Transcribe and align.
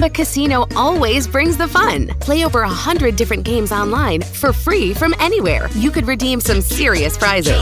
Chumba 0.00 0.14
Casino 0.14 0.64
always 0.76 1.28
brings 1.28 1.58
the 1.58 1.68
fun. 1.68 2.06
Play 2.20 2.46
over 2.46 2.62
a 2.62 2.68
hundred 2.70 3.16
different 3.16 3.44
games 3.44 3.70
online 3.70 4.22
for 4.22 4.50
free 4.50 4.94
from 4.94 5.14
anywhere. 5.18 5.68
You 5.72 5.90
could 5.90 6.08
redeem 6.08 6.40
some 6.40 6.62
serious 6.62 7.18
prizes. 7.18 7.60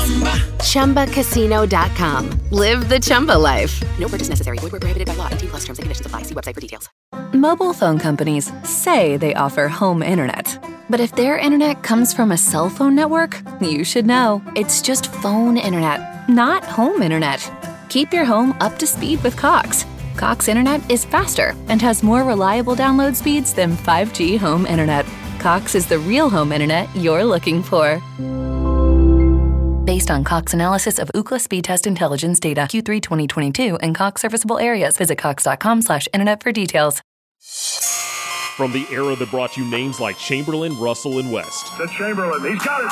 Chumba. 0.62 1.06
ChumbaCasino.com. 1.06 2.30
Live 2.52 2.88
the 2.88 3.00
Chumba 3.00 3.32
life. 3.36 3.82
No 3.98 4.06
purchase 4.06 4.28
necessary. 4.28 4.58
Void 4.58 4.70
where 4.70 4.78
prohibited 4.78 5.08
by 5.08 5.14
law. 5.14 5.26
18 5.32 5.50
plus 5.50 5.64
terms 5.64 5.80
and 5.80 5.84
conditions 5.84 6.06
apply. 6.06 6.22
See 6.22 6.34
website 6.34 6.54
for 6.54 6.60
details. 6.60 6.88
Mobile 7.32 7.72
phone 7.72 7.98
companies 7.98 8.52
say 8.62 9.16
they 9.16 9.34
offer 9.34 9.66
home 9.66 10.00
internet. 10.00 10.46
But 10.88 11.00
if 11.00 11.16
their 11.16 11.38
internet 11.38 11.82
comes 11.82 12.14
from 12.14 12.30
a 12.30 12.38
cell 12.38 12.70
phone 12.70 12.94
network, 12.94 13.42
you 13.60 13.82
should 13.82 14.06
know. 14.06 14.40
It's 14.54 14.80
just 14.80 15.12
phone 15.12 15.56
internet, 15.56 16.28
not 16.28 16.62
home 16.62 17.02
internet. 17.02 17.50
Keep 17.88 18.12
your 18.12 18.24
home 18.24 18.56
up 18.60 18.78
to 18.78 18.86
speed 18.86 19.24
with 19.24 19.36
Cox. 19.36 19.84
Cox 20.18 20.48
internet 20.48 20.90
is 20.90 21.04
faster 21.04 21.54
and 21.68 21.80
has 21.80 22.02
more 22.02 22.24
reliable 22.24 22.74
download 22.74 23.14
speeds 23.14 23.54
than 23.54 23.76
5G 23.76 24.36
home 24.36 24.66
internet. 24.66 25.06
Cox 25.38 25.76
is 25.76 25.86
the 25.86 26.00
real 26.00 26.28
home 26.28 26.50
internet 26.50 26.88
you're 26.96 27.24
looking 27.24 27.62
for. 27.62 28.02
Based 29.84 30.10
on 30.10 30.24
Cox 30.24 30.54
analysis 30.54 30.98
of 30.98 31.08
Ookla 31.14 31.40
speed 31.40 31.62
test 31.62 31.86
intelligence 31.86 32.40
data 32.40 32.62
Q3 32.62 33.00
2022 33.00 33.76
and 33.76 33.94
Cox 33.94 34.20
serviceable 34.20 34.58
areas, 34.58 34.96
visit 34.96 35.18
cox.com/internet 35.18 36.42
for 36.42 36.50
details. 36.50 37.00
From 38.56 38.72
the 38.72 38.86
era 38.90 39.14
that 39.14 39.30
brought 39.30 39.56
you 39.56 39.64
names 39.64 40.00
like 40.00 40.18
Chamberlain, 40.18 40.76
Russell, 40.80 41.20
and 41.20 41.30
West, 41.32 41.68
To 41.76 41.86
Chamberlain. 41.96 42.42
He's 42.42 42.60
got 42.64 42.80
it. 42.82 42.90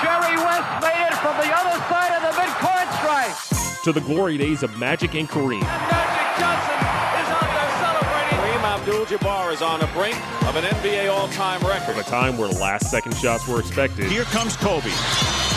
Jerry 0.00 0.36
West 0.36 0.70
made 0.80 1.06
it 1.10 1.14
from 1.18 1.36
the 1.42 1.50
other 1.52 1.76
side 1.90 2.12
of 2.14 2.22
the 2.22 2.40
midcourt 2.40 2.88
stripe. 3.00 3.82
to 3.82 3.92
the 3.92 4.00
glory 4.00 4.38
days 4.38 4.62
of 4.62 4.78
Magic 4.78 5.14
and 5.14 5.28
Kareem, 5.28 5.62
Magic 5.62 6.09
Johnson 6.40 6.80
is 7.20 7.28
out 7.36 7.50
there 7.52 7.72
celebrating. 7.84 8.38
Kareem 8.40 8.64
Abdul-Jabbar 8.64 9.52
is 9.52 9.60
on 9.62 9.80
the 9.80 9.86
brink 9.92 10.16
of 10.48 10.56
an 10.56 10.64
NBA 10.64 11.12
all-time 11.12 11.60
record. 11.62 11.92
from 11.92 11.98
a 12.00 12.02
time 12.04 12.38
where 12.38 12.48
last-second 12.48 13.14
shots 13.16 13.46
were 13.46 13.60
expected, 13.60 14.06
Here 14.10 14.24
comes 14.24 14.56
Kobe 14.56 14.88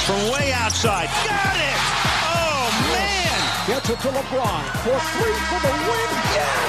from 0.04 0.20
way 0.32 0.52
outside. 0.52 1.08
Got 1.24 1.56
it! 1.56 1.80
Oh, 2.36 2.68
man! 2.92 3.40
Gets 3.68 3.90
it 3.90 4.00
to 4.02 4.10
LeBron 4.10 4.64
for 4.84 5.00
three 5.16 5.38
for 5.48 5.60
the 5.64 5.72
win. 5.88 6.10
Yes! 6.36 6.68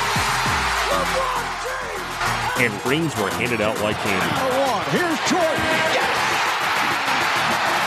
LeBron 0.94 1.42
James. 1.66 2.70
and 2.70 2.86
rings 2.86 3.16
were 3.18 3.30
handed 3.30 3.60
out 3.60 3.74
like 3.82 3.96
candy. 3.96 4.30
The. 4.30 4.94
Here's 4.94 5.18
Jordan. 5.26 5.58
Yes! 5.90 6.14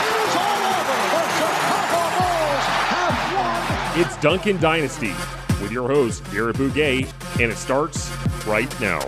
It 0.04 0.16
is 0.28 0.36
all 0.36 0.60
over. 0.76 0.96
The 1.08 1.24
Chicago 1.40 2.00
Bulls 2.20 2.64
have 2.92 3.16
won. 3.32 4.04
It's 4.04 4.16
Duncan 4.18 4.60
Dynasty 4.60 5.14
with 5.60 5.72
your 5.72 5.88
host, 5.88 6.24
Garrett 6.32 6.56
Bouguet, 6.56 7.12
and 7.40 7.50
it 7.52 7.56
starts 7.56 8.10
right 8.46 8.80
now. 8.80 9.00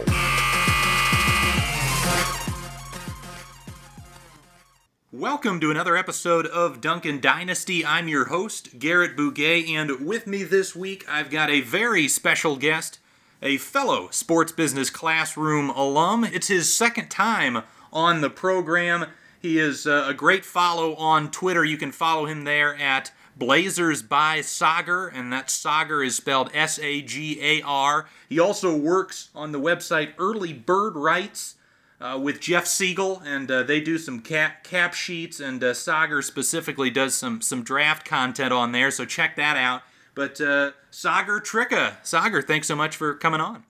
Welcome 5.12 5.60
to 5.60 5.70
another 5.70 5.96
episode 5.96 6.46
of 6.46 6.80
Duncan 6.80 7.20
Dynasty. 7.20 7.84
I'm 7.84 8.08
your 8.08 8.26
host, 8.26 8.78
Garrett 8.78 9.16
Bouguet, 9.16 9.68
and 9.68 10.06
with 10.06 10.26
me 10.26 10.44
this 10.44 10.74
week 10.74 11.04
I've 11.08 11.30
got 11.30 11.50
a 11.50 11.60
very 11.60 12.08
special 12.08 12.56
guest, 12.56 12.98
a 13.42 13.58
fellow 13.58 14.08
sports 14.10 14.52
business 14.52 14.88
classroom 14.88 15.68
alum. 15.70 16.24
It's 16.24 16.48
his 16.48 16.74
second 16.74 17.10
time 17.10 17.64
on 17.92 18.20
the 18.20 18.30
program. 18.30 19.06
He 19.42 19.58
is 19.58 19.86
uh, 19.86 20.06
a 20.08 20.14
great 20.14 20.44
follow 20.44 20.94
on 20.94 21.30
Twitter. 21.30 21.64
You 21.64 21.76
can 21.76 21.92
follow 21.92 22.26
him 22.26 22.44
there 22.44 22.75
at 22.76 23.12
Blazers 23.40 24.02
by 24.02 24.42
Sagar, 24.42 25.08
and 25.08 25.32
that 25.32 25.50
Sagar 25.50 26.04
is 26.04 26.14
spelled 26.14 26.50
S 26.54 26.78
A 26.78 27.00
G 27.00 27.40
A 27.42 27.62
R. 27.62 28.06
He 28.28 28.38
also 28.38 28.76
works 28.76 29.30
on 29.34 29.50
the 29.50 29.58
website 29.58 30.12
Early 30.18 30.52
Bird 30.52 30.94
Rights 30.94 31.56
uh, 32.00 32.20
with 32.22 32.38
Jeff 32.38 32.66
Siegel, 32.66 33.22
and 33.24 33.50
uh, 33.50 33.62
they 33.62 33.80
do 33.80 33.96
some 33.96 34.20
cap, 34.20 34.62
cap 34.62 34.92
sheets, 34.92 35.40
and 35.40 35.64
uh, 35.64 35.72
Sagar 35.72 36.20
specifically 36.20 36.90
does 36.90 37.14
some 37.14 37.40
some 37.40 37.62
draft 37.62 38.06
content 38.06 38.52
on 38.52 38.72
there. 38.72 38.90
So 38.90 39.06
check 39.06 39.36
that 39.36 39.56
out. 39.56 39.82
But 40.14 40.38
uh, 40.38 40.72
Sagar 40.90 41.40
Tricka, 41.40 41.94
Sagar, 42.04 42.42
thanks 42.42 42.68
so 42.68 42.76
much 42.76 42.94
for 42.94 43.14
coming 43.14 43.40
on. 43.40 43.64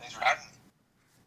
Thanks 0.00 0.14
for 0.14 0.24
having 0.24 0.42
me. 0.42 0.50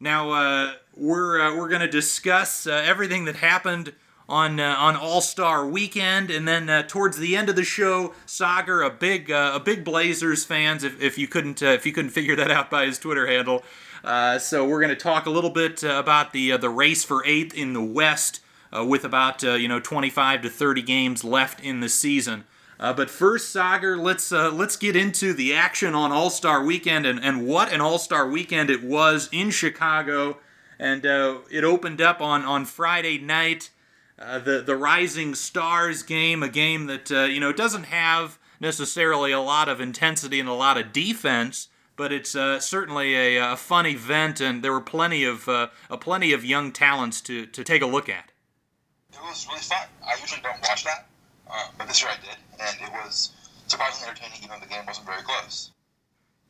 Now 0.01 0.31
uh, 0.31 0.73
we're 0.97 1.39
uh, 1.39 1.55
we're 1.55 1.69
going 1.69 1.81
to 1.81 1.87
discuss 1.87 2.67
uh, 2.67 2.83
everything 2.85 3.23
that 3.25 3.37
happened 3.37 3.93
on 4.29 4.59
uh, 4.59 4.75
on 4.77 4.95
All 4.95 5.21
Star 5.21 5.65
Weekend, 5.65 6.29
and 6.29 6.47
then 6.47 6.69
uh, 6.69 6.83
towards 6.83 7.17
the 7.17 7.35
end 7.35 7.49
of 7.49 7.55
the 7.55 7.63
show, 7.63 8.13
Sagar, 8.25 8.83
a 8.83 8.89
big 8.89 9.31
uh, 9.31 9.51
a 9.55 9.59
big 9.59 9.83
Blazers 9.83 10.45
fans, 10.45 10.83
if, 10.83 11.01
if 11.01 11.17
you 11.17 11.27
couldn't 11.27 11.61
uh, 11.61 11.67
if 11.67 11.85
you 11.85 11.91
couldn't 11.91 12.11
figure 12.11 12.35
that 12.35 12.51
out 12.51 12.69
by 12.69 12.85
his 12.85 12.99
Twitter 12.99 13.27
handle. 13.27 13.63
Uh, 14.03 14.39
so 14.39 14.65
we're 14.65 14.79
going 14.79 14.95
to 14.95 14.95
talk 14.95 15.25
a 15.25 15.29
little 15.29 15.49
bit 15.49 15.83
uh, 15.83 15.89
about 15.89 16.31
the 16.31 16.55
the 16.57 16.69
race 16.69 17.03
for 17.03 17.25
eighth 17.25 17.53
in 17.55 17.73
the 17.73 17.83
West, 17.83 18.41
with 18.71 19.03
about 19.03 19.41
you 19.41 19.67
know 19.67 19.79
25 19.79 20.43
to 20.43 20.49
30 20.49 20.81
games 20.83 21.23
left 21.23 21.59
in 21.59 21.79
the 21.79 21.89
season. 21.89 22.45
But 22.77 23.09
first, 23.09 23.51
Sagar, 23.51 23.97
let's 23.97 24.31
let's 24.31 24.77
get 24.77 24.95
into 24.95 25.33
the 25.33 25.53
action 25.55 25.95
on 25.95 26.11
All 26.11 26.29
Star 26.29 26.63
Weekend 26.63 27.05
and, 27.05 27.19
and 27.19 27.47
what 27.47 27.73
an 27.73 27.81
All 27.81 27.97
Star 27.97 28.29
Weekend 28.29 28.69
it 28.69 28.83
was 28.83 29.27
in 29.31 29.49
Chicago. 29.49 30.37
And 30.81 31.03
it 31.03 31.65
opened 31.65 31.99
up 31.99 32.21
on, 32.21 32.43
on 32.43 32.63
Friday 32.63 33.17
night, 33.17 33.69
uh, 34.19 34.39
the 34.39 34.61
the 34.61 34.75
Rising 34.75 35.33
Stars 35.35 36.03
game, 36.03 36.43
a 36.43 36.49
game 36.49 36.87
that 36.87 37.11
uh, 37.11 37.23
you 37.23 37.39
know 37.39 37.53
doesn't 37.53 37.85
have 37.85 38.37
necessarily 38.59 39.31
a 39.31 39.39
lot 39.39 39.69
of 39.69 39.79
intensity 39.79 40.39
and 40.39 40.49
a 40.49 40.53
lot 40.53 40.77
of 40.77 40.91
defense, 40.91 41.69
but 41.95 42.11
it's 42.11 42.35
uh, 42.35 42.59
certainly 42.59 43.15
a, 43.15 43.53
a 43.53 43.55
fun 43.55 43.85
event, 43.85 44.41
and 44.41 44.63
there 44.63 44.73
were 44.73 44.81
plenty 44.81 45.23
of 45.23 45.47
uh, 45.47 45.67
a 45.89 45.97
plenty 45.97 46.33
of 46.33 46.43
young 46.43 46.71
talents 46.71 47.21
to, 47.21 47.45
to 47.45 47.63
take 47.63 47.81
a 47.81 47.85
look 47.85 48.09
at. 48.09 48.31
It 49.13 49.19
was 49.21 49.47
really 49.47 49.61
fun. 49.61 49.87
I 50.05 50.19
usually 50.19 50.41
don't 50.41 50.61
watch 50.61 50.83
that, 50.83 51.07
uh, 51.49 51.67
but 51.77 51.87
this 51.87 52.01
year 52.01 52.11
I 52.11 52.15
did, 52.25 52.37
and 52.59 52.87
it 52.87 52.91
was 52.91 53.31
surprisingly 53.67 54.09
entertaining, 54.09 54.37
even 54.39 54.49
though 54.49 54.65
the 54.65 54.73
game 54.73 54.85
wasn't 54.85 55.05
very 55.05 55.21
close. 55.23 55.71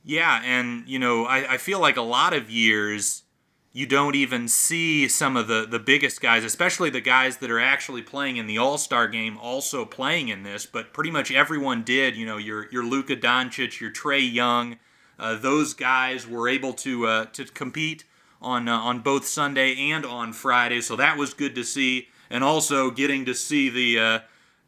Yeah, 0.04 0.42
and 0.44 0.88
you 0.88 0.98
know, 0.98 1.26
I, 1.26 1.54
I 1.54 1.58
feel 1.58 1.80
like 1.80 1.98
a 1.98 2.02
lot 2.02 2.34
of 2.34 2.50
years 2.50 3.24
you 3.72 3.86
don't 3.86 4.16
even 4.16 4.48
see 4.48 5.08
some 5.08 5.38
of 5.38 5.48
the, 5.48 5.66
the 5.70 5.80
biggest 5.80 6.22
guys, 6.22 6.44
especially 6.44 6.90
the 6.90 7.02
guys 7.02 7.38
that 7.38 7.52
are 7.52 7.60
actually 7.60 8.02
playing 8.02 8.38
in 8.38 8.48
the 8.48 8.58
All 8.58 8.78
Star 8.78 9.08
game, 9.08 9.38
also 9.38 9.86
playing 9.86 10.30
in 10.30 10.44
this. 10.44 10.66
But 10.66 10.94
pretty 10.94 11.12
much 11.12 11.32
everyone 11.32 11.84
did. 11.84 12.16
You 12.16 12.26
know, 12.26 12.38
your 12.38 12.70
your 12.72 12.84
Luka 12.84 13.16
Doncic, 13.16 13.80
your 13.80 13.92
Trae 13.92 14.32
Young, 14.32 14.78
uh, 15.20 15.36
those 15.36 15.74
guys 15.74 16.28
were 16.28 16.50
able 16.50 16.74
to 16.74 17.06
uh, 17.06 17.26
to 17.26 17.46
compete 17.46 18.06
on 18.42 18.68
uh, 18.68 18.78
on 18.78 19.00
both 19.00 19.26
Sunday 19.26 19.76
and 19.92 20.06
on 20.06 20.34
Friday. 20.34 20.82
So 20.82 20.96
that 20.96 21.18
was 21.18 21.34
good 21.34 21.54
to 21.56 21.64
see, 21.64 22.08
and 22.30 22.44
also 22.44 22.90
getting 22.90 23.26
to 23.26 23.36
see 23.36 23.70
the 23.70 24.00
uh, 24.00 24.20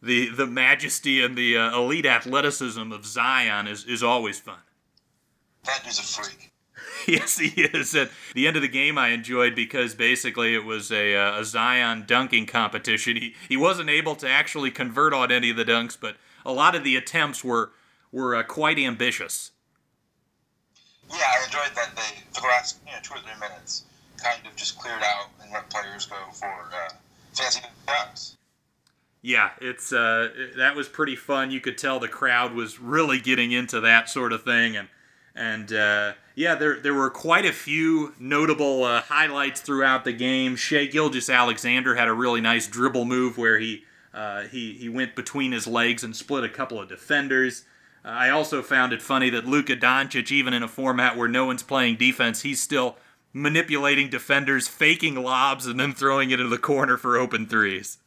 the 0.02 0.30
the 0.30 0.46
majesty 0.46 1.24
and 1.24 1.36
the 1.36 1.58
uh, 1.58 1.78
elite 1.78 2.06
athleticism 2.06 2.92
of 2.92 3.06
Zion 3.06 3.68
is, 3.68 3.86
is 3.86 4.04
always 4.04 4.40
fun. 4.40 4.60
That 5.66 5.88
is 5.88 6.00
a 6.00 6.04
freak. 6.04 6.51
yes, 7.08 7.38
he 7.38 7.62
is. 7.62 7.96
At 7.96 8.12
the 8.34 8.48
end 8.48 8.56
of 8.56 8.62
the 8.62 8.68
game, 8.68 8.98
I 8.98 9.10
enjoyed 9.10 9.56
because 9.56 9.96
basically 9.96 10.56
it 10.56 10.66
was 10.66 10.92
a, 10.92 11.16
uh, 11.16 11.40
a 11.40 11.46
Zion 11.46 12.06
dunking 12.08 12.46
competition. 12.46 13.18
He 13.18 13.36
he 13.48 13.58
wasn't 13.58 13.90
able 13.90 14.16
to 14.16 14.30
actually 14.30 14.72
convert 14.72 15.14
on 15.14 15.32
any 15.32 15.50
of 15.50 15.58
the 15.58 15.66
dunks, 15.66 15.98
but 16.00 16.18
a 16.46 16.52
lot 16.52 16.76
of 16.76 16.84
the 16.84 16.96
attempts 16.96 17.44
were 17.44 17.72
were 18.12 18.36
uh, 18.36 18.44
quite 18.44 18.78
ambitious. 18.78 19.52
Yeah, 21.10 21.18
I 21.18 21.46
enjoyed 21.46 21.76
that 21.76 21.96
they, 21.96 22.24
for 22.34 22.42
the 22.42 22.48
last 22.48 22.80
you 22.86 22.94
know, 22.94 23.00
two 23.02 23.14
or 23.14 23.20
three 23.20 23.40
minutes, 23.40 23.84
kind 24.18 24.40
of 24.46 24.56
just 24.56 24.78
cleared 24.80 25.02
out 25.04 25.28
and 25.42 25.52
let 25.52 25.70
players 25.70 26.06
go 26.06 26.16
for 26.32 26.46
uh, 26.74 26.94
fancy 27.34 27.62
dunks. 27.88 28.36
Yeah, 29.22 29.52
it's 29.60 29.94
uh, 29.94 30.30
that 30.58 30.76
was 30.76 30.88
pretty 30.88 31.16
fun. 31.16 31.52
You 31.52 31.62
could 31.62 31.78
tell 31.78 32.00
the 32.00 32.08
crowd 32.08 32.54
was 32.54 32.80
really 32.80 33.20
getting 33.20 33.52
into 33.52 33.80
that 33.82 34.10
sort 34.10 34.34
of 34.34 34.44
thing, 34.44 34.76
and 34.76 34.88
and 35.36 35.72
uh, 35.74 36.14
yeah, 36.36 36.56
there 36.56 36.80
there 36.80 36.94
were 36.94 37.10
quite 37.10 37.46
a 37.46 37.54
few 37.54 38.14
notable 38.20 38.84
uh, 38.84 39.02
highlights 39.02 39.62
throughout 39.62 40.04
the 40.04 40.14
game. 40.14 40.56
Shai 40.56 40.86
Gilgeous-Alexander 40.86 41.96
had 41.96 42.08
a 42.08 42.14
really 42.14 42.42
nice 42.42 42.68
dribble 42.68 43.06
move 43.06 43.38
where 43.38 43.60
he 43.60 43.84
uh, 44.14 44.44
he 44.44 44.74
he 44.74 44.90
went 44.90 45.16
between 45.16 45.52
his 45.52 45.68
legs 45.68 46.04
and 46.04 46.16
split 46.16 46.44
a 46.44 46.50
couple 46.50 46.80
of 46.80 46.90
defenders. 46.90 47.66
Uh, 48.04 48.10
I 48.10 48.30
also 48.30 48.62
found 48.62 48.94
it 48.94 49.02
funny 49.02 49.30
that 49.30 49.46
Luka 49.46 49.76
Doncic, 49.76 50.32
even 50.32 50.54
in 50.54 50.64
a 50.64 50.68
format 50.68 51.16
where 51.16 51.28
no 51.28 51.46
one's 51.46 51.64
playing 51.64 51.98
defense, 51.98 52.42
he's 52.42 52.62
still 52.62 52.98
manipulating 53.34 54.10
defenders, 54.10 54.68
faking 54.68 55.16
lobs, 55.16 55.66
and 55.66 55.80
then 55.80 55.94
throwing 55.94 56.32
it 56.32 56.40
into 56.40 56.50
the 56.50 56.58
corner 56.58 56.98
for 56.98 57.18
open 57.18 57.46
threes. 57.46 57.98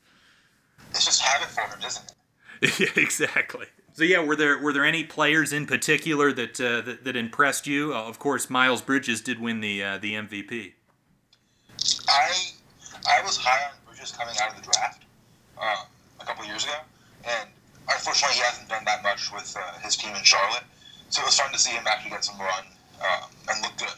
It's 0.91 1.05
just 1.05 1.23
habit 1.23 1.49
for 1.49 1.63
him, 1.63 1.83
isn't 1.87 2.13
it? 2.61 2.81
yeah, 2.97 3.03
exactly. 3.03 3.67
So 3.95 4.03
yeah, 4.03 4.19
were 4.19 4.35
there 4.35 4.59
were 4.59 4.73
there 4.73 4.85
any 4.85 5.05
players 5.05 5.53
in 5.53 5.67
particular 5.67 6.33
that 6.33 6.61
uh, 6.61 6.81
that, 6.81 7.05
that, 7.05 7.15
impressed 7.15 7.69
you? 7.69 7.95
Uh, 7.95 8.09
of 8.09 8.19
course, 8.19 8.51
Miles 8.51 8.83
Bridges 8.83 9.21
did 9.21 9.39
win 9.39 9.61
the 9.61 9.85
uh, 9.85 9.99
the 9.99 10.15
MVP. 10.15 10.73
I 12.09 12.33
I 13.07 13.23
was 13.23 13.37
high 13.37 13.71
on 13.71 13.77
Bridges 13.87 14.11
coming 14.11 14.35
out 14.43 14.51
of 14.51 14.57
the 14.57 14.69
draft 14.69 15.05
uh, 15.57 15.85
a 16.21 16.25
couple 16.25 16.45
years 16.45 16.65
ago, 16.65 16.75
and 17.25 17.49
unfortunately, 17.89 18.35
he 18.35 18.43
hasn't 18.43 18.69
done 18.69 18.85
that 18.85 19.05
much 19.05 19.33
with 19.33 19.57
uh, 19.57 19.79
his 19.79 19.97
team 19.97 20.13
in 20.17 20.25
Charlotte. 20.25 20.65
So 21.11 21.23
it 21.23 21.27
was 21.27 21.39
fun 21.39 21.53
to 21.53 21.59
see 21.59 21.71
him 21.71 21.85
actually 21.87 22.11
get 22.11 22.25
some 22.25 22.41
run 22.41 22.65
um, 23.01 23.31
and 23.49 23.63
look 23.63 23.77
good 23.79 23.95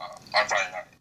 uh, 0.00 0.36
on 0.36 0.48
Friday 0.48 0.72
night. 0.72 0.91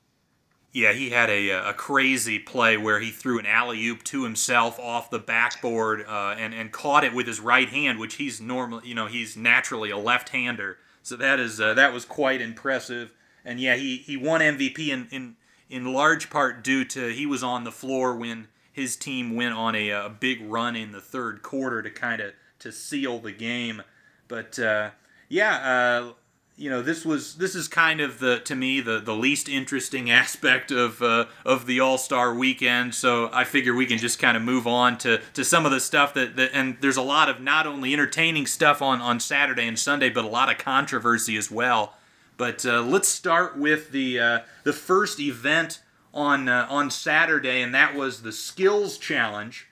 Yeah, 0.74 0.94
he 0.94 1.10
had 1.10 1.30
a, 1.30 1.50
a 1.50 1.74
crazy 1.74 2.40
play 2.40 2.78
where 2.78 3.02
he 3.02 3.12
threw 3.12 3.40
an 3.40 3.46
alley 3.46 3.86
oop 3.88 4.04
to 4.06 4.24
himself 4.24 4.80
off 4.80 5.10
the 5.10 5.20
backboard 5.20 6.06
uh, 6.08 6.36
and 6.38 6.54
and 6.54 6.72
caught 6.72 7.04
it 7.04 7.14
with 7.14 7.28
his 7.28 7.42
right 7.42 7.68
hand, 7.68 8.00
which 8.00 8.16
he's 8.16 8.40
normally 8.40 8.88
you 8.88 8.96
know 8.96 9.08
he's 9.08 9.36
naturally 9.36 9.90
a 9.90 9.98
left 9.98 10.30
hander. 10.30 10.78
So 11.04 11.18
that 11.18 11.40
is 11.40 11.60
uh, 11.60 11.74
that 11.74 11.94
was 11.94 12.06
quite 12.06 12.42
impressive. 12.42 13.12
And 13.44 13.60
yeah, 13.60 13.76
he, 13.76 13.98
he 13.98 14.16
won 14.16 14.40
MVP 14.40 14.88
in, 14.88 15.08
in 15.12 15.36
in 15.70 15.94
large 15.94 16.30
part 16.30 16.64
due 16.64 16.86
to 16.86 17.12
he 17.12 17.26
was 17.26 17.44
on 17.44 17.64
the 17.64 17.72
floor 17.72 18.16
when 18.16 18.48
his 18.72 18.96
team 18.96 19.36
went 19.36 19.54
on 19.54 19.76
a, 19.76 19.90
a 19.90 20.10
big 20.10 20.42
run 20.42 20.76
in 20.76 20.92
the 20.92 21.02
third 21.02 21.42
quarter 21.42 21.82
to 21.82 21.90
kind 21.90 22.22
of 22.22 22.34
to 22.60 22.72
seal 22.72 23.20
the 23.20 23.32
game. 23.32 23.82
But 24.28 24.58
uh, 24.60 24.92
yeah, 25.28 25.56
uh, 25.58 26.14
you 26.62 26.69
know 26.69 26.84
this 26.84 27.04
was 27.04 27.36
this 27.36 27.56
is 27.56 27.68
kind 27.68 28.00
of 28.00 28.19
the 28.19 28.40
to 28.42 28.56
me 28.56 28.81
the 28.81 29.00
the 29.00 29.16
least 29.16 29.50
interesting 29.50 30.12
aspect 30.22 30.72
of 30.72 31.02
uh, 31.02 31.25
of 31.44 31.66
the 31.66 31.80
All 31.80 31.98
Star 31.98 32.34
Weekend. 32.34 32.94
So 32.94 33.30
I 33.34 33.44
figure 33.44 33.74
we 33.74 33.88
can 33.88 33.98
just 33.98 34.19
kind 34.19 34.38
of 34.38 34.44
move 34.44 34.68
on 34.68 35.00
to 35.00 35.19
to 35.34 35.44
some 35.44 35.66
of 35.66 35.72
the 35.72 35.80
stuff 35.80 36.13
that, 36.13 36.36
that 36.36 36.52
and 36.54 36.78
there's 36.80 36.98
a 36.98 37.02
lot 37.02 37.30
of 37.30 37.42
not 37.42 37.66
only 37.66 37.94
entertaining 37.94 38.46
stuff 38.46 38.81
on 38.81 39.02
on 39.02 39.19
Saturday 39.19 39.68
and 39.68 39.78
Sunday, 39.78 40.10
but 40.10 40.24
a 40.24 40.28
lot 40.28 40.52
of 40.52 40.60
controversy 40.60 41.36
as 41.36 41.50
well. 41.50 41.96
But 42.38 42.66
uh, 42.66 42.81
let's 42.81 43.08
start 43.08 43.58
with 43.58 43.92
the 43.92 44.19
uh, 44.19 44.40
the 44.63 44.74
first 44.74 45.19
event 45.19 45.81
on 46.13 46.48
uh, 46.48 46.68
on 46.69 46.92
Saturday, 46.92 47.62
and 47.62 47.74
that 47.74 47.96
was 47.96 48.22
the 48.22 48.31
Skills 48.31 49.00
Challenge. 49.00 49.68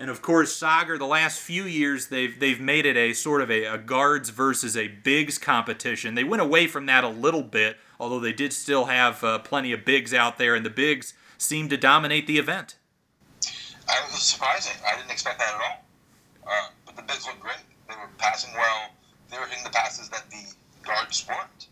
And 0.00 0.08
of 0.08 0.22
course, 0.22 0.54
Sagar, 0.54 0.96
the 0.96 1.04
last 1.04 1.40
few 1.40 1.64
years, 1.64 2.06
they've 2.06 2.40
they've 2.40 2.58
made 2.58 2.86
it 2.86 2.96
a 2.96 3.12
sort 3.12 3.42
of 3.42 3.50
a, 3.50 3.66
a, 3.66 3.76
guards 3.76 4.30
versus 4.30 4.74
a 4.74 4.88
bigs 4.88 5.36
competition. 5.36 6.14
They 6.14 6.24
went 6.24 6.40
away 6.40 6.66
from 6.68 6.86
that 6.86 7.04
a 7.04 7.08
little 7.08 7.42
bit, 7.42 7.76
although 8.00 8.18
they 8.18 8.32
did 8.32 8.54
still 8.54 8.86
have 8.86 9.22
uh, 9.22 9.40
plenty 9.40 9.74
of 9.74 9.84
bigs 9.84 10.14
out 10.14 10.38
there, 10.38 10.54
and 10.54 10.64
the 10.64 10.70
bigs 10.70 11.12
seemed 11.36 11.68
to 11.68 11.76
dominate 11.76 12.26
the 12.26 12.38
event. 12.38 12.76
I 13.86 14.00
was 14.10 14.22
surprising. 14.22 14.72
I 14.90 14.96
didn't 14.96 15.10
expect 15.10 15.38
that 15.38 15.54
at 15.54 15.60
all. 15.60 15.84
Uh, 16.50 16.68
but 16.86 16.96
the 16.96 17.02
bigs 17.02 17.26
looked 17.26 17.40
great. 17.40 17.60
They 17.86 17.94
were 17.94 18.08
passing 18.16 18.54
well. 18.54 18.88
They 19.30 19.36
were 19.36 19.44
hitting 19.44 19.64
the 19.64 19.70
passes 19.70 20.08
that 20.08 20.24
the 20.30 20.46
guards 20.82 21.26
weren't. 21.28 21.66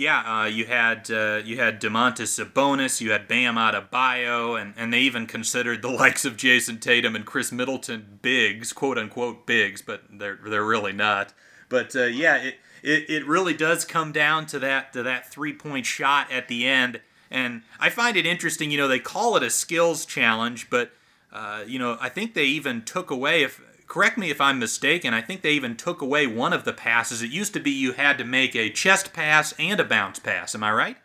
Yeah, 0.00 0.44
uh, 0.44 0.46
you 0.46 0.64
had 0.64 1.10
uh, 1.10 1.42
you 1.44 1.58
had 1.58 1.78
Domantas 1.78 2.32
Sabonis, 2.42 3.02
you 3.02 3.10
had 3.12 3.28
Bam 3.28 3.56
Adebayo, 3.56 4.58
and, 4.58 4.72
and 4.74 4.94
they 4.94 5.00
even 5.00 5.26
considered 5.26 5.82
the 5.82 5.90
likes 6.02 6.24
of 6.24 6.38
Jayson 6.38 6.80
Tatum 6.80 7.14
and 7.14 7.26
Khris 7.26 7.52
Middleton 7.52 8.18
bigs, 8.22 8.72
quote 8.72 8.96
unquote 8.96 9.44
bigs, 9.44 9.82
but 9.82 10.04
they're 10.10 10.38
they're 10.42 10.64
really 10.64 10.94
not. 10.94 11.34
But 11.68 11.94
uh, 11.94 12.04
yeah, 12.04 12.36
it, 12.36 12.54
it 12.82 13.10
it 13.10 13.26
really 13.26 13.52
does 13.52 13.84
come 13.84 14.10
down 14.10 14.46
to 14.46 14.58
that 14.60 14.94
to 14.94 15.02
that 15.02 15.30
three 15.30 15.52
point 15.52 15.84
shot 15.84 16.32
at 16.32 16.48
the 16.48 16.66
end, 16.66 17.02
and 17.30 17.60
I 17.78 17.90
find 17.90 18.16
it 18.16 18.24
interesting. 18.24 18.70
You 18.70 18.78
know, 18.78 18.88
they 18.88 19.00
call 19.00 19.36
it 19.36 19.42
a 19.42 19.50
skills 19.50 20.06
challenge, 20.06 20.70
but 20.70 20.92
uh, 21.30 21.64
you 21.66 21.78
know, 21.78 21.98
I 22.00 22.08
think 22.08 22.32
they 22.32 22.46
even 22.46 22.86
took 22.86 23.10
away 23.10 23.42
if 23.42 23.60
correct 23.90 24.16
me 24.16 24.30
if 24.30 24.40
I'm 24.40 24.60
mistaken, 24.60 25.12
I 25.12 25.20
think 25.20 25.42
they 25.42 25.50
even 25.50 25.76
took 25.76 26.00
away 26.00 26.24
one 26.28 26.52
of 26.52 26.64
the 26.64 26.72
passes. 26.72 27.22
It 27.22 27.30
used 27.30 27.52
to 27.54 27.60
be 27.60 27.72
you 27.72 27.92
had 27.92 28.18
to 28.18 28.24
make 28.24 28.54
a 28.54 28.70
chest 28.70 29.12
pass 29.12 29.52
and 29.58 29.80
a 29.80 29.84
bounce 29.84 30.20
pass. 30.20 30.54
Am 30.54 30.62
I 30.62 30.70
right? 30.70 30.96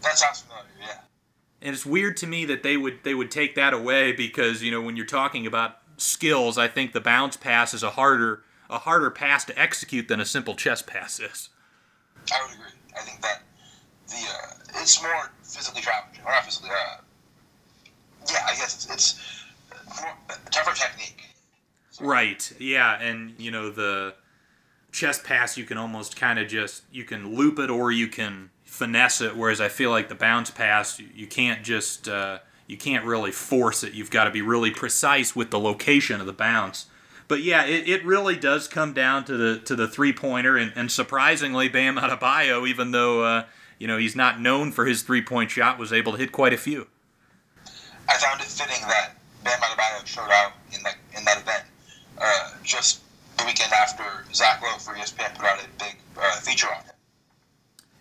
That 0.00 0.16
sounds 0.16 0.40
familiar, 0.40 0.64
yeah. 0.80 1.00
And 1.60 1.74
it's 1.74 1.84
weird 1.84 2.16
to 2.18 2.26
me 2.26 2.46
that 2.46 2.62
they 2.62 2.78
would 2.78 3.00
they 3.02 3.14
would 3.14 3.30
take 3.30 3.54
that 3.56 3.74
away 3.74 4.12
because 4.12 4.62
you 4.62 4.70
know 4.70 4.80
when 4.80 4.96
you're 4.96 5.04
talking 5.04 5.46
about 5.46 5.76
skills, 5.98 6.56
I 6.56 6.68
think 6.68 6.92
the 6.92 7.02
bounce 7.02 7.36
pass 7.36 7.74
is 7.74 7.82
a 7.82 7.90
harder 7.90 8.42
a 8.70 8.78
harder 8.78 9.10
pass 9.10 9.44
to 9.44 9.58
execute 9.60 10.08
than 10.08 10.18
a 10.18 10.24
simple 10.24 10.54
chest 10.54 10.86
pass 10.86 11.20
is. 11.20 11.50
I 12.32 12.42
would 12.42 12.54
agree. 12.54 12.72
I 12.96 13.00
think 13.00 13.20
that 13.20 13.42
the 14.08 14.14
uh, 14.14 14.80
it's 14.80 15.02
more 15.02 15.30
physically 15.42 15.82
challenging, 15.82 16.24
or 16.24 16.32
not 16.32 16.46
physically. 16.46 16.70
Uh, 16.70 16.96
yeah, 18.32 18.46
I 18.46 18.54
guess 18.54 18.74
it's, 18.74 18.90
it's 18.90 20.00
more, 20.00 20.14
tougher 20.50 20.74
technique. 20.74 21.25
Right. 22.00 22.52
Yeah, 22.58 23.00
and 23.00 23.34
you 23.38 23.50
know 23.50 23.70
the 23.70 24.14
chest 24.92 25.24
pass 25.24 25.58
you 25.58 25.64
can 25.64 25.76
almost 25.76 26.16
kind 26.16 26.38
of 26.38 26.48
just 26.48 26.82
you 26.90 27.04
can 27.04 27.34
loop 27.34 27.58
it 27.58 27.68
or 27.68 27.92
you 27.92 28.08
can 28.08 28.48
finesse 28.64 29.20
it 29.20 29.36
whereas 29.36 29.60
I 29.60 29.68
feel 29.68 29.90
like 29.90 30.08
the 30.08 30.14
bounce 30.14 30.50
pass 30.50 30.98
you 30.98 31.26
can't 31.26 31.62
just 31.62 32.08
uh, 32.08 32.38
you 32.66 32.76
can't 32.76 33.04
really 33.04 33.30
force 33.30 33.84
it. 33.84 33.92
You've 33.92 34.10
got 34.10 34.24
to 34.24 34.30
be 34.30 34.42
really 34.42 34.70
precise 34.70 35.36
with 35.36 35.50
the 35.50 35.58
location 35.58 36.20
of 36.20 36.26
the 36.26 36.32
bounce. 36.32 36.86
But 37.28 37.42
yeah, 37.42 37.64
it, 37.64 37.88
it 37.88 38.04
really 38.04 38.36
does 38.36 38.68
come 38.68 38.92
down 38.92 39.24
to 39.24 39.36
the 39.36 39.58
to 39.60 39.74
the 39.74 39.88
three 39.88 40.12
pointer, 40.12 40.56
and, 40.56 40.72
and 40.76 40.90
surprisingly, 40.90 41.68
Bam 41.68 41.96
Adebayo, 41.96 42.68
even 42.68 42.92
though 42.92 43.24
uh, 43.24 43.44
you 43.78 43.86
know 43.88 43.98
he's 43.98 44.14
not 44.14 44.40
known 44.40 44.70
for 44.70 44.86
his 44.86 45.02
three 45.02 45.22
point 45.22 45.50
shot, 45.50 45.78
was 45.78 45.92
able 45.92 46.12
to 46.12 46.18
hit 46.18 46.30
quite 46.30 46.52
a 46.52 46.56
few. 46.56 46.86
I 48.08 48.16
found 48.18 48.40
it 48.40 48.46
fitting 48.46 48.80
that 48.82 49.16
Bam 49.42 49.58
Adebayo 49.58 50.06
showed 50.06 50.30
out 50.30 50.52
in 50.72 50.82
that 50.84 50.96
in 51.16 51.24
that 51.24 51.40
event 51.40 51.64
uh, 52.18 52.50
just 52.62 53.02
the 53.38 53.44
weekend 53.44 53.72
after 53.72 54.04
Zach 54.32 54.62
Lowe 54.62 54.78
for 54.78 54.94
ESPN 54.94 55.34
put 55.34 55.46
out 55.46 55.58
a 55.60 55.68
big 55.78 55.96
uh, 56.16 56.36
feature 56.36 56.68
on 56.68 56.82
him. 56.84 56.92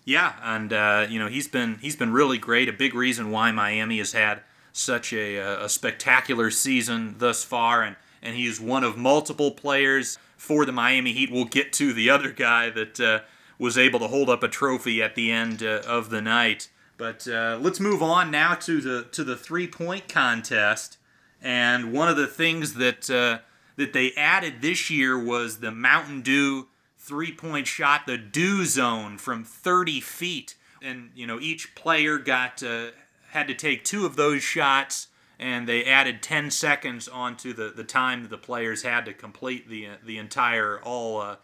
Yeah, 0.06 0.34
and 0.44 0.72
uh, 0.72 1.08
you 1.10 1.20
know 1.20 1.28
he's 1.28 1.48
been 1.48 1.80
he's 1.82 1.96
been 1.96 2.14
really 2.14 2.38
great. 2.38 2.70
A 2.70 2.74
big 2.74 2.94
reason 2.94 3.32
why 3.32 3.52
Miami 3.52 3.98
has 3.98 4.14
had 4.14 4.42
such 4.72 5.14
a, 5.14 5.38
a 5.38 5.68
spectacular 5.68 6.52
season 6.52 7.16
thus 7.18 7.44
far, 7.44 7.82
and 7.82 7.96
and 8.22 8.36
he's 8.36 8.60
one 8.60 8.84
of 8.84 8.98
multiple 8.98 9.52
players 9.52 10.18
for 10.38 10.66
the 10.66 10.72
Miami 10.72 11.14
Heat. 11.14 11.32
We'll 11.32 11.46
get 11.46 11.74
to 11.74 11.94
the 11.94 12.10
other 12.10 12.32
guy 12.32 12.70
that 12.70 13.00
uh, 13.00 13.20
was 13.58 13.78
able 13.78 14.00
to 14.00 14.08
hold 14.08 14.30
up 14.30 14.44
a 14.44 14.48
trophy 14.48 15.02
at 15.02 15.16
the 15.16 15.32
end 15.32 15.64
uh, 15.64 15.82
of 15.88 16.10
the 16.10 16.22
night. 16.22 16.70
But 16.98 17.28
uh, 17.28 17.60
let's 17.62 17.80
move 17.80 18.02
on 18.02 18.32
now 18.32 18.56
to 18.56 18.82
the 18.82 19.04
to 19.12 19.24
the 19.24 19.36
three 19.36 19.68
point 19.68 20.08
contest. 20.08 20.98
And 21.42 21.94
one 21.94 22.08
of 22.08 22.18
the 22.18 22.28
things 22.28 22.76
that 22.76 23.10
uh, 23.10 23.40
that 23.76 23.94
they 23.94 24.12
added 24.14 24.62
this 24.62 24.90
year 24.90 25.22
was 25.22 25.60
the 25.60 25.72
Mountain 25.72 26.22
Dew 26.22 26.68
three 26.98 27.32
point 27.32 27.68
shot, 27.68 28.06
the 28.06 28.18
Dew 28.18 28.66
Zone 28.66 29.18
from 29.18 29.44
30 29.44 30.02
feet. 30.02 30.56
And, 30.82 31.12
you 31.16 31.28
know, 31.28 31.40
each 31.40 31.76
player 31.76 32.18
got 32.18 32.62
uh, 32.64 32.88
had 33.30 33.48
to 33.48 33.54
take 33.54 33.84
two 33.84 34.06
of 34.06 34.16
those 34.16 34.42
shots, 34.42 35.08
and 35.38 35.68
they 35.68 35.84
added 35.84 36.24
10 36.24 36.52
seconds 36.52 37.08
onto 37.08 37.54
the, 37.54 37.72
the 37.76 37.84
time 37.84 38.24
that 38.24 38.30
the 38.30 38.38
players 38.38 38.84
had 38.84 39.06
to 39.06 39.14
complete 39.14 39.68
the, 39.68 39.88
uh, 39.88 39.96
the 40.04 40.18
entire 40.18 40.80
all, 40.82 41.22
uh, 41.22 41.36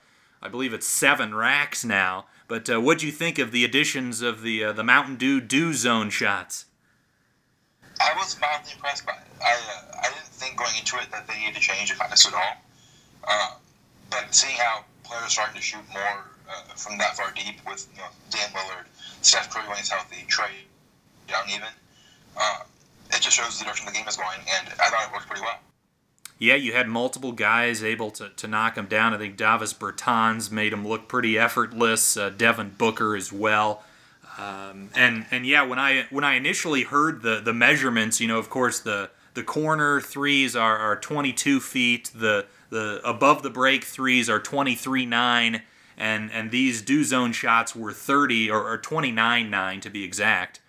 I 0.41 0.47
believe 0.47 0.73
it's 0.73 0.87
seven 0.87 1.35
racks 1.35 1.83
now. 1.83 2.27
But 2.47 2.69
uh, 2.69 2.81
what 2.81 2.99
do 2.99 3.05
you 3.05 3.11
think 3.11 3.39
of 3.39 3.51
the 3.51 3.65
additions 3.65 4.21
of 4.21 4.41
the, 4.41 4.63
uh, 4.63 4.73
the 4.73 4.83
Mountain 4.83 5.17
Dew 5.17 5.41
Dew 5.41 5.73
Zone 5.73 6.09
shots? 6.09 6.65
I 8.01 8.13
was 8.17 8.39
mildly 8.41 8.73
impressed 8.73 9.05
by 9.05 9.13
it. 9.13 9.29
I, 9.41 9.53
uh, 9.53 10.01
I 10.01 10.09
didn't 10.09 10.33
think 10.33 10.57
going 10.57 10.75
into 10.77 10.97
it 10.97 11.11
that 11.11 11.27
they 11.27 11.37
needed 11.39 11.55
to 11.55 11.61
change 11.61 11.93
this 11.97 12.27
at 12.27 12.33
all. 12.33 12.57
Uh, 13.23 13.51
but 14.09 14.33
seeing 14.33 14.55
how 14.55 14.83
players 15.03 15.23
are 15.25 15.29
starting 15.29 15.55
to 15.55 15.61
shoot 15.61 15.83
more 15.93 16.25
uh, 16.49 16.73
from 16.75 16.97
that 16.97 17.15
far 17.15 17.31
deep 17.35 17.59
with 17.67 17.87
you 17.93 18.01
know, 18.01 18.09
Dame 18.29 18.49
Lillard, 18.53 18.85
Steph 19.21 19.49
Curry 19.49 19.67
when 19.67 19.77
he's 19.77 19.89
healthy, 19.89 20.25
Trae 20.27 20.49
down 21.27 21.43
even, 21.49 21.69
uh, 22.37 22.63
it 23.13 23.21
just 23.21 23.37
shows 23.37 23.59
the 23.59 23.65
direction 23.65 23.85
the 23.85 23.91
game 23.91 24.07
is 24.07 24.17
going, 24.17 24.39
and 24.39 24.67
I 24.79 24.89
thought 24.89 25.07
it 25.07 25.13
worked 25.13 25.27
pretty 25.27 25.41
well. 25.41 25.59
Yeah, 26.39 26.55
you 26.55 26.73
had 26.73 26.87
multiple 26.87 27.33
guys 27.33 27.83
able 27.83 28.09
to, 28.11 28.29
to 28.29 28.47
knock 28.47 28.75
him 28.75 28.87
down. 28.87 29.13
I 29.13 29.19
think 29.19 29.37
Davis 29.37 29.73
Bertans 29.73 30.51
made 30.51 30.73
him 30.73 30.87
look 30.87 31.07
pretty 31.07 31.37
effortless. 31.37 32.17
Uh, 32.17 32.31
Devin 32.31 32.75
Booker 32.79 33.15
as 33.15 33.31
well. 33.31 33.83
Um, 34.37 34.89
and 34.95 35.25
and 35.31 35.45
yeah, 35.45 35.63
when 35.63 35.79
I 35.79 36.05
when 36.09 36.23
I 36.23 36.35
initially 36.35 36.83
heard 36.83 37.21
the 37.21 37.41
the 37.41 37.53
measurements, 37.53 38.19
you 38.19 38.27
know, 38.27 38.39
of 38.39 38.49
course 38.49 38.79
the 38.79 39.09
the 39.33 39.43
corner 39.43 40.01
threes 40.01 40.55
are, 40.55 40.77
are 40.77 40.95
22 40.95 41.59
feet. 41.59 42.11
The 42.13 42.45
the 42.69 43.01
above 43.03 43.43
the 43.43 43.49
break 43.49 43.83
threes 43.83 44.29
are 44.29 44.39
23 44.39 45.05
9, 45.05 45.61
and 45.97 46.31
and 46.31 46.51
these 46.51 46.81
Dew 46.81 47.03
Zone 47.03 47.33
shots 47.33 47.75
were 47.75 47.91
30 47.91 48.49
or, 48.49 48.67
or 48.67 48.77
29 48.77 49.49
9 49.49 49.81
to 49.81 49.89
be 49.89 50.03
exact. 50.03 50.61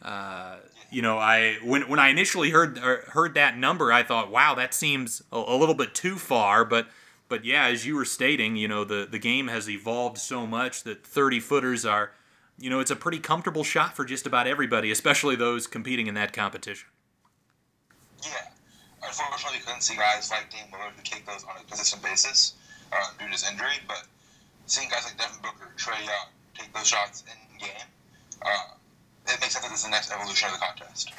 Uh, 0.00 0.56
you 0.90 1.02
know, 1.02 1.18
I 1.18 1.58
when 1.62 1.88
when 1.88 1.98
I 1.98 2.08
initially 2.08 2.50
heard 2.50 2.78
heard 2.78 3.34
that 3.34 3.58
number, 3.58 3.92
I 3.92 4.02
thought, 4.02 4.30
wow, 4.30 4.54
that 4.54 4.72
seems 4.72 5.22
a, 5.32 5.38
a 5.38 5.56
little 5.56 5.74
bit 5.74 5.94
too 5.94 6.16
far. 6.16 6.64
But 6.64 6.88
but 7.28 7.44
yeah, 7.44 7.66
as 7.66 7.86
you 7.86 7.94
were 7.94 8.04
stating, 8.04 8.56
you 8.56 8.68
know, 8.68 8.84
the 8.84 9.06
the 9.10 9.18
game 9.18 9.48
has 9.48 9.68
evolved 9.68 10.18
so 10.18 10.46
much 10.46 10.84
that 10.84 11.06
30 11.06 11.40
footers 11.40 11.84
are, 11.84 12.12
you 12.58 12.70
know, 12.70 12.80
it's 12.80 12.90
a 12.90 12.96
pretty 12.96 13.18
comfortable 13.18 13.64
shot 13.64 13.94
for 13.94 14.04
just 14.04 14.26
about 14.26 14.46
everybody, 14.46 14.90
especially 14.90 15.36
those 15.36 15.66
competing 15.66 16.06
in 16.06 16.14
that 16.14 16.32
competition. 16.32 16.88
Yeah, 18.22 18.30
unfortunately, 19.02 19.60
couldn't 19.64 19.82
see 19.82 19.96
guys 19.96 20.30
like 20.30 20.50
Dame 20.50 20.66
Lillard 20.72 20.92
who 20.96 21.02
take 21.04 21.24
those 21.24 21.44
on 21.44 21.56
a 21.60 21.64
consistent 21.64 22.02
basis 22.02 22.54
uh, 22.92 22.96
due 23.18 23.26
to 23.26 23.32
his 23.32 23.48
injury. 23.48 23.78
But 23.86 24.04
seeing 24.66 24.88
guys 24.88 25.04
like 25.04 25.16
Devin 25.18 25.40
Booker, 25.42 25.72
Trae 25.76 26.04
Young 26.04 26.28
take 26.54 26.72
those 26.74 26.88
shots 26.88 27.22
in 27.22 27.58
game, 27.58 27.70
uh, 28.42 28.74
it 29.26 29.40
makes 29.40 29.52
sense 29.52 29.64
that 29.64 29.70
this 29.70 29.78
is 29.78 29.84
the 29.84 29.90
next 29.90 30.12
evolution 30.12 30.48
of 30.48 30.54
the 30.54 30.60
contest. 30.60 31.12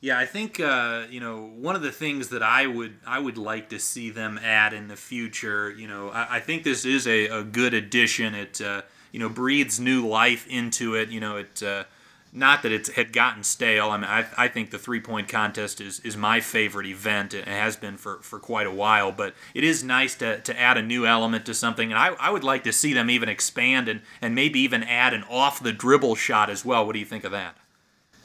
Yeah, 0.00 0.16
I 0.16 0.26
think 0.26 0.60
uh, 0.60 1.06
you 1.10 1.18
know 1.18 1.50
one 1.56 1.74
of 1.74 1.82
the 1.82 1.90
things 1.90 2.28
that 2.28 2.44
I 2.44 2.68
would 2.68 2.94
I 3.04 3.18
would 3.18 3.38
like 3.38 3.70
to 3.70 3.80
see 3.80 4.10
them 4.10 4.38
add 4.38 4.72
in 4.72 4.86
the 4.86 4.94
future. 4.94 5.72
You 5.72 5.88
know, 5.88 6.10
I, 6.10 6.36
I 6.36 6.40
think 6.40 6.62
this 6.62 6.84
is 6.84 7.08
a, 7.08 7.26
a 7.26 7.42
good 7.42 7.74
addition. 7.74 8.36
It 8.36 8.60
uh, 8.60 8.82
you 9.12 9.20
know 9.20 9.28
breathes 9.28 9.78
new 9.80 10.06
life 10.06 10.46
into 10.48 10.94
it. 10.94 11.08
You 11.10 11.20
know, 11.20 11.36
it 11.36 11.62
uh, 11.62 11.84
not 12.32 12.62
that 12.62 12.72
it 12.72 12.88
had 12.88 13.12
gotten 13.12 13.42
stale. 13.42 13.90
I 13.90 13.96
mean, 13.96 14.04
I, 14.04 14.26
I 14.36 14.48
think 14.48 14.70
the 14.70 14.78
three 14.78 15.00
point 15.00 15.28
contest 15.28 15.80
is, 15.80 16.00
is 16.00 16.16
my 16.16 16.40
favorite 16.40 16.86
event. 16.86 17.34
It 17.34 17.48
has 17.48 17.76
been 17.76 17.96
for, 17.96 18.18
for 18.18 18.38
quite 18.38 18.66
a 18.66 18.70
while, 18.70 19.12
but 19.12 19.34
it 19.54 19.64
is 19.64 19.82
nice 19.82 20.14
to, 20.16 20.40
to 20.40 20.58
add 20.58 20.76
a 20.76 20.82
new 20.82 21.06
element 21.06 21.46
to 21.46 21.54
something. 21.54 21.90
And 21.90 21.98
I, 21.98 22.08
I 22.20 22.30
would 22.30 22.44
like 22.44 22.64
to 22.64 22.72
see 22.72 22.92
them 22.92 23.10
even 23.10 23.28
expand 23.28 23.88
and, 23.88 24.02
and 24.20 24.34
maybe 24.34 24.60
even 24.60 24.82
add 24.82 25.14
an 25.14 25.24
off 25.30 25.62
the 25.62 25.72
dribble 25.72 26.16
shot 26.16 26.50
as 26.50 26.64
well. 26.64 26.86
What 26.86 26.92
do 26.92 26.98
you 26.98 27.06
think 27.06 27.24
of 27.24 27.32
that? 27.32 27.56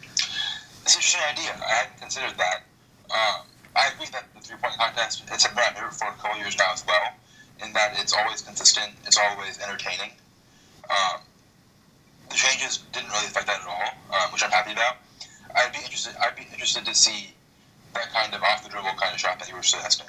It's 0.01 0.95
an 0.95 0.99
interesting 0.99 1.21
idea. 1.31 1.65
I 1.65 1.73
hadn't 1.73 1.99
considered 1.99 2.37
that. 2.37 2.63
Um, 3.09 3.45
I 3.75 3.89
agree 3.93 4.07
that 4.11 4.25
the 4.35 4.41
three 4.41 4.57
point 4.57 4.75
contest 4.77 5.23
it's 5.31 5.45
a 5.45 5.53
brand 5.53 5.75
new 5.75 5.89
for 5.91 6.07
a 6.07 6.13
couple 6.13 6.37
years 6.39 6.57
now 6.57 6.73
as 6.73 6.85
well, 6.85 7.13
in 7.63 7.71
that 7.73 7.95
it's 7.99 8.13
always 8.13 8.41
consistent, 8.41 8.91
it's 9.05 9.17
always 9.17 9.59
entertaining. 9.59 10.11
Um, 10.89 11.21
the 12.29 12.35
changes 12.35 12.79
didn't 12.91 13.09
really 13.09 13.27
affect 13.27 13.47
that 13.47 13.61
at 13.61 13.67
all, 13.67 14.19
um, 14.19 14.31
which 14.31 14.43
I'm 14.43 14.51
happy 14.51 14.71
about. 14.71 14.97
I'd 15.55 15.71
be 15.71 15.79
interested. 15.79 16.15
I'd 16.21 16.35
be 16.35 16.47
interested 16.51 16.85
to 16.85 16.95
see 16.95 17.33
that 17.93 18.11
kind 18.11 18.33
of 18.33 18.41
off 18.41 18.63
the 18.63 18.69
dribble 18.69 18.89
kind 18.97 19.13
of 19.13 19.19
shot 19.19 19.39
that 19.39 19.49
you 19.49 19.55
were 19.55 19.63
suggesting. 19.63 20.07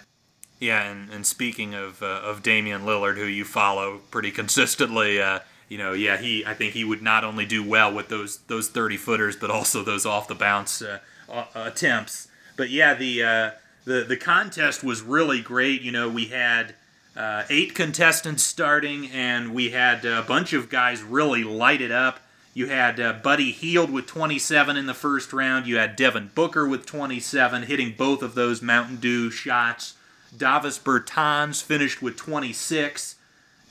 Yeah, 0.59 0.90
and, 0.90 1.11
and 1.11 1.26
speaking 1.26 1.75
of 1.75 2.02
uh, 2.02 2.07
of 2.25 2.43
Damian 2.43 2.83
Lillard, 2.83 3.16
who 3.16 3.26
you 3.26 3.45
follow 3.45 4.00
pretty 4.11 4.31
consistently, 4.31 5.21
uh, 5.21 5.40
you 5.69 5.78
know, 5.78 5.93
yeah, 5.93 6.16
he 6.16 6.45
I 6.47 6.54
think 6.54 6.73
he 6.73 6.85
would 6.85 7.02
not 7.02 7.25
only 7.25 7.45
do 7.45 7.62
well 7.62 7.93
with 7.93 8.09
those 8.09 8.38
those 8.47 8.69
thirty 8.69 8.97
footers, 8.97 9.37
but 9.37 9.50
also 9.50 9.83
those 9.83 10.07
off 10.07 10.28
the 10.28 10.35
bounce 10.35 10.81
uh, 10.81 11.00
uh, 11.28 11.45
attempts. 11.54 12.28
But 12.57 12.71
yeah, 12.71 12.95
the 12.95 13.23
uh, 13.23 13.50
the 13.85 14.04
the 14.04 14.16
contest 14.16 14.83
was 14.83 15.02
really 15.02 15.43
great. 15.43 15.83
You 15.83 15.93
know, 15.93 16.09
we 16.09 16.26
had 16.26 16.75
uh, 17.16 17.44
eight 17.49 17.75
contestants 17.75 18.42
starting, 18.42 19.11
and 19.11 19.54
we 19.54 19.71
had 19.71 20.04
a 20.04 20.23
bunch 20.23 20.52
of 20.52 20.68
guys 20.68 21.02
really 21.02 21.44
light 21.44 21.80
it 21.80 21.90
up. 21.92 22.21
You 22.54 22.66
had 22.66 23.00
uh, 23.00 23.14
Buddy 23.14 23.50
Hield 23.50 23.90
with 23.90 24.06
27 24.06 24.76
in 24.76 24.87
the 24.87 24.94
first 24.94 25.33
round. 25.33 25.66
You 25.66 25.76
had 25.76 25.97
Devin 25.97 26.30
Booker 26.35 26.68
with 26.68 26.87
27, 26.87 27.64
hitting 27.64 27.94
both 27.97 28.23
of 28.23 28.35
those 28.35 28.62
Mountain 28.62 28.97
Dew 28.97 29.30
shots. 29.30 29.94
Davis 30.37 30.78
Bertans 30.78 31.62
finished 31.62 32.00
with 32.00 32.16
26. 32.16 33.16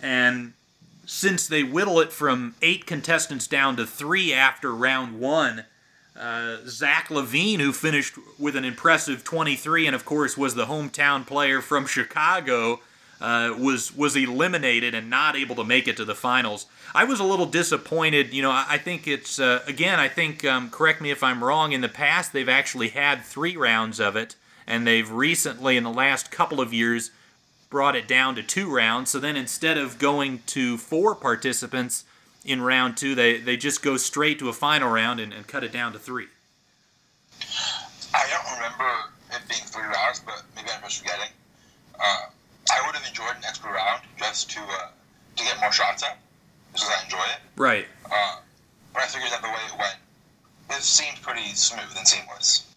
And 0.02 0.54
since 1.06 1.48
they 1.48 1.64
whittle 1.64 2.00
it 2.00 2.12
from 2.12 2.56
eight 2.62 2.86
contestants 2.86 3.48
down 3.48 3.78
to 3.78 3.86
three 3.86 4.34
after 4.34 4.74
round 4.74 5.20
one, 5.20 5.66
uh, 6.18 6.58
Zach 6.66 7.08
LaVine, 7.10 7.60
who 7.60 7.72
finished 7.72 8.16
with 8.38 8.56
an 8.56 8.66
impressive 8.66 9.24
23 9.24 9.88
and, 9.88 9.96
of 9.96 10.06
course, 10.06 10.38
was 10.38 10.56
the 10.56 10.66
hometown 10.66 11.26
player 11.26 11.62
from 11.62 11.88
Chicago, 11.88 12.82
uh, 13.22 13.56
was 13.58 13.96
was 13.96 14.16
eliminated 14.16 14.94
and 14.94 15.10
not 15.10 15.36
able 15.36 15.56
to 15.56 15.64
make 15.64 15.88
it 15.88 15.98
to 15.98 16.06
the 16.06 16.16
finals. 16.16 16.66
I 16.94 17.06
was 17.06 17.20
a 17.20 17.24
little 17.24 17.46
disappointed. 17.46 18.34
You 18.34 18.42
know, 18.42 18.52
I, 18.52 18.66
I 18.70 18.78
think 18.78 19.08
it's 19.08 19.40
uh, 19.40 19.62
again. 19.68 20.00
I 20.00 20.08
think 20.08 20.46
um, 20.46 20.70
correct 20.70 21.02
me 21.02 21.12
if 21.12 21.24
I'm 21.24 21.44
wrong. 21.44 21.72
In 21.72 21.82
the 21.82 21.90
past, 21.90 22.34
they've 22.34 22.50
actually 22.50 22.90
had 22.90 23.24
three 23.24 23.56
rounds 23.56 24.00
of 24.00 24.16
it, 24.16 24.36
and 24.68 24.86
they've 24.86 25.10
recently, 25.10 25.78
in 25.78 25.84
the 25.84 25.90
last 25.90 26.32
couple 26.32 26.60
of 26.60 26.74
years, 26.74 27.12
brought 27.70 27.96
it 27.96 28.08
down 28.08 28.36
to 28.36 28.44
two 28.44 28.74
rounds. 28.74 29.12
So 29.12 29.20
then, 29.20 29.36
instead 29.36 29.78
of 29.78 29.98
going 29.98 30.42
to 30.48 30.78
four 30.78 31.16
participants 31.16 32.06
in 32.46 32.62
round 32.62 32.98
two, 32.98 33.16
they 33.16 33.40
they 33.40 33.58
just 33.58 33.82
go 33.82 33.98
straight 33.98 34.40
to 34.40 34.50
a 34.50 34.54
final 34.54 34.92
round 34.92 35.20
and, 35.20 35.34
and 35.34 35.48
cut 35.48 35.64
it 35.64 35.72
down 35.72 35.94
to 35.94 36.00
three. 36.00 36.28
I 38.14 38.28
don't 38.30 38.56
remember 38.56 38.90
it 39.32 39.42
being 39.50 39.62
three 39.62 39.84
rounds, 39.84 40.20
but 40.20 40.44
maybe 40.56 40.70
I'm 40.76 40.84
just 40.84 41.00
forgetting. 41.00 41.30
Uh, 42.00 42.26
I 42.72 42.86
would 42.86 42.96
have 42.96 43.08
enjoyed 43.08 43.36
an 43.36 43.44
extra 43.46 43.72
round 43.72 44.02
just 44.18 44.50
to 44.52 44.60
uh, 44.62 44.88
to 45.36 45.44
get 45.44 45.60
more 45.60 45.72
shots 45.72 46.04
up, 46.04 46.18
just 46.74 46.86
because 46.86 47.00
I 47.00 47.04
enjoy 47.04 47.24
it. 47.34 47.40
Right. 47.56 47.88
Uh, 48.06 48.38
but 48.94 49.04
I 49.04 49.06
figured 49.08 49.32
that 49.32 49.42
the 49.42 49.50
way 49.50 49.56
it 49.68 49.78
went, 49.78 49.96
it 50.70 50.84
seemed 50.84 51.22
pretty 51.22 51.48
smooth 51.54 51.92
and 51.98 52.08
seamless. 52.08 52.74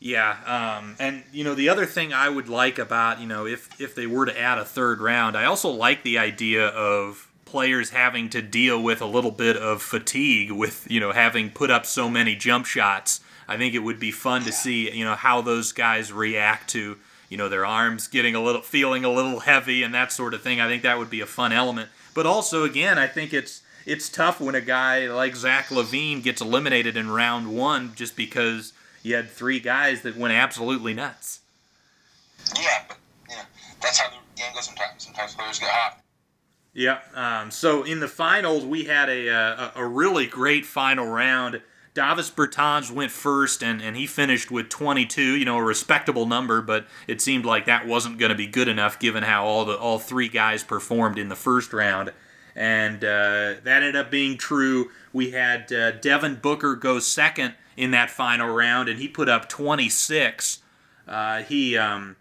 Yeah, 0.00 0.78
um, 0.78 0.94
and 1.00 1.24
you 1.32 1.42
know 1.42 1.54
the 1.54 1.68
other 1.68 1.86
thing 1.86 2.12
I 2.12 2.28
would 2.28 2.48
like 2.48 2.78
about 2.78 3.20
you 3.20 3.26
know 3.26 3.46
if 3.46 3.80
if 3.80 3.94
they 3.94 4.06
were 4.06 4.26
to 4.26 4.40
add 4.40 4.58
a 4.58 4.64
third 4.64 5.00
round, 5.00 5.36
I 5.36 5.44
also 5.44 5.70
like 5.70 6.02
the 6.02 6.18
idea 6.18 6.68
of 6.68 7.28
players 7.44 7.90
having 7.90 8.28
to 8.28 8.42
deal 8.42 8.80
with 8.80 9.00
a 9.00 9.06
little 9.06 9.30
bit 9.30 9.56
of 9.56 9.82
fatigue 9.82 10.52
with 10.52 10.86
you 10.88 11.00
know 11.00 11.12
having 11.12 11.50
put 11.50 11.70
up 11.70 11.84
so 11.84 12.08
many 12.08 12.36
jump 12.36 12.66
shots. 12.66 13.20
I 13.48 13.56
think 13.56 13.74
it 13.74 13.80
would 13.80 13.98
be 13.98 14.12
fun 14.12 14.42
to 14.42 14.52
see 14.52 14.90
you 14.92 15.04
know 15.04 15.16
how 15.16 15.40
those 15.40 15.72
guys 15.72 16.12
react 16.12 16.70
to 16.70 16.98
you 17.28 17.36
know 17.36 17.48
their 17.48 17.66
arms 17.66 18.08
getting 18.08 18.34
a 18.34 18.42
little 18.42 18.62
feeling 18.62 19.04
a 19.04 19.10
little 19.10 19.40
heavy 19.40 19.82
and 19.82 19.94
that 19.94 20.12
sort 20.12 20.34
of 20.34 20.42
thing. 20.42 20.60
I 20.60 20.68
think 20.68 20.82
that 20.82 20.98
would 20.98 21.10
be 21.10 21.20
a 21.20 21.26
fun 21.26 21.52
element. 21.52 21.90
But 22.14 22.26
also 22.26 22.64
again, 22.64 22.98
I 22.98 23.06
think 23.06 23.32
it's 23.32 23.62
it's 23.86 24.08
tough 24.08 24.40
when 24.40 24.54
a 24.54 24.60
guy 24.60 25.08
like 25.08 25.36
Zach 25.36 25.68
LaVine 25.68 26.22
gets 26.22 26.40
eliminated 26.40 26.96
in 26.96 27.10
round 27.10 27.54
one 27.54 27.92
just 27.94 28.16
because 28.16 28.72
you 29.02 29.14
had 29.14 29.30
three 29.30 29.60
guys 29.60 30.02
that 30.02 30.16
went 30.16 30.34
absolutely 30.34 30.94
nuts. 30.94 31.40
Yeah, 32.56 32.82
but 32.88 32.98
yeah, 33.28 33.44
that's 33.80 33.98
how 33.98 34.10
the 34.10 34.16
game 34.36 34.52
goes 34.54 34.66
sometimes. 34.66 35.04
Sometimes 35.04 35.34
players 35.34 35.58
get 35.58 35.70
hot. 35.70 36.02
Yeah. 36.74 36.98
Um, 37.14 37.50
so 37.50 37.82
in 37.82 38.00
the 38.00 38.08
finals, 38.08 38.64
we 38.64 38.84
had 38.84 39.08
a, 39.08 39.28
a, 39.28 39.72
a 39.76 39.86
really 39.86 40.26
great 40.26 40.64
final 40.64 41.06
round. 41.06 41.60
Davis 41.94 42.30
Bertans 42.30 42.90
went 42.90 43.10
first, 43.10 43.62
and, 43.62 43.82
and 43.82 43.96
he 43.96 44.06
finished 44.06 44.50
with 44.50 44.68
22. 44.68 45.36
You 45.36 45.44
know, 45.44 45.56
a 45.56 45.62
respectable 45.62 46.26
number, 46.26 46.60
but 46.60 46.86
it 47.06 47.20
seemed 47.20 47.44
like 47.44 47.66
that 47.66 47.86
wasn't 47.86 48.18
going 48.18 48.30
to 48.30 48.36
be 48.36 48.46
good 48.46 48.68
enough 48.68 48.98
given 48.98 49.22
how 49.24 49.44
all 49.44 49.64
the 49.64 49.76
all 49.76 49.98
three 49.98 50.28
guys 50.28 50.62
performed 50.62 51.18
in 51.18 51.28
the 51.28 51.36
first 51.36 51.72
round. 51.72 52.12
And 52.54 53.04
uh, 53.04 53.54
that 53.62 53.82
ended 53.82 53.96
up 53.96 54.10
being 54.10 54.36
true. 54.36 54.90
We 55.12 55.30
had 55.30 55.72
uh, 55.72 55.92
Devin 55.92 56.36
Booker 56.36 56.74
go 56.74 56.98
second 56.98 57.54
in 57.76 57.92
that 57.92 58.10
final 58.10 58.48
round, 58.48 58.88
and 58.88 58.98
he 58.98 59.06
put 59.08 59.28
up 59.28 59.48
26. 59.48 60.60
Uh, 61.06 61.42
he 61.42 61.76
um, 61.76 62.16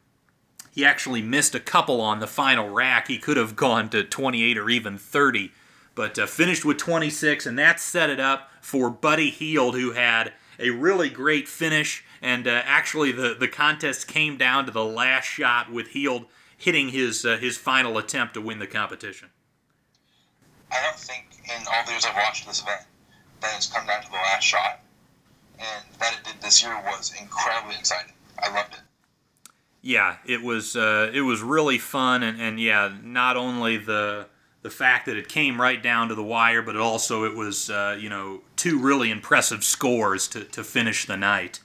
he 0.77 0.85
actually 0.85 1.23
missed 1.23 1.55
a 1.55 1.59
couple 1.59 1.99
on 1.99 2.19
the 2.19 2.27
final 2.27 2.69
rack. 2.69 3.07
He 3.07 3.17
could 3.17 3.35
have 3.35 3.55
gone 3.55 3.89
to 3.89 4.03
28 4.03 4.59
or 4.59 4.69
even 4.69 4.99
30, 4.99 5.51
but 5.97 6.17
uh, 6.19 6.27
finished 6.27 6.63
with 6.63 6.77
26, 6.77 7.47
and 7.47 7.57
that 7.57 7.79
set 7.79 8.11
it 8.11 8.19
up 8.19 8.51
for 8.61 8.89
Buddy 8.91 9.31
Hield, 9.31 9.75
who 9.75 9.93
had 9.93 10.31
a 10.59 10.69
really 10.69 11.09
great 11.09 11.47
finish. 11.47 12.05
And 12.21 12.47
uh, 12.47 12.61
actually, 12.65 13.11
the, 13.11 13.35
the 13.37 13.47
contest 13.47 14.07
came 14.07 14.37
down 14.37 14.65
to 14.67 14.71
the 14.71 14.85
last 14.85 15.25
shot 15.25 15.71
with 15.71 15.89
Hield 15.89 16.27
hitting 16.55 16.89
his 16.89 17.25
uh, 17.25 17.37
his 17.37 17.57
final 17.57 17.97
attempt 17.97 18.35
to 18.35 18.41
win 18.41 18.59
the 18.59 18.67
competition. 18.67 19.29
I 20.71 20.81
don't 20.83 20.97
think 20.97 21.25
in 21.43 21.65
all 21.71 21.83
the 21.85 21.91
years 21.91 22.05
I've 22.05 22.15
watched 22.15 22.47
this 22.47 22.61
event 22.61 22.81
that 23.41 23.55
it's 23.57 23.67
come 23.67 23.85
down 23.87 24.01
to 24.03 24.07
the 24.07 24.15
last 24.15 24.43
shot, 24.43 24.79
and 25.57 25.83
that 25.99 26.13
it 26.13 26.23
did 26.23 26.41
this 26.41 26.61
year 26.63 26.75
was 26.85 27.11
incredibly 27.19 27.75
exciting. 27.75 28.13
I 28.37 28.53
loved 28.53 28.73
it. 28.73 28.79
Yeah, 29.81 30.17
it 30.25 30.43
was 30.43 30.75
uh, 30.75 31.09
it 31.11 31.21
was 31.21 31.41
really 31.41 31.79
fun, 31.79 32.21
and, 32.21 32.39
and 32.39 32.59
yeah, 32.59 32.91
not 33.03 33.35
only 33.35 33.77
the 33.77 34.27
the 34.67 34.71
fact 34.71 35.05
that 35.05 35.15
it 35.15 35.29
came 35.29 35.61
right 35.61 35.81
down 35.81 36.09
to 36.09 36.15
the 36.15 36.21
wire, 36.21 36.61
but 36.61 36.75
also 36.75 37.23
it 37.23 37.33
was 37.33 37.69
uh, 37.69 37.97
you 37.97 38.09
know 38.09 38.41
two 38.57 38.77
really 38.77 39.09
impressive 39.09 39.63
scores 39.63 40.27
to, 40.27 40.43
to 40.43 40.61
finish 40.61 41.05
the 41.05 41.15
night. 41.15 41.61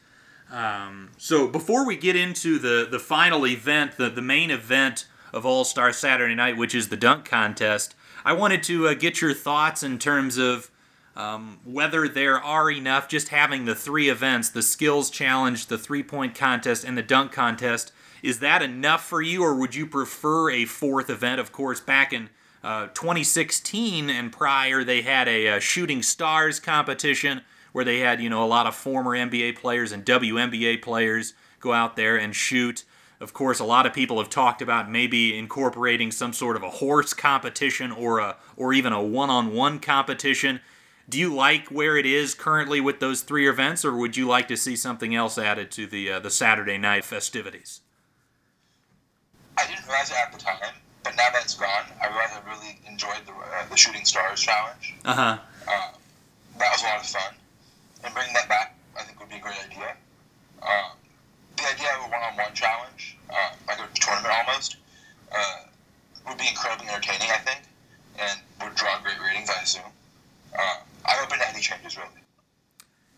Um, 0.52 1.10
so 1.18 1.48
before 1.48 1.84
we 1.84 1.96
get 1.96 2.14
into 2.14 2.60
the 2.60 2.86
the 2.88 3.00
final 3.00 3.44
event, 3.44 3.96
the 3.96 4.08
the 4.08 4.22
main 4.22 4.52
event 4.52 5.08
of 5.32 5.44
All 5.44 5.64
Star 5.64 5.92
Saturday 5.92 6.36
Night, 6.36 6.56
which 6.56 6.76
is 6.76 6.90
the 6.90 6.96
dunk 6.96 7.24
contest, 7.24 7.96
I 8.24 8.34
wanted 8.34 8.62
to 8.64 8.86
uh, 8.86 8.94
get 8.94 9.20
your 9.20 9.34
thoughts 9.34 9.82
in 9.82 9.98
terms 9.98 10.38
of 10.38 10.70
um, 11.16 11.58
whether 11.64 12.06
there 12.06 12.38
are 12.40 12.70
enough, 12.70 13.08
just 13.08 13.30
having 13.30 13.64
the 13.64 13.74
three 13.74 14.08
events 14.08 14.48
the 14.48 14.62
skills 14.62 15.10
challenge, 15.10 15.66
the 15.66 15.76
three 15.76 16.04
point 16.04 16.36
contest, 16.36 16.84
and 16.84 16.96
the 16.96 17.02
dunk 17.02 17.32
contest. 17.32 17.90
Is 18.22 18.38
that 18.38 18.62
enough 18.62 19.04
for 19.04 19.20
you, 19.20 19.42
or 19.42 19.56
would 19.56 19.74
you 19.74 19.86
prefer 19.86 20.50
a 20.50 20.66
fourth 20.66 21.10
event? 21.10 21.40
Of 21.40 21.50
course, 21.50 21.80
back 21.80 22.12
in 22.12 22.30
uh, 22.62 22.86
2016 22.88 24.08
and 24.08 24.32
prior, 24.32 24.84
they 24.84 25.02
had 25.02 25.26
a, 25.28 25.46
a, 25.48 25.60
shooting 25.60 26.02
stars 26.02 26.60
competition 26.60 27.42
where 27.72 27.84
they 27.84 27.98
had 27.98 28.20
you 28.20 28.30
know 28.30 28.44
a 28.44 28.46
lot 28.46 28.66
of 28.66 28.74
former 28.74 29.10
NBA 29.12 29.56
players 29.56 29.90
and 29.90 30.04
WNBA 30.04 30.80
players 30.80 31.34
go 31.58 31.72
out 31.72 31.96
there 31.96 32.16
and 32.16 32.36
shoot. 32.36 32.84
Of 33.20 33.32
course, 33.32 33.58
a 33.58 33.64
lot 33.64 33.86
of 33.86 33.92
people 33.92 34.18
have 34.18 34.30
talked 34.30 34.62
about 34.62 34.90
maybe 34.90 35.36
incorporating 35.36 36.10
some 36.12 36.32
sort 36.32 36.56
of 36.56 36.62
a 36.62 36.70
horse 36.70 37.14
competition 37.14 37.90
or 37.90 38.20
a 38.20 38.36
or 38.56 38.72
even 38.72 38.92
a 38.92 39.02
one-on-one 39.02 39.80
competition. 39.80 40.60
do 41.08 41.18
you 41.18 41.34
like 41.34 41.68
where 41.68 41.96
it 41.96 42.06
is 42.06 42.32
currently 42.32 42.80
with 42.80 43.00
those 43.00 43.22
three 43.22 43.48
events, 43.48 43.84
or 43.84 43.96
would 43.96 44.16
you 44.16 44.28
like 44.28 44.46
to 44.48 44.56
see 44.56 44.76
something 44.76 45.16
else 45.16 45.36
added 45.36 45.72
to 45.72 45.86
the 45.86 46.12
uh, 46.12 46.20
the 46.20 46.30
Saturday 46.30 46.78
night 46.78 47.04
festivities? 47.04 47.80
I 49.58 49.66
didn't 49.66 49.84
realize 49.86 50.10
it 50.10 50.16
at 50.16 50.32
the 50.32 50.38
time, 50.38 50.58
but 51.04 51.16
now 51.16 51.28
that 51.32 51.42
it's 51.44 51.54
gone, 51.54 51.84
I 52.00 52.08
realize 52.08 52.30
I 52.32 52.48
really 52.48 52.78
enjoyed 52.88 53.26
the, 53.26 53.32
uh, 53.32 53.68
the 53.68 53.76
Shooting 53.76 54.04
Stars 54.04 54.40
challenge. 54.40 54.94
Uh-huh. 55.04 55.38
Uh, 55.68 55.90
that 56.58 56.72
was 56.72 56.82
a 56.82 56.86
lot 56.86 57.00
of 57.00 57.06
fun. 57.06 57.34
And 58.04 58.14
bringing 58.14 58.34
that 58.34 58.48
back, 58.48 58.76
I 58.98 59.02
think, 59.02 59.18
would 59.20 59.28
be 59.28 59.36
a 59.36 59.40
great 59.40 59.58
idea. 59.64 59.96
Uh, 60.62 60.90
the 61.56 61.64
idea 61.64 61.88
of 61.98 62.06
a 62.06 62.10
one-on-one 62.10 62.54
challenge, 62.54 63.16
uh, 63.30 63.50
like 63.68 63.78
a 63.78 63.88
tournament 63.94 64.34
almost, 64.46 64.76
uh, 65.32 65.60
would 66.28 66.38
be 66.38 66.48
incredibly 66.48 66.88
entertaining, 66.88 67.30
I 67.30 67.38
think, 67.38 67.60
and 68.18 68.40
would 68.62 68.74
draw 68.74 69.00
great 69.02 69.20
ratings, 69.20 69.50
I 69.50 69.62
assume. 69.62 69.82
Uh, 70.56 70.76
I'm 71.04 71.24
open 71.24 71.38
to 71.38 71.48
any 71.48 71.60
changes, 71.60 71.96
really. 71.96 72.08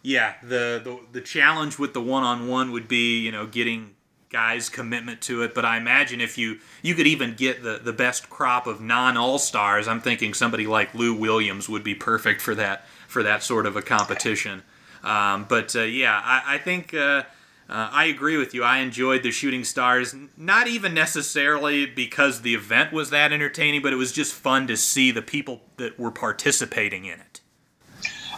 Yeah, 0.02 0.34
the, 0.42 0.82
the 0.84 1.00
the 1.12 1.20
challenge 1.22 1.78
with 1.78 1.94
the 1.94 2.00
one-on-one 2.02 2.72
would 2.72 2.88
be, 2.88 3.20
you 3.20 3.32
know, 3.32 3.46
getting 3.46 3.93
guys' 4.34 4.68
commitment 4.68 5.20
to 5.20 5.42
it. 5.42 5.54
But 5.54 5.64
I 5.64 5.76
imagine 5.76 6.20
if 6.20 6.36
you 6.36 6.58
you 6.82 6.96
could 6.96 7.06
even 7.06 7.34
get 7.34 7.62
the 7.62 7.78
the 7.82 7.92
best 7.92 8.28
crop 8.28 8.66
of 8.66 8.80
non-all 8.80 9.38
stars, 9.38 9.86
I'm 9.86 10.00
thinking 10.00 10.34
somebody 10.34 10.66
like 10.66 10.92
Lou 10.92 11.14
Williams 11.14 11.68
would 11.68 11.84
be 11.84 11.94
perfect 11.94 12.40
for 12.40 12.54
that 12.56 12.86
for 13.06 13.22
that 13.22 13.44
sort 13.44 13.64
of 13.64 13.76
a 13.76 13.82
competition. 13.82 14.64
Um, 15.04 15.46
but 15.48 15.76
uh, 15.76 15.82
yeah, 15.82 16.20
I, 16.22 16.56
I 16.56 16.58
think. 16.58 16.92
Uh, 16.92 17.22
uh, 17.66 17.88
I 17.90 18.04
agree 18.04 18.36
with 18.36 18.52
you. 18.52 18.62
I 18.62 18.80
enjoyed 18.80 19.22
the 19.22 19.30
Shooting 19.30 19.64
Stars, 19.64 20.14
not 20.36 20.66
even 20.66 20.92
necessarily 20.92 21.86
because 21.86 22.42
the 22.42 22.54
event 22.54 22.92
was 22.92 23.08
that 23.08 23.32
entertaining, 23.32 23.80
but 23.80 23.90
it 23.90 23.96
was 23.96 24.12
just 24.12 24.34
fun 24.34 24.66
to 24.66 24.76
see 24.76 25.10
the 25.10 25.22
people 25.22 25.62
that 25.78 25.98
were 25.98 26.10
participating 26.10 27.06
in 27.06 27.20
it. 27.20 27.40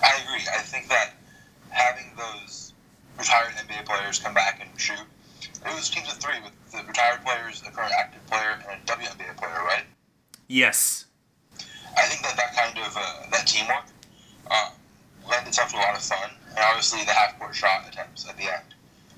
I 0.01 0.23
agree. 0.23 0.43
I 0.55 0.63
think 0.63 0.87
that 0.91 1.15
having 1.71 2.13
those 2.17 2.73
retired 3.19 3.53
NBA 3.55 3.85
players 3.85 4.21
come 4.21 4.33
back 4.33 4.61
and 4.61 4.81
shoot, 4.81 5.03
it 5.69 5.75
was 5.75 5.91
teams 5.91 6.13
of 6.13 6.19
three 6.19 6.41
with 6.43 6.53
the 6.73 6.87
retired 6.87 7.25
players, 7.25 7.63
a 7.67 7.71
current 7.71 7.93
active 7.99 8.25
player, 8.27 8.59
and 8.71 8.81
a 8.81 8.93
WNBA 8.93 9.37
player, 9.37 9.63
right? 9.65 9.85
Yes. 10.49 11.07
I 11.97 12.03
think 12.03 12.23
that 12.23 12.37
that 12.37 12.55
kind 12.55 12.79
of 12.79 12.97
uh, 12.97 13.31
that 13.31 13.47
teamwork 13.47 13.85
uh, 14.51 14.71
lent 15.29 15.47
itself 15.47 15.71
to 15.71 15.77
a 15.77 15.79
lot 15.79 15.97
of 15.97 16.03
fun, 16.03 16.31
and 16.51 16.59
obviously 16.59 17.05
the 17.05 17.13
half-court 17.13 17.55
shot 17.55 17.87
attempts 17.89 18.29
at 18.29 18.37
the 18.37 18.45
end 18.45 18.75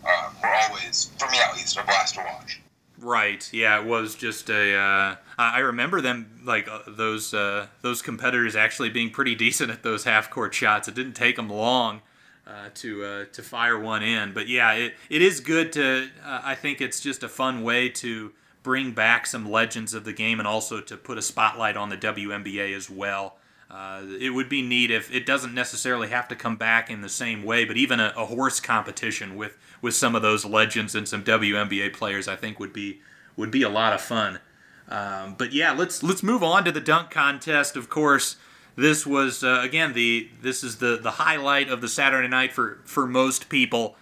uh, 0.06 0.30
were 0.42 0.48
always, 0.48 1.10
for 1.18 1.28
me 1.30 1.38
at 1.38 1.54
least, 1.54 1.76
a 1.76 1.84
blast 1.84 2.14
to 2.14 2.20
watch. 2.20 2.60
Right. 3.00 3.48
Yeah, 3.52 3.80
it 3.80 3.86
was 3.86 4.14
just 4.14 4.50
a. 4.50 4.74
Uh, 4.74 5.16
I 5.38 5.60
remember 5.60 6.00
them 6.00 6.40
like 6.44 6.68
uh, 6.68 6.80
those 6.88 7.32
uh, 7.32 7.68
those 7.82 8.02
competitors 8.02 8.56
actually 8.56 8.90
being 8.90 9.10
pretty 9.10 9.34
decent 9.36 9.70
at 9.70 9.82
those 9.82 10.04
half 10.04 10.30
court 10.30 10.54
shots. 10.54 10.88
It 10.88 10.94
didn't 10.94 11.14
take 11.14 11.36
them 11.36 11.48
long 11.48 12.02
uh, 12.48 12.70
to 12.74 13.04
uh, 13.04 13.24
to 13.32 13.42
fire 13.42 13.78
one 13.78 14.02
in, 14.02 14.32
but 14.32 14.48
yeah, 14.48 14.72
it, 14.72 14.94
it 15.10 15.20
is 15.20 15.40
good 15.40 15.72
to. 15.74 16.08
Uh, 16.24 16.40
I 16.42 16.54
think 16.54 16.80
it's 16.80 17.00
just 17.00 17.22
a 17.22 17.28
fun 17.28 17.62
way 17.62 17.90
to 17.90 18.32
bring 18.62 18.92
back 18.92 19.26
some 19.26 19.50
legends 19.50 19.92
of 19.92 20.04
the 20.04 20.12
game 20.12 20.38
and 20.38 20.48
also 20.48 20.80
to 20.80 20.96
put 20.96 21.18
a 21.18 21.22
spotlight 21.22 21.76
on 21.76 21.90
the 21.90 21.96
WNBA 21.96 22.74
as 22.74 22.88
well. 22.88 23.36
Uh, 23.70 24.02
it 24.18 24.30
would 24.30 24.48
be 24.48 24.62
neat 24.62 24.90
if 24.90 25.14
it 25.14 25.26
doesn't 25.26 25.52
necessarily 25.52 26.08
have 26.08 26.26
to 26.28 26.34
come 26.34 26.56
back 26.56 26.88
in 26.88 27.02
the 27.02 27.08
same 27.08 27.42
way, 27.42 27.66
but 27.66 27.76
even 27.76 28.00
a, 28.00 28.14
a 28.16 28.24
horse 28.24 28.60
competition 28.60 29.36
with 29.36 29.58
with 29.82 29.94
some 29.94 30.14
of 30.14 30.22
those 30.22 30.44
legends 30.44 30.94
and 30.94 31.06
some 31.06 31.22
WNBA 31.22 31.92
players, 31.92 32.28
I 32.28 32.36
think 32.36 32.58
would 32.58 32.72
be 32.72 33.02
would 33.36 33.50
be 33.50 33.62
a 33.62 33.68
lot 33.68 33.92
of 33.92 34.00
fun. 34.00 34.40
Um, 34.88 35.34
but 35.36 35.52
yeah, 35.52 35.72
let's 35.72 36.02
let's 36.02 36.22
move 36.22 36.42
on 36.42 36.64
to 36.64 36.72
the 36.72 36.80
dunk 36.80 37.10
contest. 37.10 37.76
Of 37.76 37.90
course, 37.90 38.36
this 38.78 39.04
was 39.04 39.42
uh, 39.42 39.60
again 39.62 39.92
the 39.92 40.28
this 40.40 40.62
is 40.62 40.76
the 40.76 40.96
the 41.02 41.10
highlight 41.10 41.68
of 41.68 41.80
the 41.80 41.88
Saturday 41.88 42.28
night 42.28 42.52
for 42.52 42.78
for 42.84 43.08
most 43.08 43.48
people, 43.48 43.96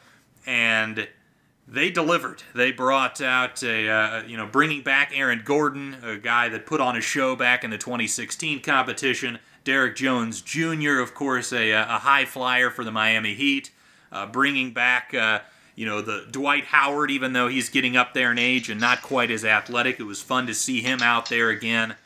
and 0.45 1.09
they 1.67 1.91
delivered. 1.91 2.43
They 2.55 2.73
brought 2.73 3.23
out 3.23 3.63
a 3.63 3.89
uh, 3.89 4.23
you 4.25 4.37
know 4.37 4.47
bringing 4.47 4.83
back 4.83 5.13
Aaron 5.15 5.41
Gordon, 5.43 5.97
a 6.03 6.19
guy 6.19 6.51
that 6.51 6.67
put 6.67 6.83
on 6.83 6.95
a 6.95 7.01
show 7.01 7.35
back 7.35 7.65
in 7.65 7.71
the 7.71 7.79
2016 7.79 8.61
competition. 8.61 9.39
Derrick 9.65 9.97
Jones 9.97 10.43
Jr., 10.43 11.01
of 11.01 11.15
course, 11.15 11.53
a, 11.53 11.71
a 11.73 11.85
high 11.85 12.25
flyer 12.25 12.71
for 12.71 12.85
the 12.85 12.93
Miami 12.93 13.35
Heat, 13.35 13.73
uh, 14.13 14.27
bringing 14.27 14.73
back 14.73 15.13
uh, 15.13 15.41
you 15.75 15.87
know, 15.87 16.03
the 16.03 16.27
Dwight 16.31 16.67
Howard, 16.67 17.11
even 17.11 17.33
though 17.33 17.49
he's 17.49 17.69
getting 17.69 17.97
up 17.97 18.15
there 18.15 18.31
in 18.31 18.39
age 18.39 18.71
and 18.71 18.81
not 18.81 19.03
quite 19.03 19.31
as 19.31 19.45
athletic, 19.45 19.99
it 19.99 20.05
was 20.05 20.23
fun 20.23 20.47
to 20.47 20.55
see 20.55 20.83
him 20.83 21.03
out 21.03 21.29
there 21.29 21.49
again. 21.51 21.97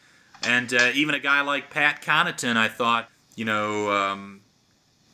And 0.43 0.73
uh, 0.73 0.91
even 0.95 1.15
a 1.15 1.19
guy 1.19 1.43
like 1.43 1.71
Pat 1.71 2.03
Connaughton, 2.03 2.57
I 2.57 2.69
thought, 2.69 3.09
you 3.37 3.45
know, 3.45 3.91
um, 3.91 4.41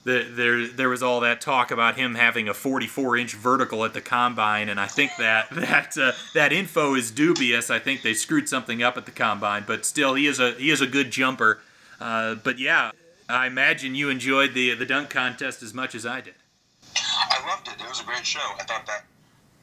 the, 0.07 0.23
there 0.23 0.69
there 0.69 0.89
was 0.89 1.03
all 1.03 1.21
that 1.21 1.41
talk 1.41 1.73
about 1.73 1.97
him 1.97 2.15
having 2.15 2.49
a 2.49 2.53
44-inch 2.53 3.35
vertical 3.35 3.85
at 3.85 3.93
the 3.93 4.01
combine, 4.01 4.69
and 4.69 4.79
I 4.79 4.87
think 4.87 5.11
that 5.19 5.51
that 5.53 5.99
uh, 5.99 6.13
that 6.33 6.53
info 6.53 6.95
is 6.95 7.11
dubious. 7.11 7.71
I 7.71 7.81
think 7.81 8.03
they 8.03 8.15
screwed 8.15 8.49
something 8.49 8.83
up 8.85 8.97
at 8.97 9.05
the 9.05 9.11
combine, 9.11 9.65
but 9.67 9.85
still, 9.85 10.15
he 10.15 10.29
is 10.29 10.39
a 10.39 10.53
he 10.53 10.71
is 10.71 10.81
a 10.81 10.87
good 10.87 11.11
jumper. 11.11 11.61
Uh, 12.01 12.37
but 12.37 12.61
yeah, 12.61 12.93
I 13.29 13.49
imagine 13.49 13.97
you 13.97 14.09
enjoyed 14.09 14.55
the 14.55 14.75
the 14.75 14.87
dunk 14.87 15.11
contest 15.11 15.63
as 15.65 15.75
much 15.75 15.97
as 15.97 16.07
I 16.07 16.21
did. 16.21 16.35
I 16.95 17.45
loved 17.49 17.67
it. 17.67 17.75
It 17.83 17.89
was 17.89 18.01
a 18.01 18.05
great 18.05 18.25
show. 18.25 18.39
I 18.61 18.63
thought 18.63 18.87
that, 18.87 19.05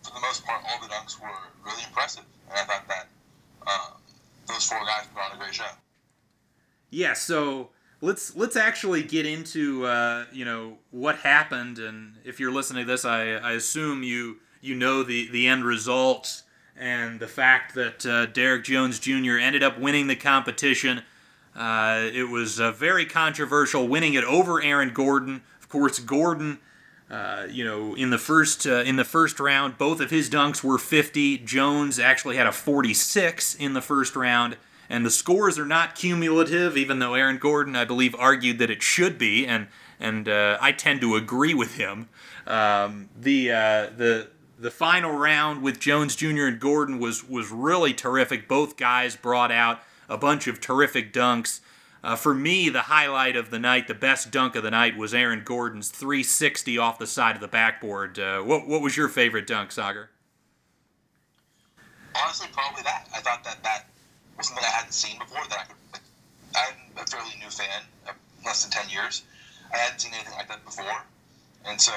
for 0.03 0.13
the 0.13 0.19
most 0.19 0.45
part, 0.45 0.61
all 0.69 0.79
the 0.81 0.93
dunks 0.93 1.21
were 1.21 1.29
really 1.65 1.83
impressive, 1.87 2.25
and 2.49 2.59
I 2.59 2.63
thought 2.65 2.87
that 2.89 3.07
um, 3.65 3.93
those 4.47 4.67
four 4.67 4.79
guys 4.85 5.07
put 5.13 5.23
on 5.23 5.35
a 5.35 5.39
great 5.39 5.53
show. 5.53 5.65
Yeah. 6.89 7.13
So 7.13 7.69
let's 8.01 8.35
let's 8.35 8.55
actually 8.55 9.01
get 9.03 9.25
into 9.25 9.85
uh, 9.85 10.25
you 10.31 10.45
know 10.45 10.77
what 10.91 11.17
happened, 11.17 11.79
and 11.79 12.17
if 12.23 12.39
you're 12.39 12.51
listening 12.51 12.85
to 12.85 12.91
this, 12.91 13.05
I, 13.05 13.31
I 13.31 13.53
assume 13.53 14.03
you 14.03 14.37
you 14.61 14.75
know 14.75 15.03
the 15.03 15.29
the 15.31 15.47
end 15.47 15.65
results 15.65 16.43
and 16.75 17.19
the 17.19 17.27
fact 17.27 17.75
that 17.75 18.05
uh, 18.05 18.25
Derrick 18.27 18.63
Jones 18.63 18.99
Jr. 18.99 19.37
ended 19.37 19.63
up 19.63 19.79
winning 19.79 20.07
the 20.07 20.15
competition. 20.15 21.03
Uh, 21.55 22.09
it 22.11 22.29
was 22.29 22.57
very 22.57 23.05
controversial, 23.05 23.87
winning 23.87 24.15
it 24.15 24.23
over 24.23 24.61
Aaron 24.61 24.91
Gordon. 24.91 25.43
Of 25.61 25.69
course, 25.69 25.99
Gordon, 25.99 26.59
uh, 27.13 27.45
you 27.47 27.63
know, 27.63 27.93
in 27.93 28.09
the 28.09 28.17
first 28.17 28.65
uh, 28.65 28.77
in 28.77 28.95
the 28.95 29.03
first 29.03 29.39
round, 29.39 29.77
both 29.77 29.99
of 29.99 30.09
his 30.09 30.31
dunks 30.31 30.63
were 30.63 30.79
50. 30.79 31.37
Jones 31.39 31.99
actually 31.99 32.37
had 32.37 32.47
a 32.47 32.51
46 32.51 33.53
in 33.53 33.73
the 33.73 33.81
first 33.81 34.15
round, 34.15 34.57
and 34.89 35.05
the 35.05 35.11
scores 35.11 35.59
are 35.59 35.65
not 35.65 35.93
cumulative, 35.93 36.75
even 36.75 36.97
though 36.97 37.13
Aaron 37.13 37.37
Gordon, 37.37 37.75
I 37.75 37.85
believe, 37.85 38.15
argued 38.17 38.57
that 38.57 38.71
it 38.71 38.81
should 38.81 39.19
be, 39.19 39.45
and 39.45 39.67
and 39.99 40.27
uh, 40.27 40.57
I 40.59 40.71
tend 40.71 41.01
to 41.01 41.15
agree 41.15 41.53
with 41.53 41.75
him. 41.75 42.09
Um, 42.47 43.09
the 43.15 43.49
the 43.49 44.29
the 44.57 44.71
final 44.71 45.11
round 45.11 45.61
with 45.61 45.79
Jones 45.79 46.15
Jr. 46.15 46.47
and 46.47 46.59
Gordon 46.59 46.97
was 46.97 47.23
was 47.23 47.51
really 47.51 47.93
terrific. 47.93 48.47
Both 48.47 48.75
guys 48.75 49.15
brought 49.15 49.51
out 49.51 49.81
a 50.09 50.17
bunch 50.17 50.47
of 50.47 50.59
terrific 50.59 51.13
dunks. 51.13 51.59
Uh, 52.03 52.17
for 52.17 52.33
me, 52.33 52.67
the 52.67 52.81
highlight 52.81 53.37
of 53.37 53.49
the 53.49 53.59
night, 53.59 53.87
the 53.87 53.93
best 53.93 54.29
dunk 54.29 54.55
of 54.55 54.63
the 54.63 54.71
night, 54.71 54.97
was 54.97 55.13
Aaron 55.13 55.41
Gordon's 55.45 55.89
360 55.89 56.77
off 56.77 56.99
the 56.99 57.07
side 57.07 57.35
of 57.35 57.41
the 57.41 57.47
backboard. 57.47 58.19
Uh, 58.19 58.41
what 58.41 58.67
what 58.67 58.81
was 58.81 58.97
your 58.97 59.07
favorite 59.07 59.47
dunk, 59.47 59.71
Sagar? 59.71 60.09
Honestly, 62.21 62.47
probably 62.51 62.83
that. 62.83 63.07
I 63.15 63.19
thought 63.19 63.43
that 63.45 63.63
that 63.63 63.85
was 64.37 64.47
something 64.47 64.65
I 64.65 64.75
hadn't 64.75 64.91
seen 64.91 65.17
before. 65.17 65.43
That 65.49 65.59
I 65.59 65.63
could. 65.63 65.75
Like, 65.93 66.01
I'm 66.55 67.03
a 67.03 67.07
fairly 67.07 67.31
new 67.39 67.49
fan, 67.49 67.83
less 68.45 68.63
than 68.63 68.71
10 68.71 68.89
years. 68.89 69.23
I 69.73 69.77
hadn't 69.77 69.99
seen 69.99 70.13
anything 70.13 70.33
like 70.33 70.49
that 70.49 70.63
before, 70.65 71.05
and 71.65 71.79
so 71.79 71.93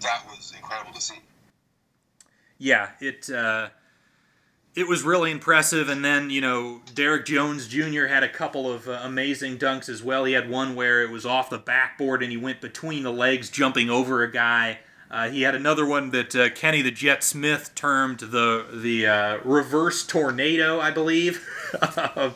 that 0.00 0.24
was 0.26 0.54
incredible 0.56 0.94
to 0.94 1.00
see. 1.02 1.18
Yeah, 2.56 2.90
it. 2.98 3.28
Uh, 3.28 3.68
it 4.78 4.86
was 4.86 5.02
really 5.02 5.32
impressive. 5.32 5.88
And 5.88 6.04
then, 6.04 6.30
you 6.30 6.40
know, 6.40 6.82
Derrick 6.94 7.26
Jones 7.26 7.66
Jr. 7.66 8.06
had 8.06 8.22
a 8.22 8.28
couple 8.28 8.70
of 8.70 8.88
uh, 8.88 9.00
amazing 9.02 9.58
dunks 9.58 9.88
as 9.88 10.04
well. 10.04 10.24
He 10.24 10.34
had 10.34 10.48
one 10.48 10.76
where 10.76 11.02
it 11.02 11.10
was 11.10 11.26
off 11.26 11.50
the 11.50 11.58
backboard 11.58 12.22
and 12.22 12.30
he 12.30 12.36
went 12.36 12.60
between 12.60 13.02
the 13.02 13.12
legs, 13.12 13.50
jumping 13.50 13.90
over 13.90 14.22
a 14.22 14.30
guy. 14.30 14.78
Uh, 15.10 15.30
he 15.30 15.42
had 15.42 15.56
another 15.56 15.84
one 15.84 16.10
that 16.12 16.36
uh, 16.36 16.50
Kenny 16.50 16.80
the 16.80 16.92
Jet 16.92 17.24
Smith 17.24 17.74
termed 17.74 18.20
the 18.20 18.66
the 18.72 19.06
uh, 19.06 19.38
reverse 19.42 20.06
tornado, 20.06 20.80
I 20.80 20.90
believe. 20.90 21.44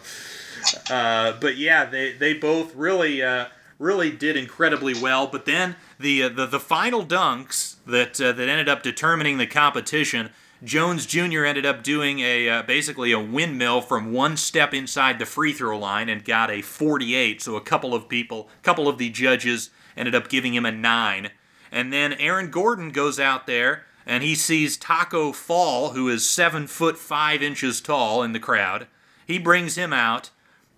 Uh, 0.88 1.32
but 1.40 1.56
yeah, 1.56 1.84
they, 1.84 2.12
they 2.12 2.34
both 2.34 2.72
really 2.76 3.20
uh, 3.20 3.46
really 3.80 4.12
did 4.12 4.36
incredibly 4.36 4.94
well. 4.94 5.26
But 5.26 5.44
then 5.44 5.74
the 5.98 6.28
the, 6.28 6.46
the 6.46 6.60
final 6.60 7.04
dunks 7.04 7.78
that 7.84 8.14
that 8.14 8.38
ended 8.38 8.68
up 8.68 8.84
determining 8.84 9.38
the 9.38 9.46
competition 9.48 10.30
Jones 10.64 11.06
Jr. 11.06 11.44
ended 11.44 11.66
up 11.66 11.82
doing 11.82 12.20
a 12.20 12.48
uh, 12.48 12.62
basically 12.62 13.10
a 13.10 13.18
windmill 13.18 13.80
from 13.80 14.12
one 14.12 14.36
step 14.36 14.72
inside 14.72 15.18
the 15.18 15.26
free 15.26 15.52
throw 15.52 15.76
line 15.76 16.08
and 16.08 16.24
got 16.24 16.50
a 16.50 16.62
48. 16.62 17.42
So 17.42 17.56
a 17.56 17.60
couple 17.60 17.94
of 17.94 18.08
people, 18.08 18.48
a 18.60 18.62
couple 18.62 18.88
of 18.88 18.96
the 18.96 19.10
judges 19.10 19.70
ended 19.96 20.14
up 20.14 20.28
giving 20.28 20.54
him 20.54 20.64
a 20.64 20.70
nine. 20.70 21.30
And 21.72 21.92
then 21.92 22.12
Aaron 22.12 22.50
Gordon 22.50 22.90
goes 22.90 23.18
out 23.18 23.48
there 23.48 23.86
and 24.06 24.22
he 24.22 24.36
sees 24.36 24.76
Taco 24.76 25.32
Fall, 25.32 25.90
who 25.90 26.08
is 26.08 26.28
seven 26.28 26.68
foot 26.68 26.96
five 26.96 27.42
inches 27.42 27.80
tall 27.80 28.22
in 28.22 28.32
the 28.32 28.40
crowd. 28.40 28.86
He 29.26 29.38
brings 29.38 29.76
him 29.76 29.92
out 29.92 30.30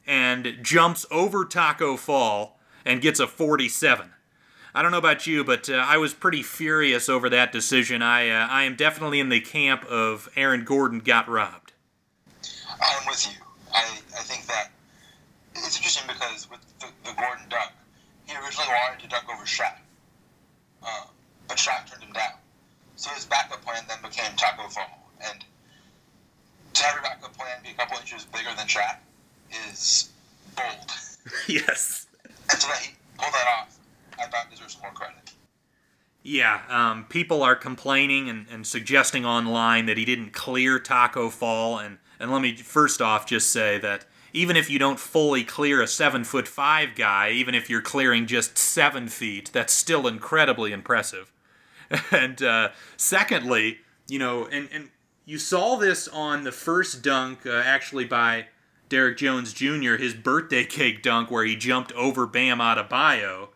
and 0.07 0.59
jumps 0.63 1.05
over 1.11 1.45
Taco 1.45 1.99
Fall 1.99 2.59
and 2.87 3.03
gets 3.03 3.21
a 3.21 3.27
47. 3.27 4.13
I 4.75 4.83
don't 4.83 4.91
know 4.91 4.99
about 4.99 5.27
you, 5.27 5.45
but 5.45 5.71
uh, 5.71 5.75
I 5.75 5.99
was 5.99 6.15
pretty 6.15 6.43
furious 6.43 7.09
over 7.09 7.31
that 7.31 7.53
decision. 7.53 8.03
I 8.03 8.29
uh, 8.29 8.49
I 8.49 8.65
am 8.65 8.75
definitely 8.75 9.21
in 9.21 9.29
the 9.29 9.41
camp 9.41 9.85
of 9.85 10.29
Aaron 10.35 10.65
Gordon 10.65 10.99
got 10.99 11.29
robbed. 11.29 11.73
I'm 12.83 13.07
with 13.07 13.27
you. 13.27 13.41
I, 13.73 13.83
I 14.19 14.23
think 14.23 14.47
that 14.47 14.71
it's 15.55 15.77
interesting 15.77 16.09
because 16.09 16.51
with 16.51 16.61
the, 16.81 16.87
the 17.05 17.15
Gordon 17.17 17.47
duck, 17.49 17.73
he 18.27 18.35
originally 18.37 18.69
wanted 18.69 19.01
to 19.03 19.09
duck 19.09 19.25
over 19.33 19.45
Shaq, 19.45 19.77
uh, 20.83 21.05
but 21.47 21.57
Shaq 21.57 21.89
turned 21.89 22.03
him 22.03 22.13
down. 22.13 22.33
So 22.97 23.11
his 23.11 23.27
backup 23.27 23.63
plan 23.63 23.83
then 23.89 23.99
became 24.03 24.35
Taco 24.37 24.69
Fall, 24.69 25.09
and 25.25 25.45
to 26.75 26.85
have 26.85 26.95
your 26.95 27.03
backup 27.03 27.37
plan 27.37 27.59
be 27.63 27.71
a 27.71 27.75
couple 27.75 27.97
inches 27.99 28.25
bigger 28.25 28.51
than 28.57 28.67
Shaq 28.67 28.97
is 29.71 30.11
bold. 30.57 30.91
yes. 31.49 32.07
And 32.51 32.59
so 32.59 32.69
that 32.69 32.79
he 32.79 32.93
pulled 33.19 33.33
that 33.33 33.47
off, 33.59 33.79
More 34.83 34.93
credit. 34.93 35.33
Yeah, 36.23 36.63
um, 36.69 37.05
people 37.05 37.43
are 37.43 37.55
complaining 37.55 38.31
and, 38.31 38.47
and 38.51 38.67
suggesting 38.67 39.27
online 39.27 39.87
that 39.87 39.99
he 39.99 40.05
didn't 40.05 40.33
clear 40.33 40.79
Taco 40.79 41.29
Fall, 41.29 41.79
and, 41.79 41.99
and 42.19 42.33
let 42.33 42.41
me 42.41 42.57
first 42.57 43.03
off 43.03 43.27
just 43.27 43.51
say 43.51 43.79
that 43.79 44.07
even 44.33 44.57
if 44.57 44.69
you 44.69 44.79
don't 44.79 44.99
fully 44.99 45.45
clear 45.45 45.81
a 45.81 45.87
seven 45.87 46.25
foot 46.25 46.49
five 46.49 46.95
guy, 46.97 47.31
even 47.31 47.55
if 47.55 47.71
you're 47.71 47.83
clearing 47.83 48.27
just 48.27 48.59
seven 48.59 49.09
feet, 49.09 49.51
that's 49.53 49.73
still 49.73 50.07
incredibly 50.07 50.73
impressive. 50.73 51.31
and 52.11 52.43
uh, 52.43 52.71
secondly, 52.97 53.79
you 54.09 54.19
know, 54.19 54.47
and, 54.47 54.69
and 54.73 54.89
you 55.25 55.39
saw 55.39 55.77
this 55.77 56.09
on 56.09 56.45
the 56.45 56.53
first 56.53 57.03
dunk, 57.03 57.47
uh, 57.47 57.63
actually 57.65 58.05
by 58.05 58.47
Derrick 58.89 59.17
Jones 59.17 59.53
Jr., 59.53 59.97
his 59.97 60.15
birthday 60.15 60.65
cake 60.65 61.03
dunk 61.03 61.31
where 61.31 61.45
he 61.45 61.57
jumped 61.57 61.93
over 61.93 62.27
Bam 62.27 62.59
Adebayo. 62.59 63.49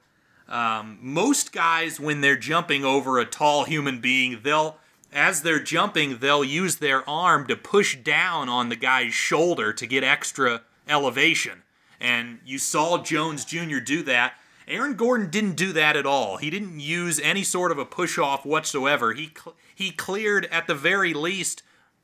Um, 0.48 0.98
most 1.02 1.52
guys, 1.52 2.00
when 2.00 2.20
they're 2.20 2.36
jumping 2.36 2.84
over 2.84 3.18
a 3.18 3.26
tall 3.26 3.64
human 3.64 4.00
being, 4.00 4.40
they'll, 4.42 4.78
as 5.12 5.42
they're 5.42 5.62
jumping, 5.62 6.18
they'll 6.18 6.44
use 6.44 6.76
their 6.76 7.08
arm 7.08 7.46
to 7.48 7.56
push 7.56 7.96
down 7.96 8.48
on 8.48 8.68
the 8.68 8.76
guy's 8.76 9.12
shoulder 9.12 9.72
to 9.74 9.86
get 9.86 10.02
extra 10.02 10.62
elevation. 10.88 11.62
And 12.00 12.38
you 12.46 12.58
saw 12.58 13.02
Jones 13.02 13.44
Jr. 13.44 13.78
do 13.78 14.02
that. 14.04 14.34
Aaron 14.66 14.94
Gordon 14.94 15.30
didn't 15.30 15.56
do 15.56 15.72
that 15.72 15.96
at 15.96 16.06
all. 16.06 16.36
He 16.36 16.50
didn't 16.50 16.80
use 16.80 17.18
any 17.20 17.42
sort 17.42 17.72
of 17.72 17.78
a 17.78 17.84
push 17.84 18.18
off 18.18 18.44
whatsoever. 18.44 19.14
He 19.14 19.30
cl- 19.34 19.56
he 19.74 19.90
cleared 19.90 20.46
at 20.46 20.66
the 20.66 20.74
very 20.74 21.14
least 21.14 21.62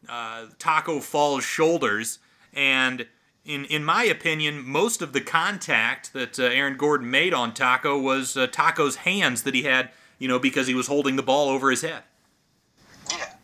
uh, 0.08 0.46
Taco 0.58 1.00
Fall's 1.00 1.44
shoulders, 1.44 2.18
and 2.54 3.06
in 3.44 3.64
in 3.66 3.84
my 3.84 4.04
opinion, 4.04 4.66
most 4.66 5.02
of 5.02 5.12
the 5.12 5.20
contact 5.20 6.12
that 6.12 6.38
uh, 6.38 6.44
Aaron 6.44 6.76
Gordon 6.76 7.10
made 7.10 7.34
on 7.34 7.52
Taco 7.52 7.98
was 7.98 8.36
uh, 8.36 8.46
Taco's 8.46 8.96
hands 8.96 9.42
that 9.42 9.54
he 9.54 9.64
had, 9.64 9.90
you 10.18 10.28
know, 10.28 10.38
because 10.38 10.66
he 10.66 10.74
was 10.74 10.86
holding 10.86 11.16
the 11.16 11.22
ball 11.22 11.48
over 11.48 11.70
his 11.70 11.82
head. 11.82 12.02
Yeah, 13.10 13.34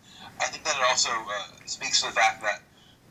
I 0.41 0.47
think 0.47 0.65
that 0.65 0.77
it 0.77 0.85
also 0.89 1.11
uh, 1.11 1.57
speaks 1.67 2.01
to 2.01 2.09
the 2.09 2.15
fact 2.15 2.43
that 2.43 2.63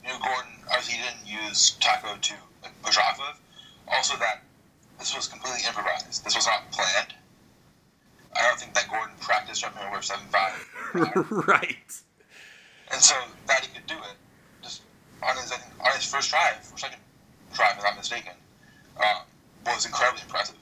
you 0.04 0.10
know 0.10 0.20
Gordon 0.20 0.52
obviously 0.68 0.96
he 0.96 1.04
didn't 1.04 1.46
use 1.46 1.72
Taco 1.80 2.18
to 2.20 2.34
like, 2.64 2.82
push 2.82 2.98
off 2.98 3.20
of. 3.20 3.40
Also, 3.88 4.18
that 4.18 4.44
this 4.98 5.16
was 5.16 5.28
completely 5.28 5.62
improvised. 5.68 6.26
This 6.26 6.36
was 6.36 6.48
not 6.48 6.72
planned. 6.72 7.14
I 8.36 8.44
don't 8.44 8.60
think 8.60 8.74
that 8.74 8.88
Gordon 8.90 9.16
practiced 9.20 9.62
jumping 9.62 9.84
over 9.84 10.02
seven 10.02 10.26
five. 10.30 10.68
right. 11.48 12.02
And 12.92 13.02
so 13.02 13.16
that 13.48 13.66
he 13.66 13.74
could 13.74 13.86
do 13.86 13.96
it 13.96 14.18
on 15.22 15.36
his 15.38 15.52
on 15.52 15.96
his 15.96 16.06
first 16.06 16.30
drive, 16.30 16.58
or 16.74 16.78
second 16.78 17.00
drive, 17.54 17.72
if 17.74 17.80
I'm 17.80 17.84
not 17.86 17.98
mistaken, 17.98 18.34
um, 18.98 19.24
was 19.66 19.86
incredibly 19.86 20.22
impressive. 20.22 20.56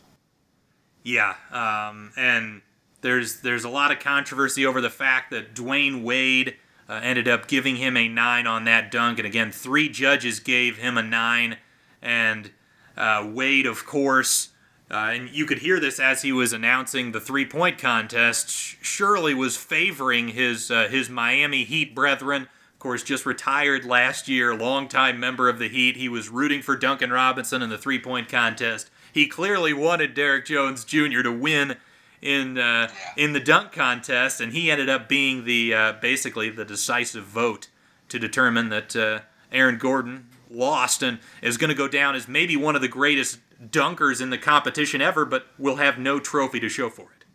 Yeah, 1.03 1.35
um, 1.51 2.11
and 2.17 2.61
there's 3.01 3.41
there's 3.41 3.63
a 3.63 3.69
lot 3.69 3.91
of 3.91 3.99
controversy 3.99 4.65
over 4.65 4.81
the 4.81 4.89
fact 4.89 5.31
that 5.31 5.53
Dwyane 5.53 6.03
Wade 6.03 6.55
uh, 6.89 6.99
ended 7.03 7.27
up 7.27 7.47
giving 7.47 7.77
him 7.77 7.95
a 7.95 8.07
nine 8.07 8.47
on 8.47 8.65
that 8.65 8.91
dunk, 8.91 9.19
and 9.19 9.25
again, 9.25 9.51
three 9.51 9.89
judges 9.89 10.39
gave 10.39 10.77
him 10.77 10.97
a 10.97 11.03
nine, 11.03 11.57
and 12.01 12.51
uh, 12.97 13.27
Wade, 13.31 13.65
of 13.65 13.85
course. 13.85 14.49
Uh, 14.89 15.11
and 15.11 15.29
you 15.29 15.45
could 15.45 15.59
hear 15.59 15.81
this 15.81 15.99
as 15.99 16.21
he 16.21 16.31
was 16.31 16.53
announcing 16.53 17.11
the 17.11 17.19
three-point 17.19 17.77
contest. 17.77 18.49
Surely 18.49 19.33
was 19.33 19.57
favoring 19.57 20.29
his 20.29 20.71
uh, 20.71 20.87
his 20.87 21.09
Miami 21.09 21.65
Heat 21.65 21.93
brethren. 21.93 22.47
Of 22.77 22.81
course, 22.81 23.01
just 23.01 23.25
retired 23.25 23.85
last 23.85 24.27
year, 24.27 24.53
longtime 24.53 25.19
member 25.19 25.49
of 25.49 25.57
the 25.57 25.67
Heat. 25.67 25.97
He 25.97 26.07
was 26.07 26.29
rooting 26.29 26.61
for 26.61 26.77
Duncan 26.77 27.09
Robinson 27.09 27.63
in 27.63 27.71
the 27.71 27.77
three-point 27.77 28.29
contest. 28.29 28.91
He 29.11 29.25
clearly 29.25 29.73
wanted 29.73 30.13
Derrick 30.13 30.45
Jones 30.45 30.85
Jr. 30.85 31.23
to 31.23 31.31
win 31.31 31.77
in 32.21 32.59
uh, 32.59 32.91
in 33.15 33.33
the 33.33 33.39
dunk 33.39 33.71
contest, 33.71 34.39
and 34.39 34.53
he 34.53 34.69
ended 34.69 34.89
up 34.89 35.09
being 35.09 35.43
the 35.43 35.73
uh, 35.73 35.93
basically 35.93 36.51
the 36.51 36.63
decisive 36.63 37.23
vote 37.23 37.67
to 38.09 38.19
determine 38.19 38.69
that 38.69 38.95
uh, 38.95 39.21
Aaron 39.51 39.79
Gordon 39.79 40.27
lost 40.47 41.01
and 41.01 41.17
is 41.41 41.57
going 41.57 41.69
to 41.69 41.75
go 41.75 41.87
down 41.87 42.13
as 42.13 42.27
maybe 42.27 42.55
one 42.55 42.75
of 42.75 42.83
the 42.83 42.87
greatest 42.87 43.39
dunkers 43.59 44.21
in 44.21 44.29
the 44.29 44.37
competition 44.37 45.01
ever, 45.01 45.25
but 45.25 45.47
will 45.57 45.77
have 45.77 45.97
no 45.97 46.19
trophy 46.19 46.59
to 46.59 46.69
show 46.69 46.91
for 46.91 47.07
it. 47.17 47.25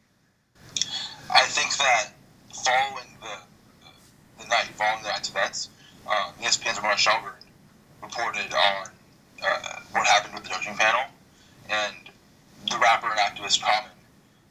I 1.35 1.43
think 1.47 1.77
that 1.79 2.13
following 2.53 3.12
night, 4.53 4.69
following 4.77 5.03
the 5.03 5.09
night's 5.09 5.31
events, 5.31 5.69
uh, 6.09 6.33
ESPN's 6.41 6.77
Ramona 6.77 6.97
Shelburne 6.97 7.33
reported 8.03 8.53
on 8.53 8.87
uh, 9.45 9.81
what 9.93 10.07
happened 10.07 10.35
with 10.35 10.45
the 10.45 10.51
judging 10.51 10.75
panel, 10.75 11.03
and 11.71 12.11
the 12.71 12.79
rapper 12.79 13.09
and 13.09 13.19
activist 13.19 13.63
Common 13.63 13.91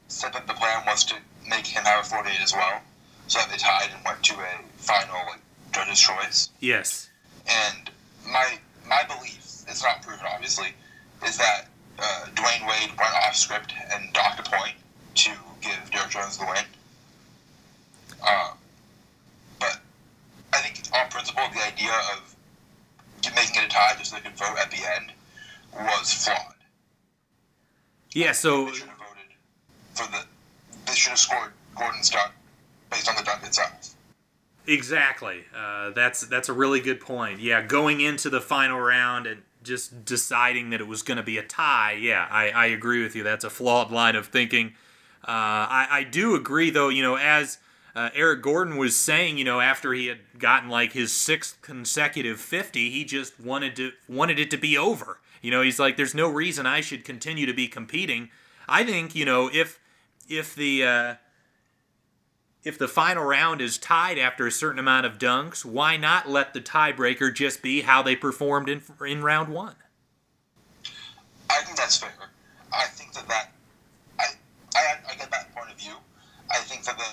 said 0.08 0.32
that 0.32 0.46
the 0.46 0.54
plan 0.54 0.82
was 0.86 1.04
to 1.04 1.14
make 1.48 1.66
him 1.66 1.84
have 1.84 2.04
a 2.04 2.08
48 2.08 2.40
as 2.42 2.52
well, 2.52 2.80
so 3.26 3.38
that 3.38 3.50
they 3.50 3.56
tied 3.56 3.88
and 3.94 4.04
went 4.04 4.22
to 4.24 4.34
a 4.34 4.60
final 4.76 5.16
like, 5.28 5.40
judge's 5.72 6.00
choice. 6.00 6.50
Yes. 6.60 7.08
And 7.46 7.90
my 8.26 8.58
my 8.86 9.02
belief, 9.04 9.38
it's 9.68 9.82
not 9.82 10.02
proven 10.02 10.26
obviously, 10.26 10.68
is 11.26 11.38
that 11.38 11.66
uh, 11.98 12.26
Dwyane 12.34 12.68
Wade 12.68 12.90
went 12.90 13.14
off 13.26 13.36
script 13.36 13.72
and 13.92 14.12
docked 14.12 14.46
a 14.46 14.50
point 14.50 14.74
to 15.14 15.30
give 15.60 15.90
Derrick 15.90 16.10
Jones 16.10 16.36
the 16.36 16.44
win. 16.44 16.64
But 18.22 18.56
I 20.52 20.58
think 20.58 20.82
on 20.94 21.08
principle, 21.10 21.42
the 21.54 21.64
idea 21.64 21.92
of 22.14 22.34
making 23.34 23.62
it 23.62 23.66
a 23.66 23.68
tie 23.68 23.94
just 23.98 24.10
so 24.10 24.16
they 24.16 24.22
could 24.22 24.36
vote 24.36 24.56
at 24.60 24.70
the 24.70 24.78
end 24.96 25.12
was 25.74 26.12
flawed. 26.12 26.54
Yeah. 28.12 28.32
So 28.32 28.66
They 28.66 28.72
should 28.72 28.88
have 28.88 28.98
voted 28.98 29.30
for 29.94 30.10
the. 30.12 30.24
They 30.86 30.94
should 30.94 31.10
have 31.10 31.18
scored 31.18 31.52
Gordon's 31.74 32.10
dunk 32.10 32.32
based 32.90 33.08
on 33.08 33.16
the 33.16 33.22
dunk 33.22 33.44
itself. 33.44 33.94
Exactly. 34.66 35.44
Uh, 35.56 35.90
that's 35.90 36.26
that's 36.26 36.48
a 36.48 36.52
really 36.52 36.80
good 36.80 37.00
point. 37.00 37.40
Yeah, 37.40 37.62
going 37.62 38.00
into 38.00 38.30
the 38.30 38.40
final 38.40 38.80
round 38.80 39.26
and 39.26 39.42
just 39.62 40.04
deciding 40.04 40.70
that 40.70 40.80
it 40.80 40.86
was 40.86 41.02
going 41.02 41.16
to 41.16 41.22
be 41.22 41.38
a 41.38 41.42
tie. 41.42 41.92
Yeah, 41.92 42.26
I, 42.30 42.50
I 42.50 42.66
agree 42.66 43.02
with 43.02 43.14
you. 43.14 43.22
That's 43.22 43.44
a 43.44 43.50
flawed 43.50 43.90
line 43.90 44.16
of 44.16 44.26
thinking. 44.26 44.74
Uh, 45.22 45.30
I, 45.70 45.86
I 45.90 46.04
do 46.04 46.34
agree, 46.34 46.70
though. 46.70 46.88
You 46.88 47.02
know, 47.02 47.16
as 47.16 47.58
uh, 47.94 48.10
Eric 48.14 48.42
Gordon 48.42 48.76
was 48.76 48.96
saying, 48.96 49.38
you 49.38 49.44
know, 49.44 49.60
after 49.60 49.92
he 49.92 50.06
had 50.06 50.18
gotten 50.38 50.68
like 50.68 50.92
his 50.92 51.12
sixth 51.12 51.60
consecutive 51.60 52.40
50, 52.40 52.90
he 52.90 53.04
just 53.04 53.38
wanted 53.38 53.76
to 53.76 53.92
wanted 54.08 54.38
it 54.38 54.50
to 54.50 54.56
be 54.56 54.78
over. 54.78 55.18
You 55.42 55.50
know, 55.50 55.62
he's 55.62 55.78
like, 55.78 55.96
there's 55.96 56.14
no 56.14 56.28
reason 56.28 56.66
I 56.66 56.80
should 56.80 57.04
continue 57.04 57.46
to 57.46 57.52
be 57.52 57.68
competing. 57.68 58.30
I 58.68 58.84
think, 58.84 59.14
you 59.14 59.24
know, 59.24 59.50
if 59.52 59.78
if 60.28 60.54
the 60.54 60.84
uh, 60.84 61.14
if 62.64 62.78
the 62.78 62.88
final 62.88 63.24
round 63.24 63.60
is 63.60 63.76
tied 63.76 64.18
after 64.18 64.46
a 64.46 64.52
certain 64.52 64.78
amount 64.78 65.04
of 65.04 65.18
dunks, 65.18 65.64
why 65.64 65.96
not 65.96 66.30
let 66.30 66.54
the 66.54 66.60
tiebreaker 66.60 67.34
just 67.34 67.60
be 67.60 67.82
how 67.82 68.02
they 68.02 68.16
performed 68.16 68.68
in 68.68 68.82
in 69.06 69.22
round 69.22 69.52
one? 69.52 69.74
I 71.50 71.62
think 71.64 71.76
that's 71.76 71.98
fair. 71.98 72.12
I 72.72 72.84
think 72.86 73.12
that 73.12 73.28
that 73.28 73.52
I 74.18 74.24
I, 74.74 74.94
I 75.10 75.14
get 75.16 75.30
that 75.30 75.54
point 75.54 75.70
of 75.70 75.78
view. 75.78 75.94
I 76.50 76.58
think 76.58 76.84
that 76.84 76.96
the, 76.96 77.04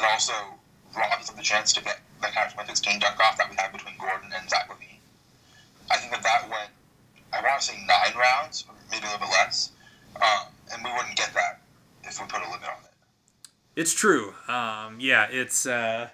it 0.00 0.04
also 0.04 0.32
robs 0.96 1.28
of 1.28 1.36
the 1.36 1.42
chance 1.42 1.72
to 1.74 1.82
get 1.82 2.00
kind 2.20 2.46
of 2.46 2.52
2016 2.52 2.98
dunk 2.98 3.20
off 3.20 3.36
that 3.38 3.50
we 3.50 3.56
had 3.56 3.72
between 3.72 3.94
Gordon 3.98 4.30
and 4.34 4.48
Zach 4.48 4.68
LaVine. 4.68 4.98
I 5.90 5.96
think 5.96 6.12
that 6.12 6.22
that 6.22 6.48
went 6.50 6.70
I 7.32 7.42
want 7.42 7.60
to 7.60 7.66
say 7.66 7.78
nine 7.86 8.16
rounds, 8.18 8.64
maybe 8.90 9.04
a 9.04 9.10
little 9.10 9.26
bit 9.26 9.32
less, 9.32 9.70
um, 10.16 10.48
and 10.72 10.82
we 10.84 10.90
wouldn't 10.92 11.16
get 11.16 11.32
that 11.34 11.60
if 12.04 12.20
we 12.20 12.26
put 12.26 12.40
a 12.40 12.50
limit 12.50 12.68
on 12.68 12.84
it. 12.84 13.50
It's 13.76 13.94
true. 13.94 14.34
Um, 14.48 14.98
yeah, 14.98 15.26
it's 15.30 15.66
uh, 15.66 16.08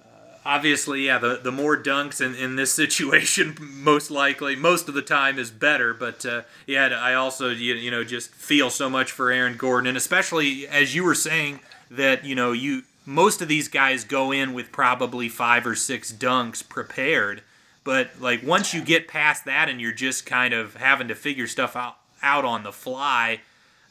uh, 0.00 0.04
obviously 0.44 1.06
yeah. 1.06 1.18
The 1.18 1.40
the 1.42 1.52
more 1.52 1.76
dunks 1.76 2.20
in, 2.20 2.34
in 2.34 2.56
this 2.56 2.72
situation, 2.82 3.56
most 3.60 4.10
likely, 4.10 4.56
most 4.56 4.88
of 4.88 4.94
the 4.94 5.02
time 5.02 5.38
is 5.38 5.50
better. 5.50 5.92
But 5.92 6.24
uh, 6.24 6.42
yeah, 6.66 6.98
I 7.00 7.14
also 7.14 7.50
you, 7.50 7.74
you 7.74 7.90
know 7.90 8.02
just 8.02 8.30
feel 8.30 8.70
so 8.70 8.88
much 8.88 9.12
for 9.12 9.30
Aaron 9.30 9.56
Gordon, 9.56 9.86
and 9.86 9.96
especially 9.96 10.66
as 10.66 10.94
you 10.94 11.04
were 11.04 11.14
saying 11.14 11.60
that 11.90 12.24
you 12.24 12.34
know 12.34 12.52
you 12.52 12.82
most 13.06 13.40
of 13.40 13.48
these 13.48 13.68
guys 13.68 14.04
go 14.04 14.32
in 14.32 14.52
with 14.52 14.72
probably 14.72 15.28
five 15.28 15.66
or 15.66 15.76
six 15.76 16.12
dunks 16.12 16.68
prepared. 16.68 17.42
But 17.84 18.20
like 18.20 18.42
once 18.42 18.74
you 18.74 18.82
get 18.82 19.06
past 19.06 19.44
that 19.44 19.68
and 19.68 19.80
you're 19.80 19.92
just 19.92 20.26
kind 20.26 20.52
of 20.52 20.74
having 20.74 21.06
to 21.08 21.14
figure 21.14 21.46
stuff 21.46 21.76
out 21.76 21.96
out 22.22 22.44
on 22.44 22.64
the 22.64 22.72
fly, 22.72 23.40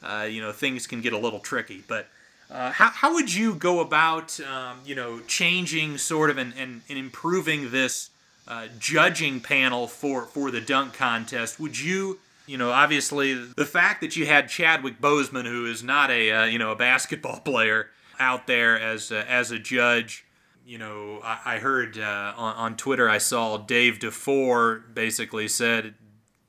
uh, 0.03 0.27
you 0.29 0.41
know 0.41 0.51
things 0.51 0.85
can 0.85 0.99
get 0.99 1.13
a 1.13 1.17
little 1.17 1.39
tricky. 1.39 1.81
But 1.87 2.07
uh, 2.51 2.71
how, 2.71 2.89
how 2.89 3.13
would 3.13 3.33
you 3.33 3.55
go 3.55 3.79
about 3.79 4.37
um, 4.41 4.79
you 4.85 4.95
know 4.95 5.21
changing 5.21 5.97
sort 5.97 6.29
of 6.29 6.37
and, 6.37 6.53
and, 6.57 6.81
improving 6.89 7.71
this 7.71 8.09
uh, 8.47 8.67
judging 8.77 9.39
panel 9.39 9.87
for 9.87 10.25
for 10.25 10.51
the 10.51 10.61
dunk 10.61 10.93
contest? 10.93 11.57
Would 11.57 11.79
you 11.79 12.19
you 12.45 12.57
know 12.57 12.71
obviously 12.71 13.33
the 13.33 13.65
fact 13.65 14.01
that 14.01 14.17
you 14.17 14.25
had 14.25 14.49
Chadwick 14.49 14.99
Boseman, 14.99 15.45
who 15.45 15.65
is 15.65 15.81
not 15.81 16.11
a 16.11 16.31
uh, 16.31 16.43
you 16.45 16.59
know 16.59 16.71
a 16.71 16.75
basketball 16.75 17.39
player, 17.45 17.89
out 18.19 18.47
there 18.47 18.79
as 18.79 19.11
as 19.11 19.51
a 19.51 19.59
judge. 19.59 20.25
You 20.65 20.79
know, 20.79 21.19
I, 21.23 21.39
I 21.45 21.59
heard 21.59 21.97
uh, 21.99 22.33
on, 22.35 22.55
on 22.55 22.77
Twitter 22.77 23.07
I 23.07 23.19
saw 23.19 23.57
Dave 23.57 23.99
DeFore 23.99 24.95
basically 24.95 25.47
said 25.47 25.93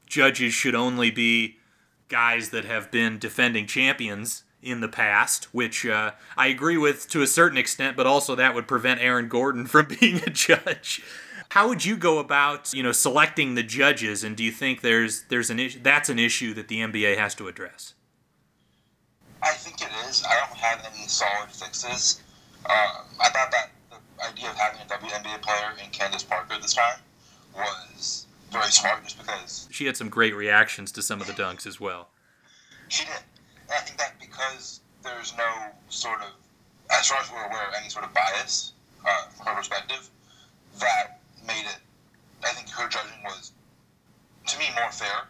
judges 0.06 0.54
should 0.54 0.74
only 0.74 1.10
be 1.10 1.58
guys 2.08 2.50
that 2.50 2.64
have 2.64 2.90
been 2.90 3.18
defending 3.18 3.66
champions 3.66 4.44
in 4.62 4.80
the 4.80 4.88
past, 4.88 5.52
which 5.54 5.86
uh, 5.86 6.12
I 6.36 6.48
agree 6.48 6.76
with 6.76 7.08
to 7.10 7.22
a 7.22 7.26
certain 7.26 7.58
extent, 7.58 7.96
but 7.96 8.06
also 8.06 8.34
that 8.34 8.54
would 8.54 8.66
prevent 8.66 9.00
Aaron 9.00 9.28
Gordon 9.28 9.66
from 9.66 9.88
being 10.00 10.16
a 10.26 10.30
judge. 10.30 11.02
How 11.50 11.68
would 11.68 11.84
you 11.84 11.96
go 11.96 12.18
about, 12.18 12.74
you 12.74 12.82
know, 12.82 12.92
selecting 12.92 13.54
the 13.54 13.62
judges, 13.62 14.24
and 14.24 14.36
do 14.36 14.42
you 14.42 14.50
think 14.50 14.80
there's 14.80 15.22
there's 15.28 15.48
an 15.48 15.60
issue 15.60 15.78
that's 15.80 16.08
an 16.08 16.18
issue 16.18 16.52
that 16.54 16.68
the 16.68 16.80
NBA 16.80 17.16
has 17.16 17.34
to 17.36 17.46
address? 17.48 17.94
I 19.46 19.52
think 19.52 19.80
it 19.80 19.90
is. 20.08 20.24
I 20.24 20.34
don't 20.34 20.58
have 20.58 20.84
any 20.92 21.06
solid 21.06 21.50
fixes. 21.50 22.20
Um, 22.68 23.06
I 23.20 23.28
thought 23.30 23.52
that 23.52 23.70
the 23.90 24.24
idea 24.24 24.50
of 24.50 24.56
having 24.56 24.80
a 24.80 24.84
WNBA 24.84 25.40
player 25.40 25.72
in 25.82 25.88
Candace 25.90 26.24
Parker 26.24 26.56
this 26.60 26.74
time 26.74 26.98
was 27.54 28.26
very 28.50 28.70
smart, 28.70 29.04
just 29.04 29.18
because 29.18 29.68
she 29.70 29.86
had 29.86 29.96
some 29.96 30.08
great 30.08 30.34
reactions 30.34 30.90
to 30.92 31.02
some 31.02 31.20
of 31.20 31.28
the 31.28 31.32
dunks 31.32 31.64
as 31.64 31.78
well. 31.78 32.08
She 32.88 33.04
did. 33.04 33.22
And 33.68 33.78
I 33.78 33.82
think 33.82 33.98
that 33.98 34.18
because 34.18 34.80
there's 35.04 35.32
no 35.38 35.48
sort 35.90 36.20
of, 36.22 36.32
as 36.90 37.06
far 37.06 37.20
as 37.20 37.30
we're 37.30 37.46
aware, 37.46 37.70
any 37.78 37.88
sort 37.88 38.04
of 38.04 38.12
bias 38.12 38.72
uh, 39.06 39.28
from 39.36 39.46
her 39.46 39.54
perspective, 39.54 40.10
that 40.80 41.20
made 41.46 41.66
it. 41.66 41.78
I 42.44 42.50
think 42.50 42.68
her 42.70 42.88
judging 42.88 43.22
was, 43.24 43.52
to 44.48 44.58
me, 44.58 44.66
more 44.74 44.90
fair 44.90 45.28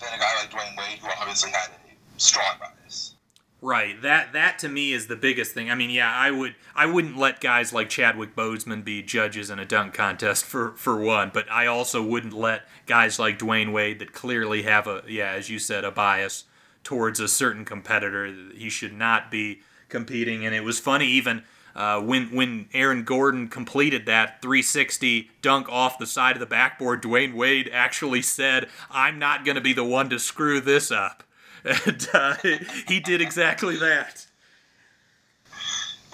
than 0.00 0.08
a 0.14 0.18
guy 0.18 0.34
like 0.40 0.50
Dwyane 0.50 0.76
Wade, 0.76 0.98
who 0.98 1.08
obviously 1.20 1.52
had 1.52 1.70
a 1.70 2.20
strong 2.20 2.58
bias. 2.58 3.14
Right. 3.64 4.02
That 4.02 4.32
that 4.32 4.58
to 4.58 4.68
me 4.68 4.92
is 4.92 5.06
the 5.06 5.14
biggest 5.14 5.54
thing. 5.54 5.70
I 5.70 5.76
mean, 5.76 5.88
yeah, 5.90 6.12
I 6.12 6.32
would 6.32 6.56
I 6.74 6.86
wouldn't 6.86 7.16
let 7.16 7.40
guys 7.40 7.72
like 7.72 7.88
Chadwick 7.88 8.34
Boseman 8.34 8.84
be 8.84 9.04
judges 9.04 9.50
in 9.50 9.60
a 9.60 9.64
dunk 9.64 9.94
contest 9.94 10.44
for 10.44 10.72
for 10.72 11.00
one, 11.00 11.30
but 11.32 11.48
I 11.48 11.66
also 11.66 12.02
wouldn't 12.02 12.32
let 12.32 12.62
guys 12.86 13.20
like 13.20 13.38
Dwyane 13.38 13.72
Wade 13.72 14.00
that 14.00 14.12
clearly 14.12 14.62
have 14.62 14.88
a 14.88 15.04
yeah, 15.06 15.30
as 15.30 15.48
you 15.48 15.60
said, 15.60 15.84
a 15.84 15.92
bias 15.92 16.44
towards 16.82 17.20
a 17.20 17.28
certain 17.28 17.64
competitor. 17.64 18.34
He 18.52 18.68
should 18.68 18.92
not 18.92 19.30
be 19.30 19.60
competing. 19.88 20.44
And 20.44 20.56
it 20.56 20.64
was 20.64 20.80
funny 20.80 21.06
even 21.06 21.44
uh, 21.76 22.00
when 22.00 22.34
when 22.34 22.68
Aaron 22.74 23.04
Gordon 23.04 23.46
completed 23.46 24.06
that 24.06 24.42
360 24.42 25.30
dunk 25.40 25.68
off 25.68 26.00
the 26.00 26.06
side 26.06 26.34
of 26.34 26.40
the 26.40 26.46
backboard. 26.46 27.00
Dwyane 27.00 27.34
Wade 27.34 27.70
actually 27.72 28.22
said, 28.22 28.68
"I'm 28.90 29.20
not 29.20 29.44
going 29.44 29.54
to 29.54 29.60
be 29.60 29.72
the 29.72 29.84
one 29.84 30.10
to 30.10 30.18
screw 30.18 30.60
this 30.60 30.90
up." 30.90 31.22
And 31.64 32.08
uh, 32.12 32.34
he 32.88 33.00
did 33.00 33.20
exactly 33.20 33.76
that. 33.76 34.26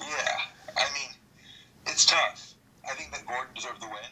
Yeah, 0.00 0.38
I 0.76 0.84
mean, 0.94 1.14
it's 1.86 2.06
tough. 2.06 2.54
I 2.88 2.94
think 2.94 3.12
that 3.12 3.26
Gordon 3.26 3.54
deserved 3.54 3.80
the 3.80 3.86
win, 3.86 4.10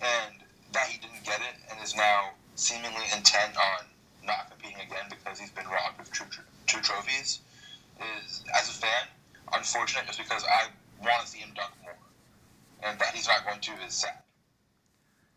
and 0.00 0.34
that 0.72 0.86
he 0.88 0.98
didn't 0.98 1.24
get 1.24 1.40
it, 1.40 1.56
and 1.70 1.82
is 1.82 1.96
now 1.96 2.30
seemingly 2.56 3.04
intent 3.14 3.56
on 3.56 3.86
not 4.24 4.50
competing 4.50 4.80
again 4.80 5.06
because 5.10 5.38
he's 5.38 5.50
been 5.50 5.66
robbed 5.66 6.00
of 6.00 6.12
two, 6.12 6.24
two 6.66 6.80
trophies. 6.80 7.40
Is 8.26 8.42
as 8.58 8.68
a 8.68 8.72
fan, 8.72 9.06
unfortunate, 9.52 10.06
just 10.06 10.18
because 10.18 10.44
I 10.44 10.68
want 11.04 11.22
to 11.22 11.28
see 11.28 11.38
him 11.38 11.50
dunk 11.54 11.70
more, 11.82 11.94
and 12.82 12.98
that 12.98 13.14
he's 13.14 13.28
not 13.28 13.44
going 13.46 13.60
to 13.60 13.72
is 13.86 13.94
sad. 13.94 14.18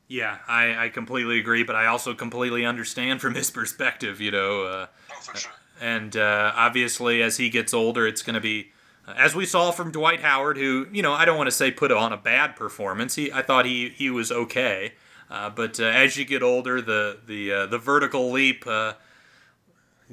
Yeah, 0.08 0.38
I, 0.48 0.86
I 0.86 0.90
completely 0.90 1.40
agree, 1.40 1.64
but 1.64 1.76
I 1.76 1.88
also 1.88 2.14
completely 2.14 2.66
understand 2.66 3.22
from 3.22 3.36
his 3.36 3.50
perspective, 3.60 4.22
you 4.22 4.32
know. 4.32 4.64
Uh, 4.64 4.88
oh, 5.12 5.22
for 5.22 5.38
sure. 5.38 5.52
And 5.82 6.16
uh, 6.16 6.54
obviously, 6.56 7.22
as 7.22 7.38
he 7.38 7.50
gets 7.50 7.74
older, 7.74 8.08
it's 8.08 8.22
going 8.22 8.36
to 8.36 8.42
be, 8.42 8.72
uh, 9.08 9.14
as 9.18 9.36
we 9.36 9.46
saw 9.46 9.72
from 9.72 9.92
Dwight 9.92 10.22
Howard, 10.22 10.58
who, 10.58 10.88
you 10.92 11.02
know, 11.02 11.12
I 11.12 11.26
don't 11.26 11.38
want 11.38 11.48
to 11.48 11.56
say 11.56 11.72
put 11.72 11.92
on 11.92 12.14
a 12.14 12.18
bad 12.18 12.56
performance. 12.56 13.16
He, 13.16 13.32
I 13.32 13.42
thought 13.42 13.66
he, 13.66 13.90
he 13.90 14.10
was 14.10 14.32
okay. 14.32 14.94
Uh, 15.30 15.50
but 15.50 15.80
uh, 15.80 15.86
as 15.86 16.18
you 16.18 16.24
get 16.24 16.44
older, 16.44 16.82
the 16.82 17.18
the 17.26 17.52
uh, 17.52 17.66
the 17.66 17.80
vertical 17.80 18.32
leap 18.32 18.64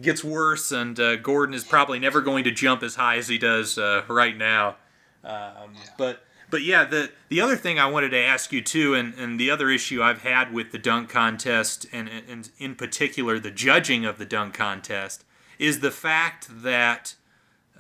gets 0.01 0.25
worse, 0.25 0.73
and 0.73 0.97
Gordon 1.23 1.55
is 1.55 1.65
probably 1.65 1.99
never 1.99 2.23
going 2.23 2.45
to 2.45 2.51
jump 2.51 2.83
as 2.83 2.95
high 2.95 3.19
as 3.19 3.29
he 3.29 3.37
does 3.37 3.77
right 3.77 4.37
now. 4.37 4.77
Um, 5.23 5.75
but 5.99 6.25
but 6.53 6.63
yeah, 6.63 6.85
the 6.85 7.11
the 7.31 7.41
other 7.41 7.57
thing 7.57 7.81
I 7.81 7.87
wanted 7.87 8.11
to 8.11 8.19
ask 8.19 8.53
you 8.53 8.61
too, 8.61 8.95
and, 8.95 9.15
and 9.15 9.41
the 9.41 9.51
other 9.51 9.71
issue 9.71 10.01
I've 10.01 10.23
had 10.23 10.53
with 10.53 10.71
the 10.71 10.79
dunk 10.79 11.09
contest, 11.09 11.87
and, 11.93 12.09
and 12.09 12.51
in 12.59 12.77
particular 12.77 13.41
the 13.41 13.51
judging 13.51 14.05
of 14.05 14.19
the 14.19 14.27
dunk 14.27 14.55
contest, 14.55 15.25
is 15.59 15.81
the 15.81 15.91
fact 15.91 16.63
that 16.63 17.17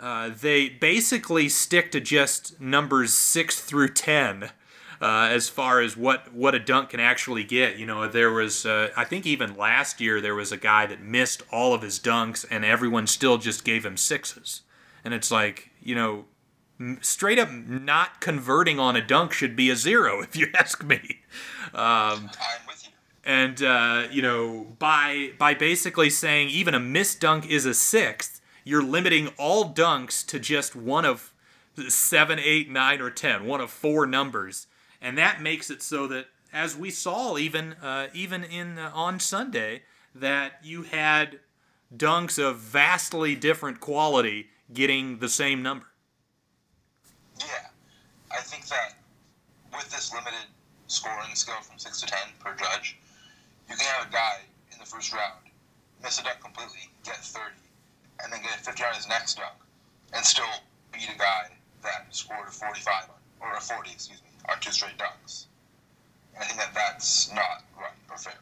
uh, 0.00 0.30
they 0.40 0.68
basically 0.68 1.48
stick 1.48 1.92
to 1.92 2.00
just 2.00 2.60
numbers 2.60 3.14
six 3.14 3.60
through 3.60 3.90
ten. 3.90 4.50
Uh, 5.00 5.28
as 5.32 5.48
far 5.48 5.80
as 5.80 5.96
what, 5.96 6.32
what 6.32 6.54
a 6.54 6.60
dunk 6.60 6.90
can 6.90 7.00
actually 7.00 7.42
get, 7.42 7.76
you 7.76 7.84
know, 7.84 8.06
there 8.06 8.30
was, 8.30 8.64
uh, 8.64 8.88
I 8.96 9.02
think 9.02 9.26
even 9.26 9.56
last 9.56 10.00
year 10.00 10.20
there 10.20 10.36
was 10.36 10.52
a 10.52 10.56
guy 10.56 10.86
that 10.86 11.02
missed 11.02 11.42
all 11.50 11.74
of 11.74 11.82
his 11.82 11.98
dunks 11.98 12.46
and 12.48 12.64
everyone 12.64 13.08
still 13.08 13.36
just 13.36 13.64
gave 13.64 13.84
him 13.84 13.96
sixes. 13.96 14.62
And 15.04 15.12
it's 15.12 15.32
like, 15.32 15.72
you 15.82 15.96
know, 15.96 16.26
straight 17.00 17.38
up 17.38 17.50
not 17.50 18.20
converting 18.20 18.78
on 18.78 18.96
a 18.96 19.06
dunk 19.06 19.32
should 19.32 19.56
be 19.56 19.70
a 19.70 19.76
zero, 19.76 20.20
if 20.22 20.36
you 20.36 20.48
ask 20.54 20.84
me. 20.84 21.20
Um, 21.74 22.30
and 23.24 23.62
uh, 23.62 24.08
you 24.10 24.22
know, 24.22 24.74
by 24.78 25.30
by 25.38 25.54
basically 25.54 26.10
saying 26.10 26.48
even 26.48 26.74
a 26.74 26.80
missed 26.80 27.20
dunk 27.20 27.48
is 27.48 27.66
a 27.66 27.74
sixth, 27.74 28.40
you're 28.64 28.82
limiting 28.82 29.28
all 29.38 29.72
dunks 29.72 30.26
to 30.26 30.38
just 30.38 30.74
one 30.74 31.04
of 31.04 31.32
seven, 31.88 32.38
eight, 32.38 32.70
nine, 32.70 33.00
or 33.00 33.10
ten, 33.10 33.46
one 33.46 33.60
of 33.60 33.70
four 33.70 34.06
numbers, 34.06 34.66
and 35.00 35.16
that 35.16 35.40
makes 35.40 35.70
it 35.70 35.82
so 35.82 36.06
that, 36.08 36.26
as 36.52 36.76
we 36.76 36.90
saw 36.90 37.38
even 37.38 37.74
uh, 37.74 38.08
even 38.12 38.42
in 38.42 38.78
uh, 38.78 38.90
on 38.94 39.20
Sunday, 39.20 39.82
that 40.14 40.54
you 40.62 40.82
had 40.82 41.40
dunks 41.94 42.42
of 42.42 42.58
vastly 42.58 43.34
different 43.36 43.80
quality 43.80 44.48
getting 44.72 45.18
the 45.18 45.28
same 45.28 45.62
number. 45.62 45.86
Yeah, 47.46 47.66
I 48.30 48.40
think 48.40 48.66
that 48.68 48.94
with 49.72 49.90
this 49.90 50.12
limited 50.12 50.46
scoring 50.86 51.34
scale 51.34 51.60
from 51.62 51.78
six 51.78 52.00
to 52.00 52.06
ten 52.06 52.28
per 52.38 52.54
judge, 52.54 52.96
you 53.68 53.76
can 53.76 53.86
have 53.86 54.08
a 54.08 54.12
guy 54.12 54.40
in 54.72 54.78
the 54.78 54.86
first 54.86 55.12
round 55.12 55.42
miss 56.02 56.18
a 56.18 56.24
dunk 56.24 56.40
completely, 56.40 56.90
get 57.04 57.16
thirty, 57.16 57.62
and 58.22 58.32
then 58.32 58.42
get 58.42 58.58
fifty 58.60 58.82
on 58.84 58.94
his 58.94 59.08
next 59.08 59.36
dunk, 59.36 59.54
and 60.12 60.24
still 60.24 60.44
beat 60.92 61.08
a 61.08 61.18
guy 61.18 61.50
that 61.82 62.06
scored 62.10 62.48
a 62.48 62.50
forty-five 62.50 63.04
or 63.40 63.54
a 63.54 63.60
forty, 63.60 63.90
excuse 63.92 64.20
me, 64.22 64.28
on 64.50 64.58
two 64.60 64.72
straight 64.72 64.98
dunks. 64.98 65.46
And 66.34 66.42
I 66.42 66.46
think 66.46 66.58
that 66.58 66.74
that's 66.74 67.32
not 67.32 67.62
right 67.78 67.92
or 68.10 68.16
fair. 68.16 68.34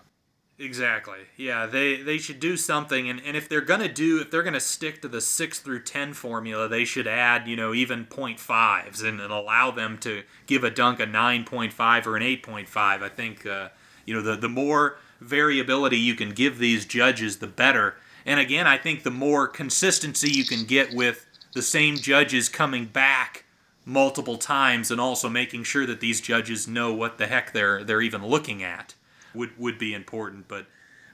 Exactly. 0.61 1.21
Yeah, 1.39 1.65
they 1.65 2.03
they 2.03 2.19
should 2.19 2.39
do 2.39 2.55
something, 2.55 3.09
and, 3.09 3.19
and 3.25 3.35
if 3.35 3.49
they're 3.49 3.63
gonna 3.63 3.89
do, 3.89 4.21
if 4.21 4.31
they're 4.31 4.43
gonna 4.43 4.61
stick 4.61 5.01
to 5.01 5.09
the 5.09 5.23
six 5.23 5.59
through 5.59 5.85
ten 5.85 6.13
formula, 6.13 6.69
they 6.69 6.85
should 6.85 7.07
add, 7.07 7.49
you 7.49 7.57
know, 7.57 7.73
even 7.73 8.05
point 8.05 8.39
fives 8.39 9.01
and, 9.01 9.23
and 9.23 9.33
allow 9.33 9.71
them 9.71 9.97
to 9.99 10.23
give 10.47 10.63
a 10.63 10.71
dunk 10.71 11.01
a 11.01 11.07
nine 11.07 11.45
point 11.45 11.73
five 11.73 12.07
or 12.07 12.15
an 12.15 12.23
eight 12.23 12.43
point 12.43 12.69
five. 12.69 13.03
I 13.03 13.09
think, 13.09 13.47
uh, 13.47 13.71
you 14.05 14.13
know, 14.13 14.21
the 14.21 14.37
the 14.37 14.51
more 14.51 14.99
variability 15.19 15.97
you 15.97 16.15
can 16.15 16.31
give 16.33 16.59
these 16.59 16.85
judges, 16.85 17.39
the 17.39 17.47
better. 17.47 17.97
And 18.27 18.39
again, 18.39 18.67
I 18.67 18.77
think 18.77 19.03
the 19.03 19.11
more 19.11 19.49
consistency 19.49 20.31
you 20.31 20.45
can 20.45 20.65
get 20.65 20.93
with 20.93 21.27
the 21.55 21.63
same 21.63 21.97
judges 21.97 22.51
coming 22.51 22.85
back 22.85 23.45
multiple 23.87 24.37
times, 24.37 24.91
and 24.91 25.01
also 25.01 25.31
making 25.31 25.65
sure 25.65 25.87
that 25.87 26.01
these 26.01 26.21
judges 26.21 26.69
know 26.69 26.93
what 26.93 27.17
the 27.17 27.29
heck 27.29 27.55
they're 27.55 27.83
they're 27.83 28.03
even 28.03 28.27
looking 28.27 28.63
at 28.63 28.95
would 29.35 29.59
would 29.59 29.79
be 29.79 29.95
important. 29.95 30.49
But 30.49 30.67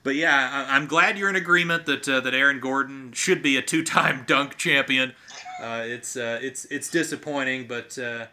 but 0.03 0.15
yeah, 0.15 0.67
I, 0.69 0.77
am 0.77 0.87
glad 0.87 1.19
you're 1.19 1.31
in 1.31 1.37
agreement 1.37 1.87
that 1.87 2.09
uh, 2.09 2.21
that 2.21 2.35
Aaron 2.35 2.61
Gordon 2.61 3.13
should 3.13 3.43
be 3.43 3.57
a 3.57 3.63
two-time 3.63 4.25
dunk 4.27 4.57
champion. 4.57 5.15
Uh, 5.61 5.83
it's 5.85 6.17
uh, 6.17 6.39
it's 6.43 6.65
it's 6.67 6.89
disappointing, 6.89 7.67
but 7.67 7.99
uh, 7.99 8.27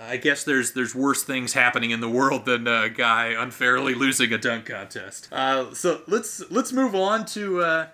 I 0.00 0.16
guess 0.16 0.44
there's 0.44 0.72
there's 0.72 0.94
worse 0.94 1.22
things 1.22 1.52
happening 1.52 1.90
in 1.90 2.00
the 2.00 2.08
world 2.08 2.44
than 2.44 2.66
a 2.66 2.88
guy 2.88 3.28
unfairly 3.28 3.94
losing 3.94 4.32
a 4.32 4.38
dunk 4.38 4.66
contest. 4.66 5.28
Uh, 5.32 5.72
so 5.74 6.02
let's 6.06 6.42
let's 6.50 6.72
move 6.72 6.94
on 6.94 7.24
to 7.26 7.60
uh, 7.60 7.86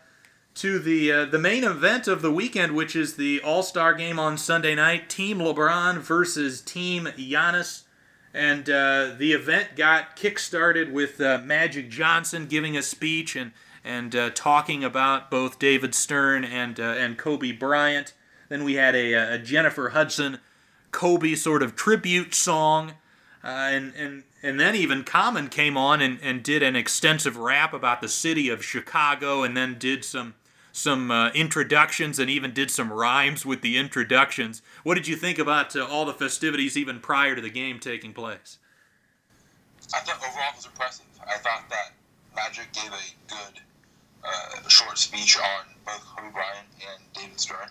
to 0.54 0.78
the 0.78 1.12
uh, 1.12 1.24
the 1.24 1.38
main 1.38 1.64
event 1.64 2.08
of 2.08 2.22
the 2.22 2.30
weekend, 2.30 2.74
which 2.74 2.96
is 2.96 3.16
the 3.16 3.40
All 3.42 3.62
Star 3.62 3.94
game 3.94 4.18
on 4.18 4.38
Sunday 4.38 4.74
night. 4.74 5.08
Team 5.08 5.38
LeBron 5.38 5.98
versus 5.98 6.60
Team 6.60 7.06
Giannis. 7.16 7.82
And 8.38 8.70
uh, 8.70 9.14
the 9.18 9.32
event 9.32 9.74
got 9.74 10.16
kickstarted 10.16 10.92
with 10.92 11.20
uh, 11.20 11.40
Magic 11.44 11.90
Johnson 11.90 12.46
giving 12.46 12.76
a 12.76 12.82
speech 12.82 13.34
and, 13.34 13.50
and 13.82 14.14
uh, 14.14 14.30
talking 14.30 14.84
about 14.84 15.28
both 15.28 15.58
David 15.58 15.92
Stern 15.92 16.44
and 16.44 16.78
uh, 16.78 16.84
and 16.84 17.18
Kobe 17.18 17.50
Bryant. 17.50 18.14
Then 18.48 18.62
we 18.62 18.74
had 18.74 18.94
a, 18.94 19.34
a 19.34 19.38
Jennifer 19.38 19.88
Hudson 19.88 20.38
Kobe 20.92 21.34
sort 21.34 21.64
of 21.64 21.74
tribute 21.74 22.32
song, 22.32 22.92
uh, 23.42 23.48
and 23.48 23.92
and 23.96 24.22
and 24.40 24.60
then 24.60 24.76
even 24.76 25.02
Common 25.02 25.48
came 25.48 25.76
on 25.76 26.00
and, 26.00 26.20
and 26.22 26.40
did 26.44 26.62
an 26.62 26.76
extensive 26.76 27.36
rap 27.36 27.72
about 27.72 28.00
the 28.00 28.08
city 28.08 28.48
of 28.48 28.64
Chicago, 28.64 29.42
and 29.42 29.56
then 29.56 29.78
did 29.80 30.04
some 30.04 30.34
some 30.78 31.10
uh, 31.10 31.30
introductions 31.30 32.18
and 32.18 32.30
even 32.30 32.52
did 32.52 32.70
some 32.70 32.92
rhymes 32.92 33.44
with 33.44 33.60
the 33.60 33.76
introductions. 33.76 34.62
What 34.84 34.94
did 34.94 35.08
you 35.08 35.16
think 35.16 35.38
about 35.38 35.74
uh, 35.74 35.86
all 35.86 36.04
the 36.04 36.14
festivities 36.14 36.76
even 36.76 37.00
prior 37.00 37.34
to 37.34 37.40
the 37.40 37.50
game 37.50 37.78
taking 37.78 38.12
place? 38.12 38.58
I 39.94 40.00
thought 40.00 40.18
overall 40.18 40.50
it 40.52 40.56
was 40.56 40.66
impressive. 40.66 41.06
I 41.26 41.36
thought 41.38 41.64
that 41.70 41.92
Magic 42.34 42.72
gave 42.72 42.92
a 42.92 43.32
good 43.32 43.60
uh, 44.24 44.68
short 44.68 44.98
speech 44.98 45.36
on 45.36 45.64
both 45.84 46.04
Kobe 46.06 46.32
Bryant 46.32 46.68
and 46.92 47.02
David 47.14 47.40
Stern, 47.40 47.68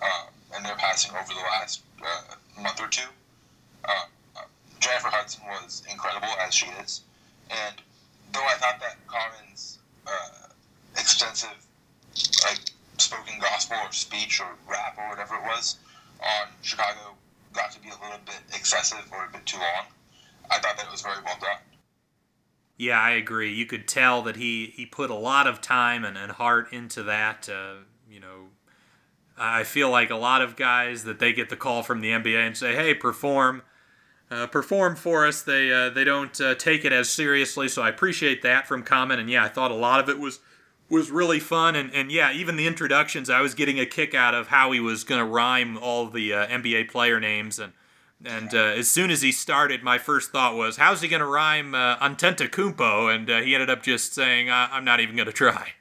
uh, 0.00 0.26
and 0.54 0.64
their 0.64 0.76
passing 0.76 1.14
over 1.14 1.28
the 1.28 1.40
last 1.40 1.82
uh, 2.02 2.62
month 2.62 2.80
or 2.80 2.88
two. 2.88 3.08
Uh, 3.84 4.04
Jennifer 4.80 5.08
Hudson 5.08 5.42
was 5.46 5.82
incredible 5.90 6.28
as 6.46 6.54
she 6.54 6.66
is, 6.82 7.02
and 7.50 7.76
though 8.32 8.44
I 8.44 8.54
thought 8.54 8.80
that 8.80 8.96
uh, 10.06 10.48
extensive 10.96 11.66
like 12.44 12.60
spoken 12.98 13.38
gospel 13.40 13.76
or 13.84 13.92
speech 13.92 14.40
or 14.40 14.48
rap 14.68 14.96
or 14.98 15.08
whatever 15.08 15.36
it 15.36 15.42
was 15.42 15.76
on 16.20 16.48
Chicago 16.62 17.14
got 17.52 17.72
to 17.72 17.80
be 17.80 17.88
a 17.88 18.04
little 18.04 18.20
bit 18.24 18.40
excessive 18.54 19.04
or 19.12 19.24
a 19.24 19.32
bit 19.32 19.44
too 19.46 19.58
long. 19.58 19.86
I 20.50 20.58
thought 20.58 20.76
that 20.76 20.86
it 20.86 20.92
was 20.92 21.02
very 21.02 21.22
well 21.24 21.36
done. 21.40 21.58
Yeah, 22.76 23.00
I 23.00 23.10
agree. 23.10 23.52
You 23.52 23.66
could 23.66 23.88
tell 23.88 24.22
that 24.22 24.36
he, 24.36 24.72
he 24.76 24.86
put 24.86 25.10
a 25.10 25.14
lot 25.14 25.46
of 25.46 25.60
time 25.60 26.04
and, 26.04 26.16
and 26.16 26.32
heart 26.32 26.72
into 26.72 27.02
that. 27.04 27.48
Uh, 27.48 27.82
you 28.08 28.20
know, 28.20 28.48
I 29.36 29.64
feel 29.64 29.90
like 29.90 30.10
a 30.10 30.16
lot 30.16 30.42
of 30.42 30.56
guys 30.56 31.04
that 31.04 31.18
they 31.18 31.32
get 31.32 31.50
the 31.50 31.56
call 31.56 31.82
from 31.82 32.00
the 32.00 32.10
NBA 32.10 32.46
and 32.46 32.56
say, 32.56 32.76
"Hey, 32.76 32.94
perform, 32.94 33.62
uh, 34.30 34.46
perform 34.46 34.94
for 34.94 35.26
us." 35.26 35.42
They 35.42 35.72
uh, 35.72 35.90
they 35.90 36.04
don't 36.04 36.40
uh, 36.40 36.54
take 36.54 36.84
it 36.84 36.92
as 36.92 37.10
seriously, 37.10 37.68
so 37.68 37.82
I 37.82 37.88
appreciate 37.88 38.42
that 38.42 38.68
from 38.68 38.84
Common. 38.84 39.18
And 39.18 39.28
yeah, 39.28 39.44
I 39.44 39.48
thought 39.48 39.72
a 39.72 39.74
lot 39.74 39.98
of 39.98 40.08
it 40.08 40.20
was 40.20 40.38
was 40.88 41.10
really 41.10 41.40
fun. 41.40 41.76
And, 41.76 41.92
and 41.92 42.10
yeah, 42.10 42.32
even 42.32 42.56
the 42.56 42.66
introductions, 42.66 43.28
I 43.28 43.40
was 43.40 43.54
getting 43.54 43.78
a 43.78 43.86
kick 43.86 44.14
out 44.14 44.34
of 44.34 44.48
how 44.48 44.72
he 44.72 44.80
was 44.80 45.04
going 45.04 45.20
to 45.20 45.24
rhyme 45.24 45.76
all 45.78 46.06
the 46.06 46.32
uh, 46.32 46.46
NBA 46.46 46.90
player 46.90 47.20
names 47.20 47.58
and 47.58 47.72
and 48.24 48.52
uh, 48.52 48.58
as 48.58 48.90
soon 48.90 49.10
as 49.12 49.22
he 49.22 49.30
started, 49.30 49.84
my 49.84 49.98
first 49.98 50.32
thought 50.32 50.56
was, 50.56 50.76
how's 50.76 51.02
he 51.02 51.08
going 51.08 51.20
to 51.20 51.26
rhyme 51.26 51.74
uh, 51.74 51.96
Antetokounmpo? 51.98 53.14
And 53.14 53.30
uh, 53.30 53.40
he 53.42 53.54
ended 53.54 53.70
up 53.70 53.82
just 53.82 54.12
saying, 54.12 54.50
I'm 54.50 54.84
not 54.84 54.98
even 54.98 55.14
going 55.14 55.26
to 55.26 55.32
try. 55.32 55.72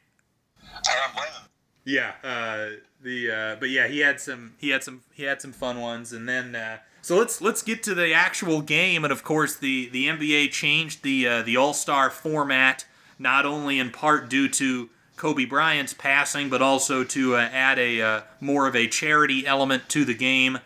I 0.71 0.95
don't 0.95 1.15
blame 1.15 1.27
him. 1.29 1.49
Yeah, 1.83 2.11
uh, 2.23 2.77
the 3.01 3.31
uh, 3.31 3.55
but 3.59 3.69
yeah, 3.69 3.87
he 3.87 3.99
had 3.99 4.19
some 4.19 4.55
he 4.57 4.69
had 4.69 4.83
some 4.83 5.03
he 5.13 5.23
had 5.23 5.41
some 5.41 5.53
fun 5.53 5.79
ones, 5.79 6.11
and 6.11 6.27
then 6.27 6.53
uh, 6.53 6.79
so 7.01 7.17
let's 7.17 7.39
let's 7.39 7.61
get 7.63 7.81
to 7.83 7.95
the 7.95 8.13
actual 8.13 8.61
game, 8.61 9.05
and 9.05 9.11
of 9.13 9.23
course 9.23 9.55
the 9.55 9.87
the 9.89 10.07
NBA 10.07 10.51
changed 10.51 11.03
the 11.03 11.27
uh, 11.27 11.41
the 11.43 11.55
All 11.55 11.73
Star 11.73 12.09
format 12.09 12.85
not 13.17 13.45
only 13.45 13.79
in 13.79 13.89
part 13.89 14.29
due 14.29 14.49
to 14.49 14.89
Kobe 15.17 15.45
Bryant's 15.45 15.93
passing, 15.93 16.47
but 16.47 16.61
also 16.61 17.03
to 17.03 17.35
uh, 17.35 17.49
add 17.51 17.77
a 17.79 18.01
uh, 18.01 18.21
more 18.39 18.67
of 18.67 18.75
a 18.75 18.87
charity 18.87 19.45
element 19.45 19.89
to 19.89 20.05
the 20.05 20.13
game. 20.13 20.59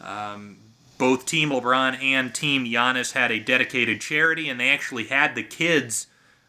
Um, 0.00 0.58
both 0.98 1.26
Team 1.26 1.50
LeBron 1.50 2.00
and 2.00 2.34
Team 2.34 2.64
Giannis 2.64 3.12
had 3.12 3.32
a 3.32 3.40
dedicated 3.40 4.00
charity, 4.00 4.48
and 4.48 4.60
they 4.60 4.68
actually 4.68 5.04
had 5.04 5.34
the 5.34 5.42
kids 5.42 6.06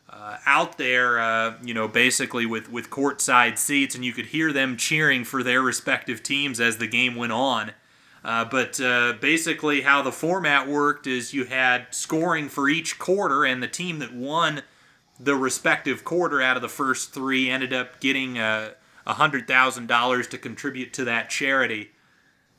uh, 0.10 0.38
out 0.46 0.78
there, 0.78 1.20
uh, 1.20 1.56
you 1.64 1.74
know, 1.74 1.88
basically 1.88 2.46
with, 2.46 2.72
with 2.72 2.90
courtside 2.90 3.58
seats, 3.58 3.96
and 3.96 4.06
you 4.06 4.14
could 4.14 4.28
hear 4.28 4.54
them 4.54 4.78
cheering 4.78 5.24
for 5.24 5.42
their 5.42 5.62
respective 5.62 6.24
teams 6.24 6.60
as 6.60 6.78
the 6.78 6.88
game 6.88 7.16
went 7.16 7.32
on. 7.32 7.72
Uh, 8.24 8.44
but 8.44 8.80
uh, 8.82 9.14
basically, 9.22 9.82
how 9.82 10.02
the 10.02 10.12
format 10.12 10.68
worked 10.68 11.08
is 11.08 11.34
you 11.34 11.46
had 11.46 11.88
scoring 11.92 12.50
for 12.50 12.68
each 12.68 13.00
quarter, 13.00 13.46
and 13.46 13.64
the 13.64 13.68
team 13.68 14.00
that 14.00 14.14
won 14.14 14.64
the 15.20 15.36
respective 15.36 16.04
quarter 16.04 16.42
out 16.42 16.56
of 16.56 16.62
the 16.62 16.70
first 16.70 17.14
three 17.14 17.50
ended 17.50 17.74
up 17.74 18.00
getting 18.00 18.38
uh, 18.38 18.72
$100,000 19.08 20.30
to 20.30 20.38
contribute 20.38 20.94
to 20.94 21.04
that 21.06 21.30
charity. 21.30 21.92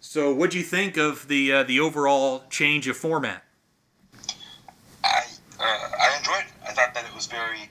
So, 0.01 0.33
what 0.33 0.51
do 0.51 0.59
you 0.59 0.64
think 0.64 0.97
of 0.97 1.27
the 1.27 1.53
uh, 1.53 1.62
the 1.64 1.81
overall 1.81 2.44
change 2.51 2.87
of 2.87 2.97
format? 2.97 3.42
I 5.03 5.25
uh, 5.59 5.62
I 5.62 6.16
enjoyed 6.18 6.47
it. 6.47 6.53
I 6.68 6.73
thought 6.73 6.94
that 6.94 7.05
it 7.05 7.14
was 7.16 7.27
very 7.27 7.68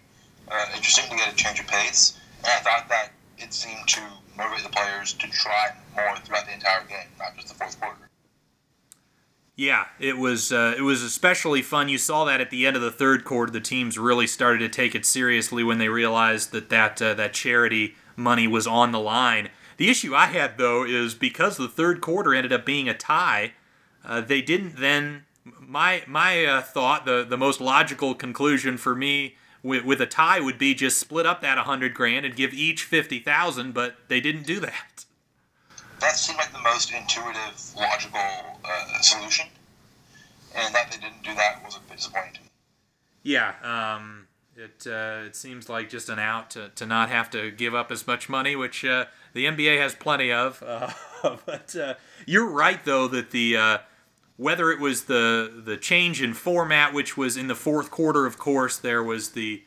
uh, 0.52 0.66
interesting 0.76 1.10
to 1.10 1.16
get 1.16 1.32
a 1.32 1.36
change 1.36 1.62
of 1.62 1.68
pace, 1.68 2.20
and 2.40 2.48
I 2.48 2.60
thought 2.60 2.90
that 2.90 3.12
it 3.38 3.54
seemed 3.54 3.88
to 3.88 4.02
motivate 4.38 4.64
the 4.64 4.70
players 4.70 5.14
to 5.14 5.30
try 5.30 5.70
more 5.96 6.18
throughout 6.18 6.46
the 6.46 6.54
entire 6.54 6.84
game, 6.84 7.08
not 7.18 7.36
just 7.38 7.48
the 7.48 7.54
fourth 7.54 7.80
quarter. 7.80 8.07
Yeah, 9.58 9.88
it 10.00 10.20
was 10.20 10.52
uh, 10.52 10.76
it 10.78 10.84
was 10.84 11.02
especially 11.02 11.64
fun. 11.64 11.90
You 11.90 11.98
saw 11.98 12.26
that 12.26 12.40
at 12.40 12.52
the 12.52 12.68
end 12.68 12.76
of 12.76 12.84
the 12.84 12.92
third 12.92 13.26
quarter, 13.26 13.52
the 13.52 13.60
teams 13.60 13.98
really 13.98 14.28
started 14.28 14.60
to 14.60 14.70
take 14.70 14.94
it 14.94 15.04
seriously 15.04 15.64
when 15.64 15.80
they 15.80 15.90
realized 15.90 16.52
that 16.52 16.70
that 16.70 17.02
uh, 17.02 17.16
that 17.16 17.34
charity 17.34 17.96
money 18.16 18.48
was 18.48 18.68
on 18.68 18.92
the 18.92 19.00
line. 19.00 19.50
The 19.78 19.90
issue 19.90 20.14
I 20.14 20.28
had 20.28 20.60
though 20.60 20.86
is 20.86 21.16
because 21.16 21.58
the 21.58 21.68
third 21.68 22.02
quarter 22.02 22.36
ended 22.36 22.54
up 22.54 22.68
being 22.68 22.88
a 22.88 22.94
tie, 22.94 23.54
uh, 24.06 24.22
they 24.22 24.44
didn't 24.44 24.76
then. 24.80 25.26
My 25.60 26.04
my 26.06 26.46
uh, 26.46 26.62
thought, 26.62 27.06
the 27.06 27.26
the 27.28 27.38
most 27.38 27.60
logical 27.60 28.14
conclusion 28.14 28.78
for 28.78 28.96
me 28.96 29.38
with, 29.64 29.84
with 29.84 30.00
a 30.02 30.06
tie 30.06 30.40
would 30.40 30.60
be 30.60 30.76
just 30.76 31.00
split 31.00 31.26
up 31.26 31.42
that 31.42 31.58
hundred 31.58 31.96
grand 31.96 32.28
and 32.28 32.36
give 32.36 32.54
each 32.54 32.84
fifty 32.84 33.18
thousand, 33.18 33.74
but 33.74 33.96
they 34.08 34.22
didn't 34.22 34.46
do 34.46 34.60
that. 34.60 35.07
That 36.00 36.16
seemed 36.16 36.38
like 36.38 36.52
the 36.52 36.60
most 36.60 36.92
intuitive, 36.92 37.76
logical 37.76 38.20
uh, 38.64 39.02
solution, 39.02 39.48
and 40.56 40.74
that 40.76 40.92
they 40.92 40.98
didn't 40.98 41.24
do 41.24 41.34
that 41.36 41.64
was 41.64 41.76
a 41.76 41.80
bit 41.82 41.98
disappointing. 41.98 42.34
to 42.34 42.42
me. 42.42 42.48
Yeah, 43.24 43.54
um, 43.64 44.28
it 44.56 44.86
uh, 44.88 45.26
it 45.26 45.36
seems 45.36 45.70
like 45.70 45.90
just 45.90 46.10
an 46.10 46.20
out 46.20 46.52
to, 46.52 46.70
to 46.70 46.86
not 46.86 47.10
have 47.10 47.30
to 47.32 47.52
give 47.52 47.76
up 47.76 47.92
as 47.92 48.08
much 48.08 48.30
money, 48.30 48.56
which 48.56 48.86
uh, 48.86 49.06
the 49.34 49.46
NBA 49.46 49.80
has 49.80 49.96
plenty 49.96 50.32
of. 50.32 50.64
Uh, 51.24 51.36
but 51.48 51.76
uh, 51.76 51.96
you're 52.28 52.48
right, 52.48 52.86
though, 52.86 53.08
that 53.08 53.32
the 53.32 53.58
uh, 53.58 53.78
whether 54.38 54.70
it 54.70 54.80
was 54.80 55.06
the 55.06 55.64
the 55.66 55.76
change 55.76 56.22
in 56.22 56.32
format, 56.36 56.94
which 56.94 57.18
was 57.18 57.36
in 57.36 57.48
the 57.48 57.56
fourth 57.56 57.90
quarter, 57.90 58.28
of 58.28 58.38
course, 58.38 58.78
there 58.78 59.02
was 59.04 59.32
the 59.32 59.64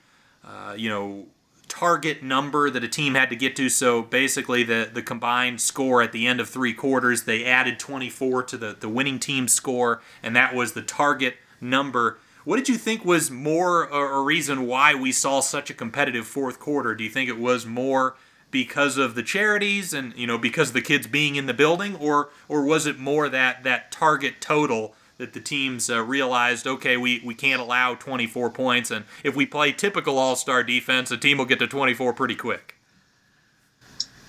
you 0.76 0.88
know 0.88 1.26
target 1.70 2.22
number 2.22 2.68
that 2.68 2.85
a 2.85 2.88
team 2.88 3.14
had 3.14 3.30
to 3.30 3.37
get 3.37 3.56
to. 3.56 3.70
So 3.70 4.02
basically, 4.02 4.62
the 4.62 4.90
the 4.92 5.02
combined 5.02 5.62
score 5.62 6.02
at 6.02 6.12
the 6.12 6.26
end 6.26 6.40
of 6.40 6.50
three 6.50 6.74
quarters, 6.74 7.22
they 7.22 7.46
added 7.46 7.78
24 7.78 8.42
to 8.42 8.56
the 8.59 8.76
the 8.78 8.88
winning 8.88 9.18
team's 9.18 9.52
score, 9.52 10.02
and 10.22 10.37
that 10.37 10.54
was 10.54 10.72
the 10.72 10.83
target 10.83 11.37
number. 11.61 12.18
What 12.44 12.56
did 12.56 12.68
you 12.68 12.76
think 12.76 13.04
was 13.04 13.30
more 13.30 13.85
a 13.85 14.20
reason 14.22 14.66
why 14.66 14.94
we 14.94 15.12
saw 15.12 15.40
such 15.40 15.70
a 15.70 15.74
competitive 15.74 16.26
fourth 16.26 16.59
quarter? 16.59 16.94
Do 16.94 17.04
you 17.04 17.11
think 17.11 17.28
it 17.28 17.38
was 17.38 17.64
more 17.64 18.16
because 18.50 18.96
of 18.98 19.14
the 19.14 19.22
charities 19.22 19.92
and 19.94 20.14
you 20.16 20.26
know 20.26 20.38
because 20.38 20.68
of 20.68 20.74
the 20.74 20.83
kids 20.83 21.06
being 21.06 21.37
in 21.37 21.46
the 21.46 21.54
building 21.54 21.96
or 21.96 22.30
or 22.48 22.64
was 22.64 22.87
it 22.87 22.98
more 22.98 23.28
that 23.28 23.62
that 23.62 23.92
target 23.92 24.40
total 24.40 24.94
that 25.20 25.33
the 25.33 25.40
teams 25.40 25.88
uh, 25.88 26.02
realized 26.02 26.66
okay 26.66 26.96
we, 26.96 27.20
we 27.24 27.35
can't 27.35 27.61
allow 27.61 27.94
24 27.94 28.50
points 28.50 28.90
and 28.90 29.04
if 29.22 29.37
we 29.37 29.46
play 29.46 29.72
typical 29.72 30.18
all-star 30.18 30.62
defense 30.62 31.11
a 31.11 31.16
team 31.16 31.38
will 31.38 31.44
get 31.44 31.59
to 31.59 31.66
24 31.66 32.12
pretty 32.14 32.35
quick. 32.35 32.76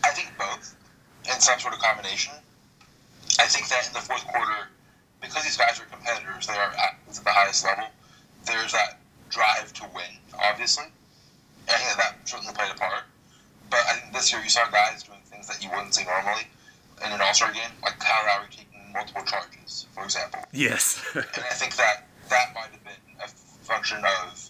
I 0.03 0.09
think 0.09 0.31
both 0.37 0.75
in 1.25 1.39
some 1.39 1.59
sort 1.59 1.73
of 1.73 1.79
combination. 1.79 2.33
I 3.39 3.45
think 3.45 3.67
that 3.69 3.87
in 3.87 3.93
the 3.93 3.99
fourth 3.99 4.25
quarter 4.27 4.69
because 5.21 5.43
these 5.43 5.57
guys 5.57 5.79
are 5.79 5.85
competitors 5.85 6.47
they 6.47 6.53
are 6.53 6.71
at 6.71 6.97
the 7.07 7.29
highest 7.29 7.65
level 7.65 7.85
there's 8.45 8.71
that 8.71 8.99
drive 9.29 9.73
to 9.73 9.83
win 9.95 10.21
obviously. 10.39 10.85
And 11.67 11.75
I 11.75 11.79
think 11.79 11.97
that 11.97 12.15
certainly 12.25 12.53
played 12.53 12.71
a 12.71 12.77
part. 12.77 13.03
But 13.69 13.79
I 13.87 13.93
think 13.93 14.13
this 14.13 14.31
year 14.31 14.41
you 14.41 14.49
saw 14.49 14.67
guys 14.69 15.03
doing 15.03 15.19
things 15.25 15.47
that 15.47 15.63
you 15.63 15.69
wouldn't 15.69 15.93
see 15.93 16.03
normally 16.03 16.47
in 17.05 17.11
an 17.11 17.21
All 17.21 17.33
Star 17.33 17.51
game, 17.53 17.71
like 17.83 17.99
Kyle 17.99 18.25
Lowry 18.27 18.49
multiple 18.93 19.23
charges, 19.23 19.87
for 19.93 20.03
example. 20.03 20.39
Yes. 20.51 21.03
and 21.15 21.25
I 21.25 21.53
think 21.53 21.75
that 21.75 22.07
that 22.29 22.53
might 22.53 22.71
have 22.71 22.83
been 22.83 22.93
a 23.23 23.27
function 23.27 23.97
of 23.97 24.49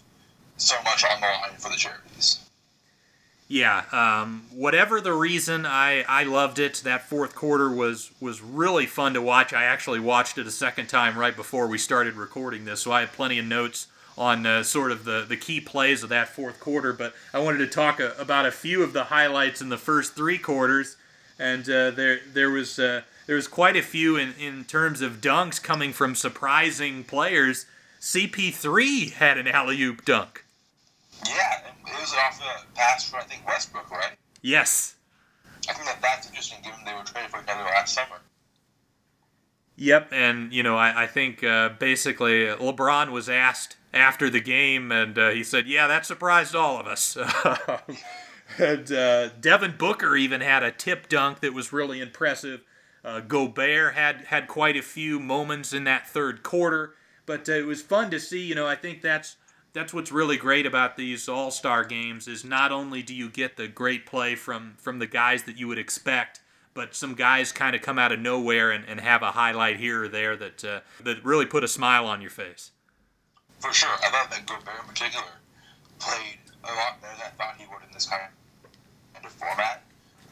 so 0.56 0.76
much 0.84 1.04
on 1.04 1.20
the 1.20 1.26
line 1.26 1.58
for 1.58 1.68
the 1.70 1.76
charities. 1.76 2.40
Yeah, 3.48 3.82
um, 3.92 4.46
whatever 4.50 4.98
the 4.98 5.12
reason, 5.12 5.66
I, 5.66 6.04
I 6.08 6.22
loved 6.22 6.58
it. 6.58 6.80
That 6.84 7.06
fourth 7.06 7.34
quarter 7.34 7.70
was 7.70 8.10
was 8.18 8.40
really 8.40 8.86
fun 8.86 9.12
to 9.12 9.20
watch. 9.20 9.52
I 9.52 9.64
actually 9.64 10.00
watched 10.00 10.38
it 10.38 10.46
a 10.46 10.50
second 10.50 10.86
time 10.86 11.18
right 11.18 11.36
before 11.36 11.66
we 11.66 11.76
started 11.76 12.14
recording 12.14 12.64
this, 12.64 12.80
so 12.80 12.92
I 12.92 13.00
have 13.00 13.12
plenty 13.12 13.38
of 13.38 13.44
notes 13.44 13.88
on 14.16 14.46
uh, 14.46 14.62
sort 14.62 14.90
of 14.90 15.04
the, 15.04 15.24
the 15.28 15.36
key 15.36 15.60
plays 15.60 16.02
of 16.02 16.08
that 16.08 16.28
fourth 16.28 16.60
quarter. 16.60 16.94
But 16.94 17.14
I 17.34 17.40
wanted 17.40 17.58
to 17.58 17.66
talk 17.66 18.00
a, 18.00 18.14
about 18.18 18.46
a 18.46 18.50
few 18.50 18.82
of 18.82 18.94
the 18.94 19.04
highlights 19.04 19.60
in 19.60 19.68
the 19.68 19.76
first 19.76 20.14
three 20.14 20.38
quarters, 20.38 20.96
and 21.38 21.68
uh, 21.68 21.90
there 21.90 22.20
there 22.32 22.48
was 22.48 22.78
uh, 22.78 23.02
there 23.26 23.36
was 23.36 23.48
quite 23.48 23.76
a 23.76 23.82
few 23.82 24.16
in, 24.16 24.34
in 24.38 24.64
terms 24.64 25.00
of 25.00 25.20
dunks 25.20 25.62
coming 25.62 25.92
from 25.92 26.14
surprising 26.14 27.04
players. 27.04 27.66
CP3 28.00 29.12
had 29.12 29.38
an 29.38 29.46
alley 29.46 29.80
oop 29.82 30.04
dunk. 30.04 30.44
Yeah, 31.26 31.60
it 31.86 32.00
was 32.00 32.14
off 32.14 32.40
a 32.40 32.76
pass 32.76 33.08
for 33.08 33.16
I 33.18 33.22
think 33.22 33.46
Westbrook, 33.46 33.90
right? 33.90 34.16
Yes. 34.40 34.96
I 35.68 35.72
think 35.72 35.86
that 35.86 36.02
that's 36.02 36.26
interesting, 36.26 36.58
given 36.64 36.80
they 36.84 36.94
were 36.94 37.04
traded 37.04 37.30
for 37.30 37.40
each 37.40 37.48
other 37.48 37.62
last 37.62 37.94
summer. 37.94 38.20
Yep, 39.76 40.08
and 40.12 40.52
you 40.52 40.62
know, 40.62 40.76
I, 40.76 41.04
I 41.04 41.06
think 41.06 41.42
uh, 41.42 41.70
basically 41.78 42.44
LeBron 42.46 43.10
was 43.10 43.28
asked 43.28 43.76
after 43.94 44.28
the 44.28 44.40
game, 44.40 44.92
and 44.92 45.18
uh, 45.18 45.30
he 45.30 45.42
said, 45.42 45.66
"Yeah, 45.66 45.86
that 45.86 46.04
surprised 46.04 46.54
all 46.54 46.78
of 46.78 46.86
us." 46.86 47.16
and 48.58 48.92
uh, 48.92 49.28
Devin 49.40 49.76
Booker 49.78 50.16
even 50.16 50.40
had 50.40 50.62
a 50.62 50.70
tip 50.70 51.08
dunk 51.08 51.40
that 51.40 51.54
was 51.54 51.72
really 51.72 52.00
impressive. 52.00 52.62
Uh, 53.04 53.20
Gobert 53.20 53.94
had 53.94 54.26
had 54.26 54.46
quite 54.46 54.76
a 54.76 54.82
few 54.82 55.18
moments 55.18 55.72
in 55.72 55.84
that 55.84 56.08
third 56.08 56.42
quarter, 56.42 56.94
but 57.26 57.48
uh, 57.48 57.52
it 57.52 57.66
was 57.66 57.82
fun 57.82 58.10
to 58.10 58.20
see. 58.20 58.44
You 58.44 58.54
know, 58.54 58.66
I 58.66 58.76
think 58.76 59.02
that's 59.02 59.36
that's 59.72 59.92
what's 59.92 60.12
really 60.12 60.36
great 60.36 60.66
about 60.66 60.96
these 60.96 61.28
All 61.28 61.50
Star 61.50 61.84
games 61.84 62.28
is 62.28 62.44
not 62.44 62.70
only 62.72 63.02
do 63.02 63.14
you 63.14 63.28
get 63.28 63.56
the 63.56 63.68
great 63.68 64.06
play 64.06 64.34
from 64.34 64.74
from 64.78 64.98
the 64.98 65.06
guys 65.06 65.44
that 65.44 65.58
you 65.58 65.68
would 65.68 65.78
expect 65.78 66.40
but 66.74 66.94
some 66.94 67.14
guys 67.14 67.52
kind 67.52 67.76
of 67.76 67.82
come 67.82 67.98
out 67.98 68.12
of 68.12 68.18
nowhere 68.18 68.70
and, 68.70 68.84
and 68.86 69.00
have 69.00 69.22
a 69.22 69.32
highlight 69.32 69.78
here 69.78 70.04
or 70.04 70.08
there 70.08 70.36
that 70.36 70.64
uh, 70.64 70.80
that 71.02 71.24
really 71.24 71.46
put 71.46 71.64
a 71.64 71.68
smile 71.68 72.06
on 72.06 72.20
your 72.20 72.30
face. 72.30 72.70
For 73.60 73.72
sure, 73.72 73.90
I 73.90 74.10
thought 74.10 74.30
that 74.30 74.46
Gobert 74.46 74.80
in 74.80 74.88
particular 74.88 75.26
played 75.98 76.38
a 76.64 76.72
lot 76.74 77.00
better 77.00 77.16
than 77.18 77.26
I 77.26 77.44
thought 77.44 77.56
he 77.58 77.66
would 77.66 77.82
in 77.86 77.92
this 77.92 78.06
kind 78.06 78.22
of 79.24 79.32
format. 79.32 79.84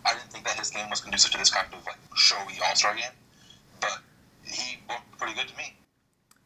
I 0.04 0.14
didn't 0.14 0.30
think 0.30 0.44
that 0.46 0.58
his 0.58 0.70
game 0.70 0.88
was 0.90 1.00
conducive 1.00 1.32
to 1.32 1.38
this 1.38 1.50
kind 1.50 1.66
of 1.72 1.84
like 1.86 1.98
showy 2.16 2.58
All 2.66 2.74
Star 2.74 2.94
game, 2.94 3.12
but 3.80 3.98
he 4.44 4.78
looked 4.88 5.18
pretty 5.18 5.34
good 5.34 5.48
to 5.48 5.56
me. 5.56 5.76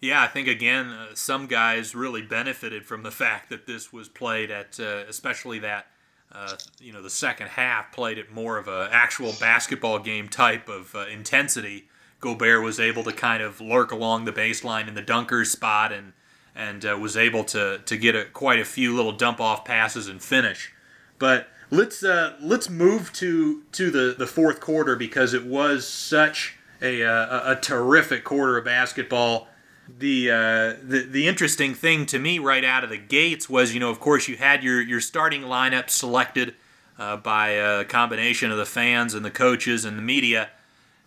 Yeah, 0.01 0.23
I 0.23 0.27
think 0.27 0.49
again, 0.49 0.89
uh, 0.89 1.15
some 1.15 1.47
guys 1.47 1.95
really 1.95 2.23
benefited 2.23 2.85
from 2.85 3.03
the 3.03 3.11
fact 3.23 3.49
that 3.51 3.67
this 3.67 3.93
was 3.93 4.09
played 4.09 4.51
at, 4.51 4.79
uh, 4.79 5.05
especially 5.09 5.59
that 5.61 5.87
uh, 6.35 6.57
you 6.81 6.93
know, 6.93 7.01
the 7.01 7.11
second 7.11 7.49
half 7.49 7.93
played 7.93 8.19
it 8.19 8.33
more 8.33 8.59
of 8.59 8.67
a 8.67 8.89
actual 8.91 9.33
basketball 9.39 10.01
game 10.01 10.29
type 10.29 10.69
of 10.69 10.95
uh, 10.95 11.07
intensity. 11.07 11.89
Gobert 12.21 12.63
was 12.63 12.81
able 12.81 13.05
to 13.05 13.13
kind 13.13 13.43
of 13.43 13.61
lurk 13.61 13.93
along 13.93 14.25
the 14.25 14.33
baseline 14.33 14.89
in 14.89 14.95
the 14.95 15.03
dunker 15.03 15.45
spot 15.45 15.93
and 15.93 16.13
and 16.57 16.87
uh, 16.87 16.97
was 17.01 17.17
able 17.17 17.45
to 17.45 17.79
to 17.85 17.97
get 17.97 18.17
a, 18.17 18.25
quite 18.25 18.59
a 18.59 18.65
few 18.65 18.97
little 18.97 19.13
dump 19.13 19.41
off 19.41 19.65
passes 19.65 20.09
and 20.09 20.21
finish. 20.21 20.73
But 21.19 21.49
let's 21.71 22.03
uh, 22.03 22.35
let's 22.41 22.69
move 22.69 23.13
to 23.15 23.63
to 23.73 23.91
the, 23.91 24.15
the 24.17 24.27
fourth 24.27 24.61
quarter 24.61 24.97
because 24.97 25.35
it 25.35 25.45
was 25.45 25.87
such 25.87 26.57
a, 26.83 27.03
uh, 27.03 27.11
a, 27.11 27.53
a 27.53 27.57
terrific 27.57 28.25
quarter 28.25 28.59
of 28.59 28.65
basketball. 28.65 29.49
The 29.87 30.31
uh, 30.31 30.35
the 30.83 31.07
the 31.09 31.29
interesting 31.29 31.75
thing 31.75 32.07
to 32.07 32.19
me 32.19 32.39
right 32.39 32.65
out 32.65 32.85
of 32.85 32.91
the 32.91 32.99
gates 32.99 33.49
was, 33.51 33.75
you 33.75 33.81
know, 33.81 33.91
of 33.91 34.01
course, 34.01 34.29
you 34.29 34.37
had 34.37 34.65
your 34.65 34.81
your 34.81 35.01
starting 35.01 35.43
lineup 35.43 35.91
selected 35.91 36.55
uh, 36.99 37.17
by 37.19 37.51
a 37.51 37.85
combination 37.85 38.51
of 38.51 38.57
the 38.57 38.67
fans 38.67 39.15
and 39.15 39.25
the 39.25 39.31
coaches 39.31 39.85
and 39.85 39.99
the 39.99 40.03
media, 40.03 40.51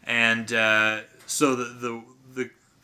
and 0.04 0.54
uh, 0.54 1.02
so 1.26 1.56
the, 1.56 1.64
the 1.64 2.04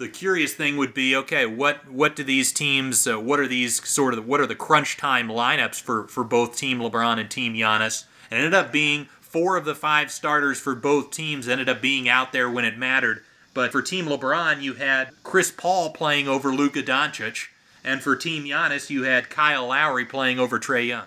the 0.04 0.10
curious 0.10 0.54
thing 0.54 0.78
would 0.78 0.93
be, 0.93 1.16
okay, 1.16 1.45
what 1.45 1.89
what 1.89 2.16
do 2.16 2.24
these 2.24 2.51
teams? 2.51 3.08
Uh, 3.08 3.20
what 3.20 3.39
are 3.39 3.47
these 3.47 3.88
sort 3.88 4.14
of 4.14 4.28
what 4.28 4.39
are 4.39 4.47
the 4.47 4.56
crunch 4.56 4.97
time 4.97 5.28
lineups 5.28 5.82
for 5.82 6.08
for 6.08 6.24
both 6.24 6.56
Team 6.56 6.80
LeBron 6.80 7.20
and 7.20 7.30
Team 7.30 7.54
Giannis? 7.54 8.06
It 8.30 8.36
ended 8.36 8.54
up 8.54 8.72
being 8.72 9.06
four 9.22 9.58
of 9.58 9.66
the 9.66 9.76
five 9.76 10.12
starters 10.12 10.60
for 10.60 10.76
both 10.76 11.10
teams 11.12 11.47
ended 11.47 11.68
up 11.68 11.82
being 11.82 12.08
out 12.08 12.32
there 12.34 12.49
when 12.49 12.66
it 12.66 12.78
mattered 12.78 13.24
but 13.54 13.72
for 13.72 13.82
Team 13.82 14.06
LeBron, 14.06 14.62
you 14.62 14.74
had 14.74 15.12
Chris 15.24 15.51
Paul 15.51 15.91
playing 15.91 16.28
over 16.28 16.51
Luka 16.51 16.82
Doncic, 16.82 17.49
and 17.84 18.01
for 18.01 18.16
Team 18.16 18.45
Giannis, 18.45 18.89
you 18.89 19.04
had 19.04 19.30
Kyle 19.30 19.68
Lowry 19.68 20.06
playing 20.06 20.39
over 20.39 20.60
Trae 20.60 20.88
Young. 20.88 21.06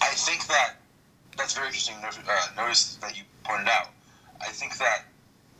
I 0.00 0.08
think 0.14 0.46
that 0.46 0.76
that's 1.36 1.54
very 1.54 1.66
interesting. 1.66 1.96
Uh, 2.02 2.46
notice 2.56 2.96
that 2.96 3.16
you 3.16 3.24
pointed 3.44 3.68
out. 3.68 3.90
I 4.40 4.48
think 4.48 4.78
that 4.78 5.04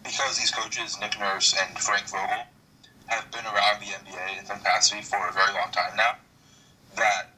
because 0.06 0.38
these 0.38 0.50
coaches, 0.50 0.98
Nick 1.00 1.18
Nurse 1.18 1.54
and 1.60 1.78
Frank 1.78 2.08
Vogel, 2.08 2.46
have 3.06 3.30
been 3.30 3.44
around 3.44 3.80
the 3.80 3.86
NBA 3.86 4.38
in 4.38 4.46
some 4.46 4.58
capacity 4.58 5.02
for 5.02 5.28
a 5.28 5.32
very 5.32 5.52
long 5.52 5.70
time 5.72 5.96
now, 5.96 6.14
that 6.96 7.30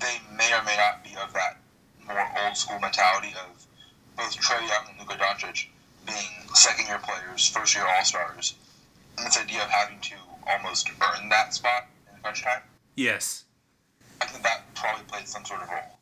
they 0.00 0.18
may 0.36 0.52
or 0.52 0.62
may 0.64 0.76
not 0.76 1.02
be 1.04 1.10
of 1.22 1.32
that 1.32 1.58
more 2.06 2.28
old 2.44 2.56
school 2.56 2.78
mentality 2.80 3.34
of 3.34 3.66
both 4.16 4.36
Trae 4.36 4.66
Young 4.66 4.86
and 4.90 4.98
Luka 4.98 5.14
Doncic 5.14 5.66
being 6.06 6.54
second 6.54 6.86
year 6.86 7.00
players, 7.02 7.48
first 7.48 7.74
year 7.74 7.86
All 7.86 8.04
Stars, 8.04 8.54
and 9.16 9.26
this 9.26 9.38
idea 9.38 9.62
of 9.62 9.68
having 9.68 10.00
to 10.00 10.14
almost 10.50 10.88
earn 11.00 11.28
that 11.28 11.54
spot 11.54 11.86
in 12.12 12.20
crunch 12.22 12.42
time. 12.42 12.62
Yes. 12.96 13.44
I 14.20 14.26
think 14.26 14.42
that 14.42 14.62
probably 14.74 15.04
played 15.04 15.28
some 15.28 15.44
sort 15.44 15.62
of 15.62 15.68
role. 15.68 15.97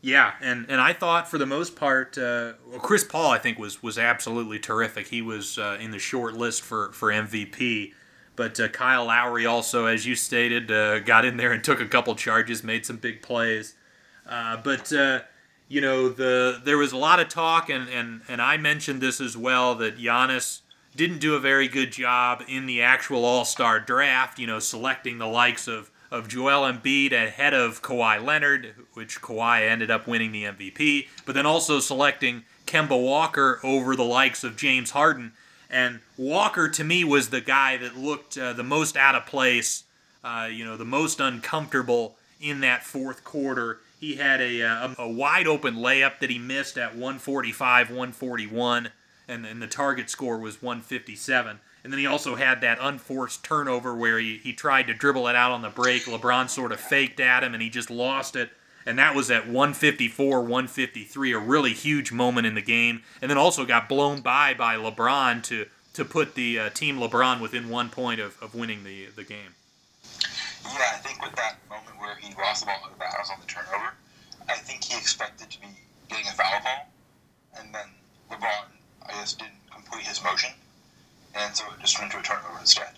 Yeah, 0.00 0.34
and, 0.40 0.66
and 0.68 0.80
I 0.80 0.92
thought 0.92 1.28
for 1.28 1.38
the 1.38 1.46
most 1.46 1.74
part, 1.74 2.16
uh, 2.16 2.52
Chris 2.78 3.02
Paul 3.02 3.32
I 3.32 3.38
think 3.38 3.58
was 3.58 3.82
was 3.82 3.98
absolutely 3.98 4.58
terrific. 4.58 5.08
He 5.08 5.22
was 5.22 5.58
uh, 5.58 5.76
in 5.80 5.90
the 5.90 5.98
short 5.98 6.34
list 6.34 6.62
for 6.62 6.92
for 6.92 7.10
MVP. 7.10 7.92
But 8.36 8.60
uh, 8.60 8.68
Kyle 8.68 9.06
Lowry 9.06 9.46
also, 9.46 9.86
as 9.86 10.06
you 10.06 10.14
stated, 10.14 10.70
uh, 10.70 11.00
got 11.00 11.24
in 11.24 11.38
there 11.38 11.50
and 11.50 11.64
took 11.64 11.80
a 11.80 11.86
couple 11.88 12.14
charges, 12.14 12.62
made 12.62 12.86
some 12.86 12.96
big 12.98 13.20
plays. 13.20 13.74
Uh, 14.28 14.58
but 14.58 14.92
uh, 14.92 15.22
you 15.68 15.80
know, 15.80 16.08
the 16.08 16.60
there 16.64 16.78
was 16.78 16.92
a 16.92 16.96
lot 16.96 17.18
of 17.18 17.28
talk, 17.28 17.68
and, 17.68 17.88
and, 17.88 18.22
and 18.28 18.40
I 18.40 18.56
mentioned 18.56 19.00
this 19.00 19.20
as 19.20 19.36
well, 19.36 19.74
that 19.76 19.98
Giannis 19.98 20.60
didn't 20.96 21.18
do 21.18 21.34
a 21.34 21.40
very 21.40 21.68
good 21.68 21.92
job 21.92 22.42
in 22.48 22.66
the 22.66 22.80
actual 22.82 23.24
All 23.24 23.44
Star 23.44 23.80
draft, 23.80 24.38
you 24.38 24.46
know, 24.46 24.60
selecting 24.60 25.18
the 25.18 25.26
likes 25.26 25.66
of, 25.68 25.90
of 26.10 26.28
Joel 26.28 26.70
Embiid 26.72 27.12
ahead 27.12 27.54
of 27.54 27.82
Kawhi 27.82 28.24
Leonard, 28.24 28.74
which 28.94 29.20
Kawhi 29.20 29.68
ended 29.68 29.90
up 29.90 30.06
winning 30.06 30.32
the 30.32 30.44
MVP, 30.44 31.08
but 31.26 31.34
then 31.34 31.46
also 31.46 31.80
selecting 31.80 32.44
Kemba 32.66 33.00
Walker 33.00 33.60
over 33.62 33.94
the 33.94 34.04
likes 34.04 34.44
of 34.44 34.56
James 34.56 34.90
Harden. 34.90 35.32
And 35.70 36.00
Walker, 36.16 36.68
to 36.68 36.84
me, 36.84 37.04
was 37.04 37.28
the 37.28 37.40
guy 37.42 37.76
that 37.76 37.96
looked 37.96 38.38
uh, 38.38 38.54
the 38.54 38.62
most 38.62 38.96
out 38.96 39.14
of 39.14 39.26
place, 39.26 39.84
uh, 40.24 40.48
you 40.50 40.64
know, 40.64 40.76
the 40.76 40.84
most 40.84 41.20
uncomfortable 41.20 42.16
in 42.40 42.60
that 42.60 42.84
fourth 42.84 43.24
quarter 43.24 43.80
he 43.98 44.16
had 44.16 44.40
a, 44.40 44.62
uh, 44.62 44.94
a, 44.98 45.02
a 45.02 45.08
wide 45.08 45.46
open 45.46 45.76
layup 45.76 46.20
that 46.20 46.30
he 46.30 46.38
missed 46.38 46.78
at 46.78 46.92
145, 46.92 47.90
141, 47.90 48.90
and, 49.26 49.44
and 49.44 49.60
the 49.60 49.66
target 49.66 50.08
score 50.08 50.38
was 50.38 50.62
157. 50.62 51.58
And 51.84 51.92
then 51.92 52.00
he 52.00 52.06
also 52.06 52.34
had 52.34 52.60
that 52.60 52.78
unforced 52.80 53.44
turnover 53.44 53.94
where 53.94 54.18
he, 54.18 54.38
he 54.38 54.52
tried 54.52 54.86
to 54.88 54.94
dribble 54.94 55.28
it 55.28 55.36
out 55.36 55.52
on 55.52 55.62
the 55.62 55.70
break. 55.70 56.04
LeBron 56.04 56.50
sort 56.50 56.72
of 56.72 56.80
faked 56.80 57.20
at 57.20 57.42
him 57.42 57.54
and 57.54 57.62
he 57.62 57.70
just 57.70 57.90
lost 57.90 58.36
it. 58.36 58.50
And 58.84 58.98
that 58.98 59.14
was 59.14 59.30
at 59.30 59.46
154, 59.46 60.40
153, 60.40 61.32
a 61.32 61.38
really 61.38 61.74
huge 61.74 62.10
moment 62.10 62.46
in 62.46 62.54
the 62.54 62.62
game. 62.62 63.02
And 63.20 63.30
then 63.30 63.38
also 63.38 63.66
got 63.66 63.88
blown 63.88 64.20
by 64.20 64.54
by 64.54 64.76
LeBron 64.76 65.42
to, 65.44 65.66
to 65.94 66.04
put 66.04 66.34
the 66.34 66.58
uh, 66.58 66.70
team 66.70 66.98
LeBron 66.98 67.40
within 67.40 67.68
one 67.68 67.90
point 67.90 68.20
of, 68.20 68.40
of 68.42 68.54
winning 68.54 68.84
the, 68.84 69.06
the 69.14 69.24
game. 69.24 69.54
Yeah, 70.64 70.92
I 70.94 70.98
think 70.98 71.22
with 71.22 71.34
that 71.36 71.58
moment 71.68 71.98
where 71.98 72.16
he 72.16 72.34
lost 72.34 72.60
the 72.60 72.66
ball 72.66 72.80
out 72.84 72.92
of 72.92 72.98
bounds 72.98 73.30
on 73.30 73.40
the 73.40 73.46
turnover, 73.46 73.94
I 74.48 74.54
think 74.54 74.84
he 74.84 74.96
expected 74.96 75.50
to 75.50 75.60
be 75.60 75.68
getting 76.08 76.26
a 76.26 76.32
foul 76.32 76.60
call, 76.60 76.88
and 77.58 77.74
then 77.74 77.88
LeBron, 78.30 78.68
I 79.06 79.12
guess, 79.12 79.34
didn't 79.34 79.52
complete 79.70 80.04
his 80.04 80.22
motion, 80.22 80.50
and 81.34 81.54
so 81.54 81.64
it 81.72 81.80
just 81.80 81.98
went 81.98 82.12
into 82.12 82.20
a 82.20 82.22
turnover 82.22 82.58
instead. 82.60 82.90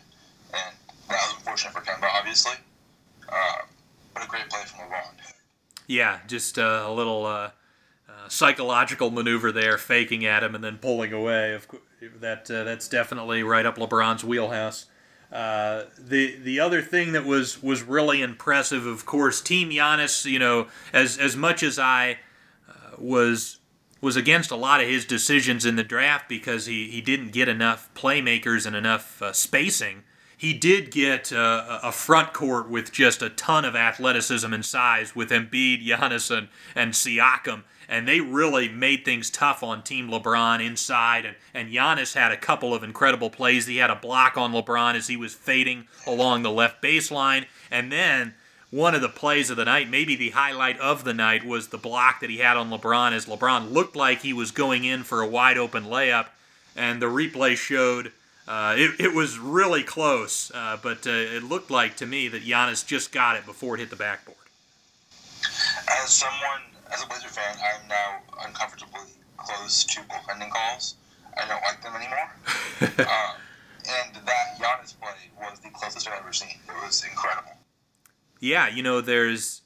And 0.53 0.74
that 1.09 1.18
was 1.26 1.35
unfortunate 1.39 1.72
for 1.72 1.81
Kemba, 1.81 2.09
obviously, 2.12 2.55
uh, 3.28 3.62
but 4.14 4.24
a 4.24 4.26
great 4.26 4.49
play 4.49 4.62
from 4.64 4.81
LeBron. 4.81 5.11
Yeah, 5.87 6.20
just 6.28 6.57
uh, 6.57 6.85
a 6.87 6.93
little 6.93 7.26
uh, 7.26 7.51
uh, 8.09 8.28
psychological 8.28 9.11
maneuver 9.11 9.51
there, 9.51 9.76
faking 9.76 10.24
at 10.24 10.45
him 10.45 10.55
and 10.55 10.62
then 10.62 10.78
pulling 10.78 11.12
away. 11.12 11.53
Of 11.53 11.66
that, 12.20 12.51
uh, 12.51 12.64
that's 12.64 12.89
definitely 12.89 13.43
right 13.43 13.66
up 13.66 13.76
LeBron's 13.76 14.22
wheelhouse. 14.22 14.87
Uh, 15.33 15.85
the 15.99 16.37
the 16.37 16.59
other 16.61 16.83
thing 16.83 17.12
that 17.12 17.24
was 17.24 17.62
was 17.62 17.83
really 17.83 18.22
impressive, 18.22 18.87
of 18.87 19.07
course, 19.07 19.41
Team 19.41 19.70
Giannis. 19.70 20.24
You 20.24 20.39
know, 20.39 20.68
as 20.93 21.18
as 21.18 21.37
much 21.37 21.62
as 21.62 21.78
I 21.78 22.18
uh, 22.68 22.97
was 22.99 23.59
was 24.01 24.16
against 24.16 24.51
a 24.51 24.57
lot 24.57 24.80
of 24.80 24.88
his 24.88 25.05
decisions 25.05 25.66
in 25.66 25.76
the 25.76 25.84
draft 25.84 26.28
because 26.28 26.66
he, 26.66 26.90
he 26.90 27.01
didn't 27.01 27.32
get 27.32 27.48
enough 27.48 27.90
playmakers 27.94 28.66
and 28.66 28.74
enough 28.74 29.20
uh, 29.20 29.32
spacing. 29.32 30.05
He 30.36 30.55
did 30.55 30.90
get 30.90 31.32
uh, 31.32 31.80
a 31.82 31.92
front 31.92 32.32
court 32.32 32.70
with 32.70 32.92
just 32.92 33.20
a 33.20 33.28
ton 33.28 33.66
of 33.66 33.76
athleticism 33.76 34.51
and 34.53 34.64
size 34.64 35.14
with 35.14 35.28
Embiid, 35.30 35.86
Giannis, 35.86 36.34
and, 36.34 36.48
and 36.74 36.92
Siakam 36.94 37.64
and 37.90 38.07
they 38.07 38.20
really 38.20 38.68
made 38.68 39.05
things 39.05 39.30
tough 39.30 39.64
on 39.64 39.82
Team 39.82 40.09
LeBron 40.09 40.64
inside. 40.64 41.26
And, 41.26 41.36
and 41.53 41.72
Giannis 41.72 42.14
had 42.14 42.30
a 42.30 42.36
couple 42.36 42.72
of 42.72 42.84
incredible 42.84 43.30
plays. 43.30 43.66
He 43.66 43.78
had 43.78 43.90
a 43.90 43.96
block 43.96 44.38
on 44.38 44.53
LeBron 44.53 44.94
as 44.94 45.09
he 45.09 45.16
was 45.16 45.34
fading 45.34 45.88
along 46.07 46.44
the 46.44 46.53
left 46.53 46.80
baseline. 46.80 47.46
And 47.68 47.90
then 47.90 48.34
one 48.71 48.95
of 48.95 49.03
the 49.03 49.09
plays 49.09 49.51
of 49.51 49.57
the 49.57 49.64
night, 49.64 49.91
maybe 49.91 50.14
the 50.14 50.31
highlight 50.31 50.79
of 50.79 51.03
the 51.03 51.14
night, 51.14 51.45
was 51.45 51.68
the 51.68 51.79
block 51.79 52.21
that 52.21 52.31
he 52.31 52.39
had 52.39 52.57
on 52.57 52.71
LeBron 52.71 53.12
as 53.12 53.27
LeBron 53.27 53.73
looked 53.73 53.97
like 53.97 54.23
he 54.23 54.33
was 54.33 54.53
going 54.53 54.85
in 54.85 55.03
for 55.03 55.21
a 55.21 55.27
wide 55.27 55.59
open 55.59 55.85
layup. 55.85 56.27
And 56.77 57.03
the 57.03 57.07
replay 57.07 57.57
showed. 57.57 58.12
Uh, 58.49 58.75
it, 58.77 58.99
it 58.99 59.14
was 59.14 59.39
really 59.39 59.83
close, 59.85 60.51
uh, 60.55 60.77
but 60.83 61.07
uh, 61.07 61.11
it 61.11 61.45
looked 61.45 61.71
like 61.71 61.95
to 61.97 62.07
me 62.07 62.27
that 62.27 62.43
Giannis 62.43 62.85
just 62.85 63.12
got 63.12 63.37
it 63.37 63.47
before 63.47 63.77
it 63.77 63.81
hit 63.81 63.91
the 63.91 63.97
backboard. 63.97 64.37
As 66.03 66.11
someone, 66.11 66.62
as 66.93 67.03
a 67.05 67.07
Blazer 67.07 67.29
fan, 67.29 67.57
I'm 67.62 67.87
now 67.87 68.18
uncomfortably 68.45 69.07
close 69.37 69.85
to 69.85 70.01
goaltending 70.01 70.51
calls. 70.51 70.97
I 71.41 71.47
don't 71.47 71.62
like 71.62 71.81
them 71.83 71.95
anymore. 71.95 73.07
um, 73.07 73.37
and 73.87 74.27
that 74.27 74.59
Giannis 74.59 74.99
play 74.99 75.31
was 75.41 75.61
the 75.61 75.71
closest 75.71 76.09
I've 76.09 76.18
ever 76.18 76.33
seen. 76.33 76.59
It 76.66 76.85
was 76.85 77.05
incredible. 77.05 77.53
Yeah, 78.41 78.68
you 78.68 78.82
know, 78.82 79.01
there's 79.01 79.61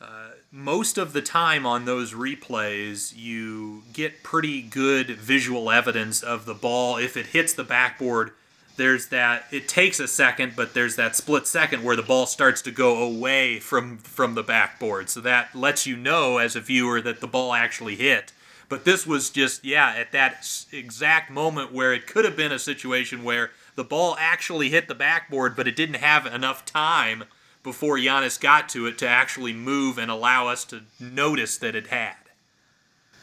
uh, 0.00 0.30
most 0.50 0.96
of 0.96 1.12
the 1.12 1.20
time 1.20 1.66
on 1.66 1.84
those 1.84 2.14
replays, 2.14 3.12
you 3.16 3.82
get 3.92 4.22
pretty 4.22 4.62
good 4.62 5.08
visual 5.10 5.70
evidence 5.70 6.22
of 6.22 6.46
the 6.46 6.54
ball. 6.54 6.96
If 6.96 7.16
it 7.16 7.26
hits 7.26 7.52
the 7.52 7.64
backboard, 7.64 8.30
there's 8.76 9.08
that. 9.08 9.44
It 9.50 9.68
takes 9.68 10.00
a 10.00 10.08
second, 10.08 10.54
but 10.56 10.72
there's 10.72 10.96
that 10.96 11.16
split 11.16 11.46
second 11.46 11.84
where 11.84 11.96
the 11.96 12.02
ball 12.02 12.24
starts 12.24 12.62
to 12.62 12.70
go 12.70 13.02
away 13.02 13.58
from 13.58 13.98
from 13.98 14.34
the 14.34 14.42
backboard. 14.42 15.10
So 15.10 15.20
that 15.20 15.54
lets 15.54 15.86
you 15.86 15.96
know 15.96 16.38
as 16.38 16.56
a 16.56 16.60
viewer 16.60 17.00
that 17.02 17.20
the 17.20 17.26
ball 17.26 17.52
actually 17.52 17.96
hit. 17.96 18.32
But 18.68 18.84
this 18.84 19.06
was 19.06 19.28
just 19.28 19.64
yeah, 19.64 19.94
at 19.96 20.12
that 20.12 20.48
exact 20.72 21.30
moment 21.30 21.72
where 21.72 21.92
it 21.92 22.06
could 22.06 22.24
have 22.24 22.36
been 22.36 22.52
a 22.52 22.58
situation 22.58 23.24
where 23.24 23.50
the 23.74 23.84
ball 23.84 24.16
actually 24.18 24.70
hit 24.70 24.88
the 24.88 24.94
backboard, 24.94 25.56
but 25.56 25.68
it 25.68 25.76
didn't 25.76 25.96
have 25.96 26.24
enough 26.26 26.64
time 26.64 27.24
before 27.62 27.96
Giannis 27.96 28.40
got 28.40 28.68
to 28.70 28.86
it 28.86 28.98
to 28.98 29.08
actually 29.08 29.52
move 29.52 29.98
and 29.98 30.10
allow 30.10 30.48
us 30.48 30.64
to 30.66 30.82
notice 30.98 31.58
that 31.58 31.74
it 31.74 31.88
had. 31.88 32.16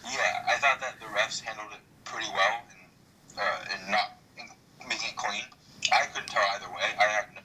Yeah, 0.04 0.46
I 0.48 0.58
thought 0.58 0.80
that 0.82 0.96
the 1.00 1.08
refs 1.08 1.42
handled 1.42 1.72
it 1.74 1.80
pretty 2.06 2.28
well 2.34 2.64
and 2.70 3.40
uh, 3.40 3.74
and 3.74 3.92
not 3.92 4.18
making 4.88 5.10
it 5.10 5.16
clean. 5.18 5.44
I 5.92 6.06
couldn't 6.14 6.30
tell 6.30 6.44
either 6.56 6.70
way. 6.70 6.88
I 7.00 7.04
had 7.04 7.26
no, 7.36 7.42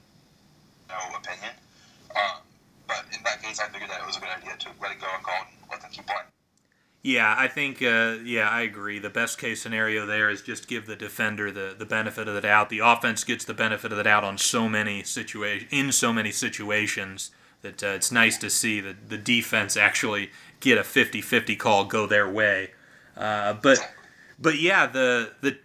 no 0.88 1.16
opinion. 1.16 1.52
Um, 2.14 2.42
but 2.86 3.04
in 3.16 3.22
that 3.24 3.42
case, 3.42 3.60
I 3.60 3.68
figured 3.68 3.90
that 3.90 4.00
it 4.00 4.06
was 4.06 4.16
a 4.16 4.20
good 4.20 4.28
idea 4.28 4.56
to 4.56 4.68
let 4.80 4.92
it 4.92 5.00
go 5.00 5.06
and 5.14 5.22
call 5.24 5.34
and 5.40 5.70
let 5.70 5.80
them 5.80 5.90
keep 5.90 6.06
playing. 6.06 6.28
Yeah, 7.02 7.34
I 7.36 7.48
think. 7.48 7.82
Uh, 7.82 8.18
yeah, 8.24 8.48
I 8.48 8.62
agree. 8.62 9.00
The 9.00 9.10
best 9.10 9.38
case 9.38 9.60
scenario 9.60 10.06
there 10.06 10.30
is 10.30 10.40
just 10.40 10.68
give 10.68 10.86
the 10.86 10.94
defender 10.94 11.50
the, 11.50 11.74
the 11.76 11.84
benefit 11.84 12.28
of 12.28 12.34
the 12.34 12.40
doubt. 12.40 12.70
The 12.70 12.78
offense 12.78 13.24
gets 13.24 13.44
the 13.44 13.54
benefit 13.54 13.90
of 13.90 13.98
the 13.98 14.04
doubt 14.04 14.22
on 14.22 14.38
so 14.38 14.68
many 14.68 15.02
situations 15.02 15.68
in 15.72 15.90
so 15.90 16.12
many 16.12 16.30
situations 16.30 17.32
that 17.62 17.82
uh, 17.82 17.88
it's 17.88 18.12
nice 18.12 18.38
to 18.38 18.50
see 18.50 18.80
that 18.80 19.08
the 19.08 19.18
defense 19.18 19.76
actually 19.76 20.30
get 20.60 20.78
a 20.78 20.82
50-50 20.82 21.58
call 21.58 21.84
go 21.84 22.06
their 22.06 22.30
way. 22.30 22.70
Uh, 23.16 23.54
but 23.54 23.78
but 24.38 24.60
yeah, 24.60 24.86
the 24.86 25.32
the 25.40 25.58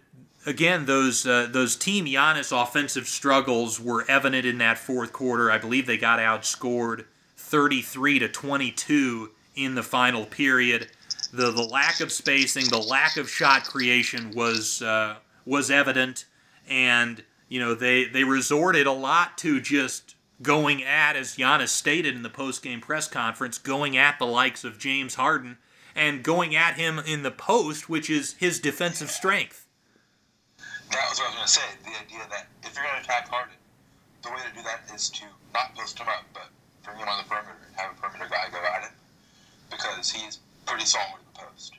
again 0.44 0.86
those 0.86 1.24
uh, 1.24 1.46
those 1.48 1.76
team 1.76 2.06
Giannis 2.06 2.50
offensive 2.50 3.06
struggles 3.06 3.80
were 3.80 4.04
evident 4.08 4.44
in 4.44 4.58
that 4.58 4.76
fourth 4.76 5.12
quarter. 5.12 5.52
I 5.52 5.58
believe 5.58 5.86
they 5.86 5.98
got 5.98 6.18
outscored 6.18 7.04
33 7.36 8.18
to 8.18 8.28
22 8.28 9.30
in 9.54 9.76
the 9.76 9.82
final 9.84 10.24
period 10.26 10.88
the 11.32 11.50
the 11.50 11.62
lack 11.62 12.00
of 12.00 12.12
spacing, 12.12 12.66
the 12.66 12.78
lack 12.78 13.16
of 13.16 13.28
shot 13.28 13.64
creation 13.64 14.32
was 14.34 14.82
uh, 14.82 15.16
was 15.44 15.70
evident, 15.70 16.24
and 16.68 17.22
you 17.48 17.60
know 17.60 17.74
they 17.74 18.04
they 18.04 18.24
resorted 18.24 18.86
a 18.86 18.92
lot 18.92 19.38
to 19.38 19.60
just 19.60 20.14
going 20.42 20.84
at, 20.84 21.16
as 21.16 21.36
Giannis 21.36 21.68
stated 21.68 22.14
in 22.14 22.22
the 22.22 22.30
post 22.30 22.62
game 22.62 22.80
press 22.80 23.08
conference, 23.08 23.58
going 23.58 23.96
at 23.96 24.18
the 24.18 24.26
likes 24.26 24.64
of 24.64 24.78
James 24.78 25.16
Harden 25.16 25.58
and 25.94 26.22
going 26.22 26.54
at 26.54 26.74
him 26.74 27.00
in 27.00 27.22
the 27.22 27.30
post, 27.30 27.88
which 27.88 28.08
is 28.08 28.34
his 28.34 28.60
defensive 28.60 29.10
strength. 29.10 29.66
That 30.90 31.06
was 31.10 31.18
what 31.18 31.26
I 31.26 31.28
was 31.28 31.34
going 31.34 31.46
to 31.46 31.52
say. 31.52 31.68
The 31.84 32.06
idea 32.06 32.26
that 32.30 32.46
if 32.62 32.74
you're 32.74 32.84
going 32.84 32.96
to 32.96 33.02
attack 33.02 33.28
Harden, 33.28 33.54
the 34.22 34.30
way 34.30 34.36
to 34.48 34.54
do 34.56 34.62
that 34.62 34.82
is 34.94 35.10
to 35.10 35.24
not 35.52 35.74
post 35.74 35.98
him 35.98 36.06
up, 36.08 36.24
but 36.32 36.48
bring 36.84 36.96
him 36.96 37.08
on 37.08 37.18
the 37.18 37.28
perimeter 37.28 37.58
and 37.66 37.76
have 37.76 37.92
a 37.92 38.00
perimeter 38.00 38.30
guy 38.30 38.46
go 38.50 38.58
at 38.62 38.82
him 38.82 38.94
because 39.70 40.10
he's 40.10 40.38
the 40.76 41.40
post. 41.40 41.74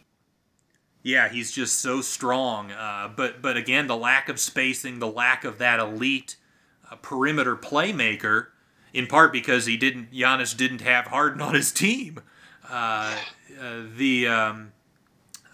Yeah, 1.04 1.30
he's 1.30 1.52
just 1.52 1.80
so 1.80 2.02
strong. 2.02 2.72
Uh, 2.72 3.10
but 3.16 3.42
but 3.42 3.58
again, 3.58 3.88
the 3.88 3.96
lack 3.96 4.30
of 4.30 4.40
spacing, 4.40 5.00
the 5.00 5.08
lack 5.08 5.44
of 5.44 5.58
that 5.60 5.80
elite 5.80 6.36
uh, 6.92 6.96
perimeter 6.96 7.56
playmaker, 7.56 8.48
in 8.94 9.08
part 9.08 9.32
because 9.32 9.66
he 9.66 9.78
didn't 9.78 10.12
Giannis 10.12 10.56
didn't 10.56 10.82
have 10.82 11.08
Harden 11.08 11.42
on 11.42 11.56
his 11.56 11.72
team. 11.72 12.22
Uh, 12.70 13.16
uh 13.60 13.82
the 13.96 14.28
um, 14.28 14.74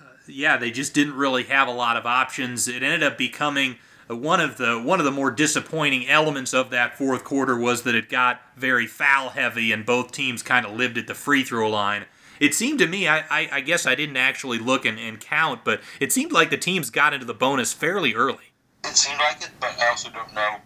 uh, 0.01 0.05
yeah, 0.27 0.57
they 0.57 0.71
just 0.71 0.93
didn't 0.93 1.15
really 1.15 1.43
have 1.43 1.67
a 1.67 1.73
lot 1.73 1.97
of 1.97 2.05
options. 2.05 2.67
It 2.67 2.83
ended 2.83 3.03
up 3.03 3.17
becoming 3.17 3.77
one 4.07 4.39
of 4.39 4.57
the 4.57 4.79
one 4.79 4.99
of 4.99 5.05
the 5.05 5.11
more 5.11 5.31
disappointing 5.31 6.07
elements 6.07 6.53
of 6.53 6.69
that 6.69 6.97
fourth 6.97 7.23
quarter 7.23 7.57
was 7.57 7.83
that 7.83 7.95
it 7.95 8.09
got 8.09 8.41
very 8.55 8.85
foul 8.85 9.29
heavy, 9.29 9.71
and 9.71 9.85
both 9.85 10.11
teams 10.11 10.43
kind 10.43 10.65
of 10.65 10.75
lived 10.75 10.97
at 10.97 11.07
the 11.07 11.15
free 11.15 11.43
throw 11.43 11.69
line. 11.69 12.05
It 12.39 12.53
seemed 12.53 12.79
to 12.79 12.87
me, 12.87 13.07
I, 13.07 13.19
I, 13.29 13.49
I 13.51 13.61
guess 13.61 13.85
I 13.85 13.95
didn't 13.95 14.17
actually 14.17 14.59
look 14.59 14.85
and, 14.85 14.99
and 14.99 15.19
count, 15.19 15.61
but 15.63 15.81
it 15.99 16.11
seemed 16.11 16.31
like 16.31 16.49
the 16.49 16.57
teams 16.57 16.89
got 16.89 17.13
into 17.13 17.25
the 17.25 17.33
bonus 17.33 17.73
fairly 17.73 18.13
early. 18.13 18.53
It 18.83 18.95
seemed 18.95 19.19
like 19.19 19.41
it, 19.41 19.51
but 19.59 19.75
I 19.81 19.89
also 19.89 20.09
don't 20.09 20.33
know 20.33 20.57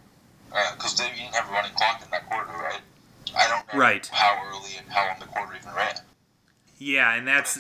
because 0.50 1.00
uh, 1.00 1.04
they 1.04 1.10
didn't 1.16 1.36
have 1.36 1.50
a 1.50 1.52
running 1.52 1.74
clock 1.74 2.02
in 2.04 2.10
that 2.12 2.30
quarter, 2.30 2.52
right? 2.52 2.82
I 3.38 3.48
don't 3.48 3.74
know 3.74 3.80
right. 3.80 4.08
how 4.12 4.42
early 4.48 4.78
and 4.78 4.88
how 4.90 5.08
long 5.08 5.20
the 5.20 5.26
quarter 5.28 5.56
even 5.56 5.74
ran. 5.76 5.96
Yeah, 6.78 7.14
and 7.14 7.28
that's 7.28 7.60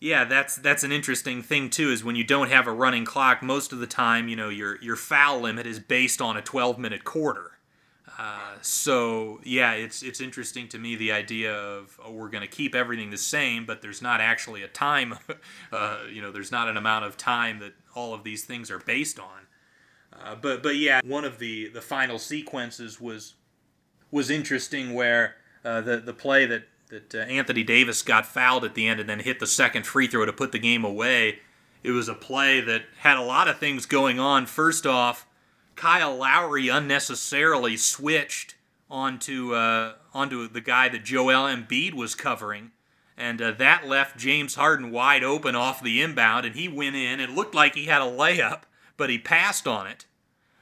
yeah, 0.00 0.24
that's 0.24 0.56
that's 0.56 0.82
an 0.82 0.92
interesting 0.92 1.42
thing 1.42 1.70
too. 1.70 1.90
Is 1.90 2.02
when 2.02 2.16
you 2.16 2.24
don't 2.24 2.50
have 2.50 2.66
a 2.66 2.72
running 2.72 3.04
clock, 3.04 3.42
most 3.42 3.72
of 3.72 3.78
the 3.78 3.86
time, 3.86 4.28
you 4.28 4.36
know, 4.36 4.48
your 4.48 4.80
your 4.82 4.96
foul 4.96 5.40
limit 5.40 5.66
is 5.66 5.78
based 5.78 6.20
on 6.20 6.36
a 6.36 6.42
12 6.42 6.78
minute 6.78 7.04
quarter. 7.04 7.52
Uh, 8.18 8.56
so 8.62 9.40
yeah, 9.44 9.72
it's 9.74 10.02
it's 10.02 10.20
interesting 10.20 10.66
to 10.68 10.78
me 10.78 10.96
the 10.96 11.12
idea 11.12 11.54
of 11.54 12.00
oh, 12.04 12.10
we're 12.10 12.28
going 12.28 12.42
to 12.42 12.48
keep 12.48 12.74
everything 12.74 13.10
the 13.10 13.16
same, 13.16 13.64
but 13.64 13.80
there's 13.80 14.02
not 14.02 14.20
actually 14.20 14.64
a 14.64 14.68
time, 14.68 15.14
uh, 15.72 15.98
you 16.12 16.20
know, 16.20 16.32
there's 16.32 16.50
not 16.50 16.68
an 16.68 16.76
amount 16.76 17.04
of 17.04 17.16
time 17.16 17.60
that 17.60 17.74
all 17.94 18.12
of 18.12 18.24
these 18.24 18.44
things 18.44 18.72
are 18.72 18.80
based 18.80 19.20
on. 19.20 19.46
Uh, 20.12 20.34
but 20.34 20.64
but 20.64 20.76
yeah, 20.76 21.00
one 21.04 21.24
of 21.24 21.38
the 21.38 21.68
the 21.68 21.80
final 21.80 22.18
sequences 22.18 23.00
was 23.00 23.34
was 24.10 24.30
interesting 24.30 24.94
where 24.94 25.36
uh, 25.64 25.80
the 25.80 25.98
the 25.98 26.12
play 26.12 26.44
that 26.44 26.64
that 26.88 27.14
uh, 27.14 27.18
Anthony 27.18 27.62
Davis 27.62 28.02
got 28.02 28.26
fouled 28.26 28.64
at 28.64 28.74
the 28.74 28.88
end 28.88 28.98
and 28.98 29.08
then 29.08 29.20
hit 29.20 29.38
the 29.38 29.46
second 29.46 29.86
free 29.86 30.08
throw 30.08 30.24
to 30.24 30.32
put 30.32 30.50
the 30.50 30.58
game 30.58 30.84
away. 30.84 31.38
It 31.84 31.92
was 31.92 32.08
a 32.08 32.14
play 32.14 32.60
that 32.62 32.82
had 32.98 33.16
a 33.16 33.22
lot 33.22 33.46
of 33.46 33.58
things 33.58 33.86
going 33.86 34.18
on. 34.18 34.46
First 34.46 34.86
off 34.86 35.24
Kyle 35.78 36.16
Lowry 36.16 36.68
unnecessarily 36.68 37.76
switched 37.76 38.56
onto 38.90 39.54
uh, 39.54 39.94
onto 40.12 40.48
the 40.48 40.60
guy 40.60 40.88
that 40.88 41.04
Joel 41.04 41.46
Embiid 41.46 41.94
was 41.94 42.16
covering, 42.16 42.72
and 43.16 43.40
uh, 43.40 43.52
that 43.52 43.86
left 43.86 44.18
James 44.18 44.56
Harden 44.56 44.90
wide 44.90 45.22
open 45.22 45.54
off 45.54 45.80
the 45.80 46.02
inbound, 46.02 46.44
and 46.44 46.56
he 46.56 46.66
went 46.66 46.96
in. 46.96 47.20
It 47.20 47.30
looked 47.30 47.54
like 47.54 47.76
he 47.76 47.84
had 47.84 48.02
a 48.02 48.06
layup, 48.06 48.62
but 48.96 49.08
he 49.08 49.18
passed 49.18 49.68
on 49.68 49.86
it, 49.86 50.06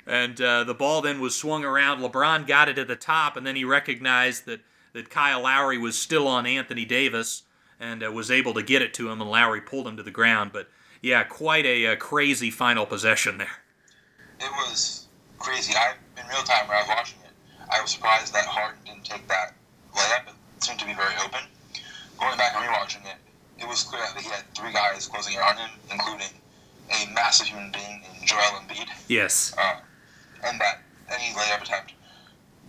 and 0.06 0.38
uh, 0.38 0.64
the 0.64 0.74
ball 0.74 1.00
then 1.00 1.18
was 1.18 1.34
swung 1.34 1.64
around. 1.64 2.00
LeBron 2.00 2.46
got 2.46 2.68
it 2.68 2.76
at 2.76 2.86
the 2.86 2.94
top, 2.94 3.38
and 3.38 3.46
then 3.46 3.56
he 3.56 3.64
recognized 3.64 4.44
that 4.44 4.60
that 4.92 5.08
Kyle 5.08 5.42
Lowry 5.42 5.78
was 5.78 5.98
still 5.98 6.28
on 6.28 6.46
Anthony 6.46 6.84
Davis 6.84 7.44
and 7.80 8.04
uh, 8.04 8.12
was 8.12 8.30
able 8.30 8.52
to 8.52 8.62
get 8.62 8.82
it 8.82 8.92
to 8.94 9.10
him, 9.10 9.22
and 9.22 9.30
Lowry 9.30 9.62
pulled 9.62 9.86
him 9.86 9.96
to 9.96 10.02
the 10.02 10.10
ground. 10.10 10.50
But 10.52 10.68
yeah, 11.00 11.24
quite 11.24 11.64
a, 11.64 11.86
a 11.86 11.96
crazy 11.96 12.50
final 12.50 12.84
possession 12.84 13.38
there. 13.38 13.62
It 14.38 14.50
was 14.50 15.05
crazy. 15.38 15.74
I 15.74 15.94
in 16.18 16.26
real 16.28 16.42
time 16.42 16.68
when 16.68 16.76
I 16.76 16.80
was 16.80 16.88
watching 16.88 17.18
it, 17.24 17.32
I 17.70 17.80
was 17.80 17.90
surprised 17.90 18.32
that 18.34 18.44
Harden 18.44 18.80
didn't 18.84 19.04
take 19.04 19.26
that 19.28 19.54
layup. 19.94 20.28
It 20.28 20.62
seemed 20.62 20.78
to 20.80 20.86
be 20.86 20.94
very 20.94 21.14
open. 21.24 21.40
Going 22.18 22.36
back 22.38 22.54
and 22.56 22.64
rewatching 22.64 23.04
it, 23.04 23.18
it 23.58 23.68
was 23.68 23.82
clear 23.82 24.00
that 24.00 24.20
he 24.20 24.28
had 24.28 24.44
three 24.54 24.72
guys 24.72 25.06
closing 25.06 25.34
in 25.34 25.40
on 25.40 25.56
him, 25.56 25.70
including 25.90 26.32
a 26.90 27.12
massive 27.12 27.46
human 27.46 27.70
being 27.72 28.02
in 28.04 28.26
Joel 28.26 28.60
Embiid. 28.62 28.88
Yes. 29.08 29.54
Uh, 29.58 29.80
and 30.44 30.60
that 30.60 30.80
any 31.10 31.34
layup 31.34 31.62
attempt 31.62 31.92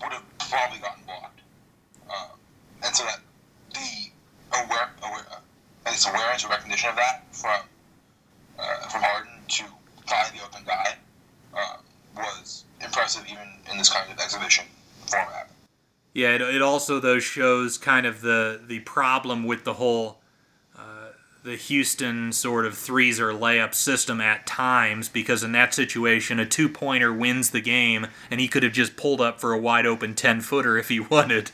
would 0.02 0.12
have 0.12 0.24
probably 0.40 0.80
gotten 0.80 1.04
blocked. 1.06 1.42
Uh, 2.10 2.36
and 2.84 2.96
so 2.96 3.04
that 3.06 3.20
the 3.74 4.12
aware, 4.52 4.90
aware 5.04 5.26
uh, 5.32 5.40
I 5.86 5.92
guess 5.92 6.08
awareness 6.08 6.46
or 6.46 6.50
recognition 6.50 6.90
of 6.90 6.96
that 6.96 7.24
from 7.32 7.62
uh, 8.60 8.88
from 8.90 9.02
Harden 9.02 9.34
to 9.48 9.64
find 10.08 10.36
the 10.36 10.44
open 10.44 10.64
guy 10.66 10.96
was 12.18 12.66
impressive 12.82 13.24
even 13.28 13.48
in 13.72 13.78
this 13.78 13.90
kind 13.90 14.12
of 14.12 14.20
exhibition 14.20 14.66
format. 15.06 15.50
Yeah, 16.14 16.34
it, 16.34 16.42
it 16.42 16.62
also 16.62 17.00
though 17.00 17.20
shows 17.20 17.78
kind 17.78 18.06
of 18.06 18.22
the 18.22 18.62
the 18.66 18.80
problem 18.80 19.44
with 19.44 19.64
the 19.66 19.74
whole 19.74 20.20
uh, 20.78 21.10
the 21.44 21.56
Houston 21.56 22.32
sort 22.32 22.66
of 22.66 22.78
threes 22.78 23.20
or 23.20 23.32
layup 23.32 23.74
system 23.74 24.20
at 24.20 24.48
times 24.48 25.10
because 25.10 25.44
in 25.44 25.52
that 25.52 25.74
situation 25.74 26.40
a 26.40 26.46
two 26.46 26.70
pointer 26.70 27.14
wins 27.14 27.52
the 27.52 27.62
game 27.62 28.08
and 28.32 28.40
he 28.40 28.48
could 28.48 28.64
have 28.64 28.74
just 28.74 28.98
pulled 28.98 29.22
up 29.22 29.40
for 29.40 29.54
a 29.54 29.60
wide 29.60 29.86
open 29.86 30.16
ten 30.16 30.42
footer 30.42 30.78
if 30.78 30.90
he 30.90 31.00
wanted, 31.12 31.52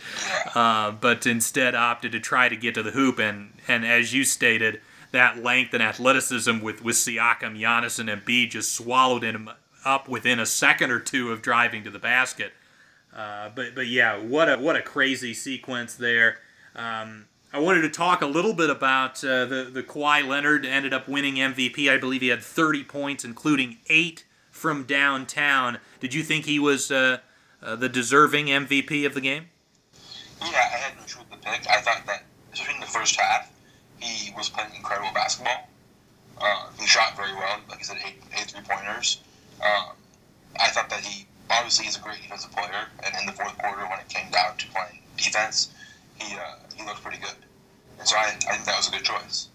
uh, 0.55 0.91
but 0.91 1.26
instead 1.26 1.76
opted 1.76 2.11
to 2.14 2.20
try 2.20 2.47
to 2.47 2.55
get 2.55 2.74
to 2.76 2.84
the 2.84 2.91
hoop 2.91 3.20
and 3.20 3.51
and 3.68 3.86
as 3.86 4.14
you 4.14 4.24
stated 4.24 4.80
that 5.11 5.43
length 5.43 5.74
and 5.74 5.84
athleticism 5.84 6.59
with 6.61 6.84
with 6.84 6.95
Siakam, 6.95 7.59
Giannis, 7.59 7.99
and 7.99 8.09
Embiid 8.09 8.51
just 8.51 8.74
swallowed 8.74 9.24
him 9.24 9.49
up 9.86 10.08
within 10.08 10.40
a 10.40 10.46
second 10.46 10.92
or 10.92 11.00
two 11.00 11.32
of 11.32 11.42
driving 11.42 11.84
to 11.84 11.90
the 11.90 12.00
basket. 12.00 12.54
Uh, 13.16 13.50
but 13.54 13.76
but 13.76 13.88
yeah, 13.88 14.18
what 14.18 14.50
a 14.50 14.58
what 14.58 14.76
a 14.76 14.82
crazy 14.82 15.34
sequence 15.34 15.96
there. 15.96 16.38
Um, 16.76 17.26
I 17.54 17.60
wanted 17.60 17.82
to 17.82 17.90
talk 17.90 18.24
a 18.24 18.26
little 18.26 18.54
bit 18.54 18.72
about 18.72 19.24
uh, 19.24 19.46
the 19.46 19.70
the 19.72 19.84
Kawhi 19.84 20.28
Leonard 20.28 20.66
ended 20.66 20.94
up 20.94 21.08
winning 21.08 21.36
MVP. 21.36 21.92
I 21.92 21.98
believe 21.98 22.22
he 22.22 22.30
had 22.30 22.42
30 22.42 22.84
points, 22.86 23.24
including 23.24 23.78
eight 23.90 24.26
from 24.50 24.84
downtown. 24.86 25.78
Did 26.00 26.14
you 26.14 26.24
think 26.24 26.46
he 26.46 26.58
was 26.58 26.90
uh, 26.90 27.20
uh, 27.62 27.76
the 27.76 27.90
deserving 27.90 28.48
MVP 28.48 29.06
of 29.06 29.14
the 29.14 29.22
game? 29.22 29.50
Yeah, 30.42 30.48
I 30.48 30.78
had 30.78 30.98
no 30.98 31.04
issue 31.04 31.20
with 31.20 31.30
the 31.30 31.38
pick. 31.38 31.68
I 31.70 31.82
thought 31.82 32.06
that, 32.08 32.24
especially 32.52 32.76
in 32.76 32.82
the 32.82 32.88
first 32.88 33.20
half, 33.20 33.52
he 34.00 34.34
was 34.36 34.50
playing 34.50 34.74
incredible 34.76 35.12
basketball. 35.14 35.70
Uh, 36.42 36.68
he 36.80 36.88
shot 36.88 37.16
very 37.16 37.34
well, 37.34 37.60
like 37.70 37.80
I 37.80 37.84
said, 37.84 37.98
eight, 38.06 38.22
eight 38.34 38.48
three 38.48 38.62
pointers. 38.68 39.22
Um, 39.64 39.95
I 40.59 40.70
thought 40.70 40.89
that 40.89 40.99
he 41.01 41.26
obviously 41.49 41.88
is 41.88 41.97
a 41.97 41.99
great 41.99 42.22
defensive 42.22 42.51
player, 42.51 42.88
and 43.03 43.14
in 43.20 43.26
the 43.26 43.32
fourth 43.32 43.57
quarter, 43.57 43.84
when 43.88 43.99
it 43.99 44.09
came 44.09 44.30
down 44.32 44.57
to 44.57 44.68
playing 44.68 44.99
defense, 45.18 45.74
he 46.20 46.36
uh, 46.36 46.55
he 46.76 46.84
looked 46.86 47.01
pretty 47.01 47.20
good. 47.20 47.36
And 47.99 48.07
so 48.07 48.18
I, 48.18 48.26
I 48.26 48.53
think 48.53 48.66
that 48.66 48.78
was 48.78 48.88
a 48.89 48.91
good 48.91 49.03
choice. 49.03 49.49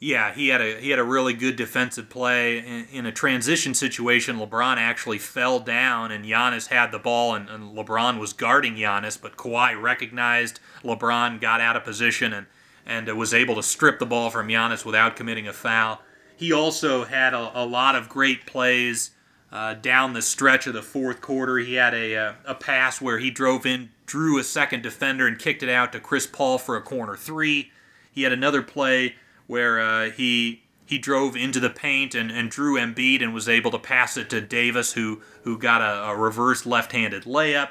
Yeah, 0.00 0.34
he 0.34 0.48
had 0.48 0.60
a 0.60 0.80
he 0.80 0.90
had 0.90 0.98
a 0.98 1.04
really 1.04 1.32
good 1.32 1.56
defensive 1.56 2.10
play 2.10 2.58
in, 2.58 2.86
in, 2.92 3.06
a 3.06 3.12
transition 3.12 3.74
situation. 3.74 4.38
LeBron 4.38 4.76
actually 4.76 5.18
fell 5.18 5.60
down, 5.60 6.10
and 6.10 6.24
Giannis 6.24 6.68
had 6.68 6.92
the 6.92 6.98
ball, 6.98 7.34
and, 7.34 7.48
and 7.48 7.76
LeBron 7.76 8.18
was 8.18 8.32
guarding 8.32 8.74
Giannis, 8.74 9.20
but 9.20 9.36
Kawhi 9.36 9.80
recognized 9.80 10.60
LeBron, 10.82 11.40
got 11.40 11.60
out 11.60 11.76
of 11.76 11.84
position, 11.84 12.32
and 12.32 12.46
and 12.84 13.08
was 13.16 13.32
able 13.32 13.54
to 13.54 13.62
strip 13.62 13.98
the 13.98 14.06
ball 14.06 14.28
from 14.30 14.48
Giannis 14.48 14.84
without 14.84 15.16
committing 15.16 15.48
a 15.48 15.52
foul. 15.52 16.02
He 16.36 16.52
also 16.52 17.04
had 17.04 17.32
a, 17.32 17.62
a 17.62 17.64
lot 17.64 17.94
of 17.94 18.08
great 18.08 18.44
plays 18.44 19.10
uh, 19.54 19.72
down 19.74 20.12
the 20.12 20.20
stretch 20.20 20.66
of 20.66 20.74
the 20.74 20.82
fourth 20.82 21.20
quarter. 21.20 21.58
He 21.58 21.74
had 21.74 21.94
a, 21.94 22.16
uh, 22.16 22.32
a 22.44 22.54
pass 22.56 23.00
where 23.00 23.18
he 23.20 23.30
drove 23.30 23.64
in, 23.64 23.90
drew 24.04 24.36
a 24.36 24.44
second 24.44 24.82
defender, 24.82 25.28
and 25.28 25.38
kicked 25.38 25.62
it 25.62 25.68
out 25.68 25.92
to 25.92 26.00
Chris 26.00 26.26
Paul 26.26 26.58
for 26.58 26.76
a 26.76 26.82
corner 26.82 27.16
three. 27.16 27.70
He 28.10 28.24
had 28.24 28.32
another 28.32 28.62
play 28.62 29.14
where 29.46 29.80
uh, 29.80 30.10
he 30.10 30.62
he 30.86 30.98
drove 30.98 31.34
into 31.34 31.60
the 31.60 31.70
paint 31.70 32.14
and, 32.14 32.30
and 32.30 32.50
drew 32.50 32.76
Embiid 32.78 33.22
and 33.22 33.32
was 33.32 33.48
able 33.48 33.70
to 33.70 33.78
pass 33.78 34.16
it 34.16 34.28
to 34.30 34.40
Davis, 34.40 34.94
who 34.94 35.22
who 35.44 35.56
got 35.56 35.80
a, 35.80 36.10
a 36.10 36.16
reverse 36.16 36.66
left-handed 36.66 37.22
layup, 37.22 37.70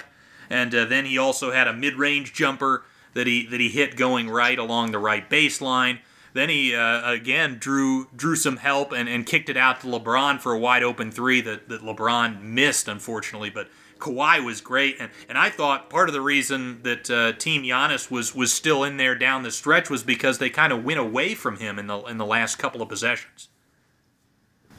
and 0.49 0.73
uh, 0.73 0.85
then 0.85 1.05
he 1.05 1.17
also 1.17 1.51
had 1.51 1.67
a 1.67 1.73
mid-range 1.73 2.33
jumper 2.33 2.85
that 3.13 3.27
he 3.27 3.45
that 3.47 3.59
he 3.59 3.67
hit 3.67 3.97
going 3.97 4.29
right 4.29 4.57
along 4.57 4.91
the 4.91 4.99
right 4.99 5.29
baseline. 5.29 5.99
Then 6.33 6.49
he 6.49 6.75
uh, 6.75 7.11
again 7.11 7.57
drew 7.59 8.07
drew 8.15 8.35
some 8.35 8.57
help 8.57 8.91
and, 8.91 9.07
and 9.07 9.25
kicked 9.25 9.49
it 9.49 9.57
out 9.57 9.81
to 9.81 9.87
LeBron 9.87 10.39
for 10.39 10.51
a 10.51 10.59
wide 10.59 10.83
open 10.83 11.11
three 11.11 11.41
that, 11.41 11.69
that 11.69 11.81
LeBron 11.81 12.41
missed 12.41 12.87
unfortunately, 12.87 13.49
but 13.49 13.69
Kawhi 13.99 14.43
was 14.43 14.59
great, 14.59 14.97
and, 14.99 15.11
and 15.29 15.37
I 15.37 15.49
thought 15.49 15.89
part 15.89 16.09
of 16.09 16.13
the 16.13 16.21
reason 16.21 16.83
that 16.83 17.09
uh, 17.09 17.31
Team 17.33 17.63
Giannis 17.63 18.11
was 18.11 18.35
was 18.35 18.51
still 18.51 18.83
in 18.83 18.97
there 18.97 19.15
down 19.15 19.43
the 19.43 19.51
stretch 19.51 19.89
was 19.89 20.03
because 20.03 20.39
they 20.39 20.49
kind 20.49 20.73
of 20.73 20.83
went 20.83 20.99
away 20.99 21.35
from 21.35 21.57
him 21.57 21.79
in 21.79 21.87
the 21.87 21.99
in 22.03 22.17
the 22.17 22.25
last 22.25 22.57
couple 22.57 22.81
of 22.81 22.89
possessions. 22.89 23.47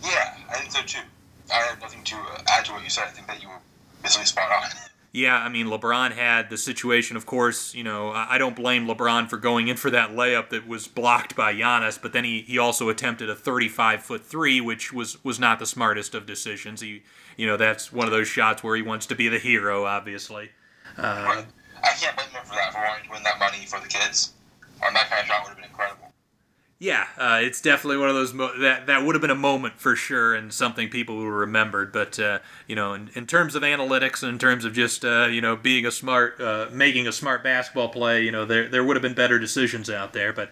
Yeah, 0.03 0.37
I 0.51 0.59
think 0.59 0.73
so 0.73 0.83
too. 0.83 1.07
I 1.53 1.59
have 1.59 1.81
nothing 1.81 2.05
to 2.05 2.17
add 2.49 2.65
to 2.67 2.73
what 2.73 2.85
you 2.85 2.91
said. 2.91 3.05
I 3.05 3.11
think 3.11 3.27
that 3.29 3.41
you 3.41 3.49
were 3.49 3.61
basically 4.03 4.27
spot 4.27 4.51
on. 4.53 4.71
Yeah, 5.15 5.37
I 5.37 5.49
mean, 5.49 5.69
LeBron 5.69 6.11
had 6.11 6.51
the 6.51 6.59
situation, 6.59 7.17
of 7.17 7.25
course, 7.25 7.73
you 7.73 7.85
know, 7.85 8.11
I 8.11 8.37
don't 8.37 8.57
blame 8.57 8.89
LeBron 8.89 9.31
for 9.31 9.37
going 9.37 9.69
in 9.69 9.77
for 9.77 9.89
that 9.91 10.11
layup 10.11 10.49
that 10.49 10.67
was 10.67 10.89
blocked 10.89 11.37
by 11.37 11.55
Giannis, 11.55 12.03
but 12.03 12.13
then 12.13 12.25
he, 12.25 12.41
he 12.41 12.59
also 12.59 12.89
attempted 12.89 13.31
a 13.31 13.37
35 13.37 14.03
foot 14.03 14.27
three, 14.27 14.61
which 14.61 14.93
was, 14.93 15.23
was 15.23 15.39
not 15.39 15.61
the 15.61 15.67
smartest 15.67 16.17
of 16.17 16.27
decisions. 16.27 16.81
He, 16.81 17.05
you 17.37 17.47
know, 17.47 17.57
that's 17.57 17.93
one 17.93 18.09
of 18.09 18.13
those 18.13 18.27
shots 18.27 18.65
where 18.65 18.75
he 18.75 18.83
wants 18.83 19.07
to 19.07 19.15
be 19.15 19.29
the 19.29 19.39
hero, 19.39 19.85
obviously. 19.85 20.51
Uh, 20.99 21.45
I 21.85 21.91
can't 21.97 22.17
blame 22.17 22.31
him 22.31 22.45
for 22.45 22.57
that, 22.57 22.73
for 22.73 22.81
wanting 22.81 23.05
to 23.05 23.11
win 23.13 23.23
that 23.23 23.39
money 23.39 23.67
for 23.67 23.79
the 23.79 23.87
kids. 23.87 24.33
Um, 24.85 24.95
that 24.95 25.09
kind 25.09 25.21
of 25.21 25.29
shot 25.29 25.45
would 25.45 25.51
have 25.51 25.57
been 25.59 25.67
incredible. 25.67 26.04
Yeah, 26.85 27.07
uh, 27.17 27.41
it's 27.41 27.63
definitely 27.63 27.97
one 27.97 28.11
of 28.11 28.15
those 28.15 28.35
mo- 28.35 28.59
that 28.59 28.89
that 28.89 29.07
would 29.07 29.15
have 29.15 29.23
been 29.23 29.31
a 29.31 29.35
moment 29.35 29.81
for 29.81 29.97
sure, 29.97 30.35
and 30.35 30.53
something 30.53 30.91
people 30.91 31.17
would 31.17 31.25
have 31.25 31.33
remembered. 31.33 31.95
But 31.95 32.19
uh, 32.19 32.41
you 32.67 32.77
know, 32.77 32.93
in, 32.93 33.11
in, 33.15 33.27
terms 33.27 33.55
of 33.55 33.63
analytics 33.63 34.23
and 34.23 34.33
in 34.33 34.39
terms 34.39 34.67
of 34.67 34.75
just 34.75 35.03
uh, 35.03 35.25
you 35.25 35.41
know 35.41 35.57
being 35.57 35.87
a 35.87 35.91
smart, 35.91 36.39
uh, 36.39 36.67
making 36.71 37.07
a 37.07 37.13
smart 37.13 37.43
basketball 37.43 37.89
play, 37.89 38.23
you 38.23 38.31
know, 38.31 38.45
there 38.45 38.69
there 38.69 38.85
would 38.85 38.97
have 38.97 39.03
been 39.03 39.15
better 39.15 39.39
decisions 39.39 39.89
out 39.89 40.13
there. 40.13 40.35
But 40.35 40.51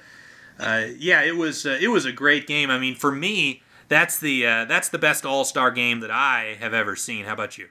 uh, 0.59 0.87
yeah, 0.97 1.21
it 1.23 1.37
was 1.37 1.67
uh, 1.67 1.77
it 1.79 1.89
was 1.89 2.07
a 2.07 2.13
great 2.13 2.47
game. 2.47 2.71
I 2.71 2.79
mean, 2.79 2.95
for 2.95 3.13
me, 3.13 3.63
that's 3.89 4.19
the 4.19 4.45
that's 4.45 4.89
the 4.89 4.99
best 4.99 5.27
All 5.27 5.45
Star 5.45 5.71
game 5.71 6.01
that 6.01 6.11
I 6.11 6.57
have 6.59 6.73
ever 6.73 6.97
seen. 6.97 7.27
How 7.27 7.35
about 7.35 7.59
you? 7.59 7.69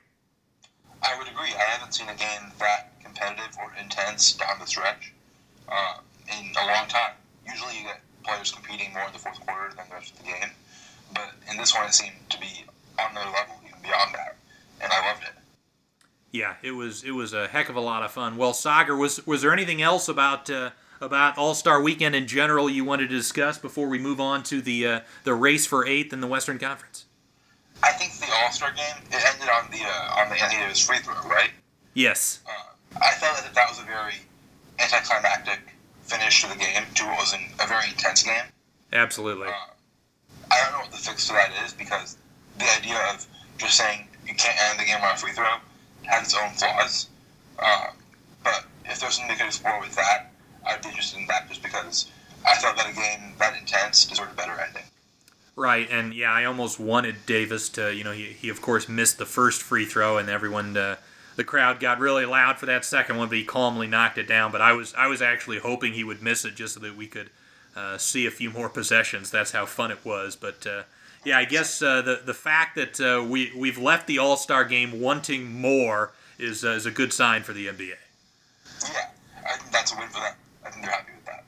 I 1.02 1.18
would 1.18 1.28
agree. 1.28 1.50
I 1.50 1.72
haven't 1.72 1.94
seen 1.94 2.10
a 2.10 2.16
game 2.16 2.52
that 2.60 2.92
competitive 3.04 3.58
or 3.58 3.74
intense 3.82 4.34
down 4.34 4.60
the 4.60 4.68
stretch 4.68 5.14
in 5.68 6.54
a 6.62 6.68
long 6.68 6.88
time. 6.88 7.14
Usually, 7.48 7.80
you 7.80 7.86
get 7.86 8.02
players 8.24 8.52
competing 8.52 8.94
more 8.94 9.06
in 9.08 9.14
the 9.14 9.20
fourth 9.20 9.40
quarter 9.46 9.74
than 9.76 9.86
the 9.90 9.96
rest 9.96 10.14
of 10.14 10.20
the 10.20 10.26
game. 10.26 10.52
But 11.14 11.32
in 11.50 11.58
this 11.58 11.76
one, 11.76 11.86
it 11.86 11.94
seemed 11.94 12.16
to 12.30 12.40
be 12.40 12.66
on 13.00 13.12
another 13.12 13.30
level, 13.32 13.56
even 13.68 13.82
beyond 13.82 14.14
that, 14.16 14.38
and 14.82 14.92
I 14.92 15.08
loved 15.08 15.24
it. 15.24 15.34
Yeah, 16.32 16.56
it 16.62 16.72
was 16.72 17.04
it 17.04 17.12
was 17.12 17.34
a 17.34 17.48
heck 17.48 17.70
of 17.70 17.76
a 17.76 17.82
lot 17.82 18.04
of 18.04 18.12
fun. 18.12 18.38
Well, 18.38 18.54
Sagar, 18.54 18.96
was 18.96 19.26
was 19.28 19.42
there 19.42 19.52
anything 19.52 19.82
else 19.82 20.08
about 20.08 20.50
uh, 20.50 20.72
about 21.02 21.38
All 21.38 21.54
Star 21.54 21.82
Weekend 21.82 22.16
in 22.16 22.28
general 22.28 22.70
you 22.70 22.86
wanted 22.86 23.10
to 23.10 23.16
discuss 23.16 23.58
before 23.58 23.88
we 23.90 24.00
move 24.00 24.22
on 24.22 24.44
to 24.44 24.62
the 24.62 24.88
uh, 24.88 25.00
the 25.26 25.34
race 25.34 25.66
for 25.66 25.86
eighth 25.86 26.14
in 26.14 26.22
the 26.22 26.28
Western 26.28 26.58
Conference? 26.58 27.06
I 27.84 27.92
think 27.92 28.14
the 28.14 28.32
All 28.34 28.52
Star 28.52 28.72
game 28.72 29.04
it 29.12 29.22
ended 29.34 29.50
on 29.50 29.70
the 29.72 29.84
uh, 29.84 30.22
on 30.22 30.30
the 30.30 30.42
Anthony 30.42 30.62
Davis 30.62 30.86
free 30.86 31.00
throw, 31.00 31.16
right? 31.30 31.50
Yes. 31.94 32.40
Uh, 32.48 32.98
I 33.02 33.14
felt 33.16 33.38
that 33.44 33.54
that 33.54 33.70
was 33.70 33.80
a 33.80 33.84
very 33.84 34.16
anticlimactic 34.80 35.60
finish 36.12 36.42
to 36.44 36.50
the 36.50 36.56
game 36.56 36.84
to 36.96 37.06
what 37.06 37.20
was 37.20 37.34
a 37.34 37.68
very 37.68 37.88
intense 37.90 38.24
game. 38.24 38.44
Absolutely. 38.92 39.48
Uh, 39.48 39.52
I 40.52 40.64
don't 40.64 40.74
know 40.74 40.80
what 40.80 40.92
the 40.92 40.98
fix 40.98 41.28
to 41.28 41.34
that 41.34 41.52
is 41.66 41.74
because 41.74 42.18
the 42.60 42.66
idea 42.78 43.00
of 43.14 43.26
just 43.58 43.78
saying 43.78 44.08
you 44.28 44.36
can't 44.36 44.58
end 44.70 44.80
the 44.80 44.84
game 44.84 45.02
on 45.02 45.16
a 45.16 45.18
free 45.18 45.32
throw 45.32 45.46
has 46.04 46.24
its 46.24 46.36
own 46.36 46.50
flaws. 46.52 47.08
Uh, 47.58 47.88
but 48.44 48.66
if 48.86 49.00
there's 49.00 49.16
something 49.16 49.30
they 49.30 49.36
could 49.36 49.48
explore 49.48 49.80
with 49.80 49.96
that, 49.96 50.32
I'd 50.68 50.82
be 50.82 50.90
interested 50.90 51.20
in 51.20 51.28
that 51.28 51.48
just 51.48 51.64
because 51.64 52.12
I 52.46 52.56
thought 52.56 52.76
that 52.76 52.90
a 52.90 52.94
game 52.94 53.34
that 53.40 53.58
intense 53.58 54.06
deserved 54.06 54.34
a 54.34 54.36
better 54.36 54.60
ending. 54.60 54.84
Right, 55.56 55.88
and 55.92 56.14
yeah, 56.14 56.32
I 56.32 56.46
almost 56.46 56.80
wanted 56.80 57.26
Davis 57.26 57.70
to, 57.70 57.94
you 57.94 58.04
know, 58.04 58.12
he, 58.12 58.24
he 58.24 58.50
of 58.50 58.62
course 58.62 58.90
missed 58.90 59.18
the 59.18 59.26
first 59.26 59.62
free 59.62 59.86
throw, 59.86 60.18
and 60.18 60.30
everyone 60.30 60.76
uh, 60.76 60.96
the 61.36 61.44
crowd 61.44 61.80
got 61.80 62.00
really 62.00 62.26
loud 62.26 62.60
for 62.60 62.66
that 62.66 62.86
second 62.86 63.18
one, 63.18 63.30
but 63.30 63.38
he 63.38 63.44
calmly 63.44 63.88
knocked 63.88 64.18
it 64.18 64.28
down. 64.28 64.52
But 64.52 64.62
I 64.62 64.74
was 64.74 64.94
I 64.96 65.08
was 65.08 65.22
actually 65.22 65.60
hoping 65.60 65.94
he 65.94 66.04
would 66.04 66.22
miss 66.22 66.46
it 66.46 66.56
just 66.56 66.76
so 66.76 66.80
that 66.82 66.96
we 66.96 67.08
could 67.08 67.30
uh, 67.76 67.98
see 67.98 68.26
a 68.26 68.32
few 68.32 68.50
more 68.50 68.70
possessions. 68.70 69.32
That's 69.32 69.52
how 69.52 69.66
fun 69.66 69.92
it 69.92 70.04
was. 70.04 70.36
But 70.36 70.66
uh, 70.68 70.84
yeah, 71.24 71.38
I 71.38 71.46
guess 71.46 71.82
uh, 71.82 72.02
the 72.02 72.22
the 72.26 72.34
fact 72.34 72.76
that 72.76 73.00
uh, 73.00 73.24
we 73.24 73.52
we've 73.56 73.78
left 73.78 74.08
the 74.08 74.20
All 74.20 74.38
Star 74.38 74.66
game 74.66 75.00
wanting 75.00 75.60
more 75.60 76.14
is 76.38 76.66
uh, 76.66 76.70
is 76.70 76.86
a 76.86 76.92
good 76.92 77.14
sign 77.14 77.44
for 77.44 77.54
the 77.54 77.68
NBA. 77.68 77.94
Yeah, 78.84 79.10
I 79.48 79.58
think 79.58 79.72
that's 79.72 79.94
a 79.94 79.98
win 79.98 80.10
for 80.10 80.20
them. 80.20 80.34
I 80.66 80.70
think 80.70 80.84
they're 80.84 80.94
happy 80.94 81.12
with 81.16 81.26
that. 81.26 81.46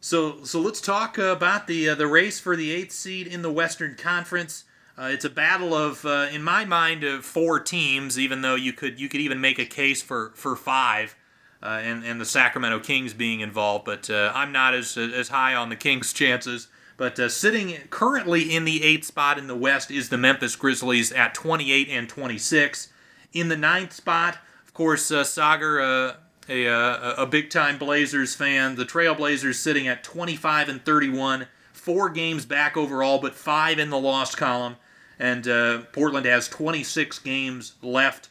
So 0.00 0.44
so 0.44 0.60
let's 0.60 0.80
talk 0.80 1.16
about 1.18 1.66
the 1.66 1.90
uh, 1.90 1.94
the 1.94 2.06
race 2.06 2.40
for 2.40 2.56
the 2.56 2.72
eighth 2.72 2.92
seed 2.92 3.26
in 3.26 3.42
the 3.42 3.52
Western 3.52 3.94
Conference. 3.94 4.64
Uh, 4.98 5.08
it's 5.10 5.24
a 5.24 5.30
battle 5.30 5.74
of, 5.74 6.04
uh, 6.04 6.28
in 6.30 6.42
my 6.42 6.64
mind, 6.64 7.02
of 7.02 7.24
four 7.24 7.58
teams. 7.58 8.18
Even 8.18 8.42
though 8.42 8.54
you 8.54 8.72
could 8.72 9.00
you 9.00 9.08
could 9.08 9.20
even 9.20 9.40
make 9.40 9.58
a 9.58 9.64
case 9.64 10.02
for 10.02 10.32
for 10.34 10.54
five, 10.54 11.16
uh, 11.62 11.80
and 11.82 12.04
and 12.04 12.20
the 12.20 12.26
Sacramento 12.26 12.80
Kings 12.80 13.14
being 13.14 13.40
involved. 13.40 13.84
But 13.84 14.10
uh, 14.10 14.32
I'm 14.34 14.52
not 14.52 14.74
as 14.74 14.96
as 14.96 15.28
high 15.28 15.54
on 15.54 15.70
the 15.70 15.76
Kings' 15.76 16.12
chances. 16.12 16.68
But 16.98 17.18
uh, 17.18 17.30
sitting 17.30 17.74
currently 17.88 18.54
in 18.54 18.64
the 18.64 18.84
eighth 18.84 19.06
spot 19.06 19.38
in 19.38 19.46
the 19.46 19.56
West 19.56 19.90
is 19.90 20.10
the 20.10 20.18
Memphis 20.18 20.54
Grizzlies 20.56 21.10
at 21.10 21.34
28 21.34 21.88
and 21.88 22.08
26. 22.08 22.92
In 23.32 23.48
the 23.48 23.56
ninth 23.56 23.94
spot, 23.94 24.36
of 24.66 24.74
course, 24.74 25.10
uh, 25.10 25.24
Sagar, 25.24 25.80
a, 25.80 26.16
a 26.48 27.26
big 27.26 27.48
time 27.48 27.78
Blazers 27.78 28.34
fan. 28.34 28.76
The 28.76 28.84
Trailblazers 28.84 29.54
sitting 29.54 29.88
at 29.88 30.04
25 30.04 30.68
and 30.68 30.84
31, 30.84 31.46
four 31.72 32.10
games 32.10 32.44
back 32.44 32.76
overall, 32.76 33.18
but 33.18 33.34
five 33.34 33.78
in 33.78 33.88
the 33.88 33.98
lost 33.98 34.36
column 34.36 34.76
and 35.22 35.46
uh, 35.46 35.82
Portland 35.92 36.26
has 36.26 36.48
26 36.48 37.20
games 37.20 37.74
left 37.80 38.28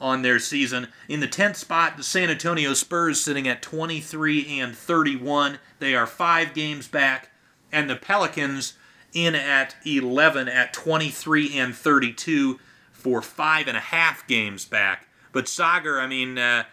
on 0.00 0.22
their 0.22 0.40
season. 0.40 0.88
In 1.08 1.20
the 1.20 1.28
10th 1.28 1.54
spot, 1.54 1.96
the 1.96 2.02
San 2.02 2.30
Antonio 2.30 2.74
Spurs 2.74 3.20
sitting 3.20 3.46
at 3.46 3.62
23 3.62 4.58
and 4.58 4.76
31. 4.76 5.60
They 5.78 5.94
are 5.94 6.06
five 6.06 6.52
games 6.52 6.88
back, 6.88 7.30
and 7.70 7.88
the 7.88 7.94
Pelicans 7.94 8.74
in 9.14 9.36
at 9.36 9.76
11 9.86 10.48
at 10.48 10.72
23 10.72 11.56
and 11.56 11.76
32 11.76 12.58
for 12.90 13.22
five 13.22 13.68
and 13.68 13.76
a 13.76 13.80
half 13.80 14.26
games 14.26 14.64
back. 14.64 15.06
But 15.30 15.46
Sagar, 15.46 16.00
I 16.00 16.08
mean, 16.08 16.38
uh, 16.38 16.64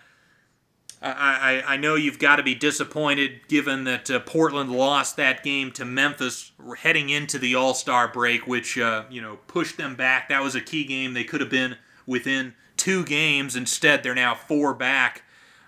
I, 1.02 1.64
I, 1.66 1.78
know 1.78 1.96
you've 1.96 2.20
got 2.20 2.38
to 2.38 2.44
be 2.44 2.56
disappointed 2.56 3.48
given 3.48 3.86
that 3.86 4.12
uh, 4.12 4.20
Portland 4.20 4.70
lost 4.72 5.16
that 5.16 5.44
game 5.44 5.72
to 5.74 5.86
Memphis 5.86 6.52
heading 6.80 7.10
into 7.10 7.40
the 7.40 7.56
All 7.56 7.74
Star 7.74 8.10
break, 8.10 8.46
which 8.46 8.78
uh, 8.78 9.04
you 9.10 9.22
know 9.22 9.38
pushed 9.48 9.78
them 9.78 9.96
back. 9.96 10.28
That 10.28 10.44
was 10.44 10.56
a 10.56 10.62
key 10.62 10.84
game. 10.84 11.14
They 11.14 11.24
could 11.24 11.40
have 11.40 11.50
been 11.50 11.78
within 12.06 12.54
two 12.76 13.06
games. 13.06 13.56
Instead, 13.56 14.04
they're 14.04 14.14
now 14.14 14.36
four 14.36 14.74
back. 14.74 15.24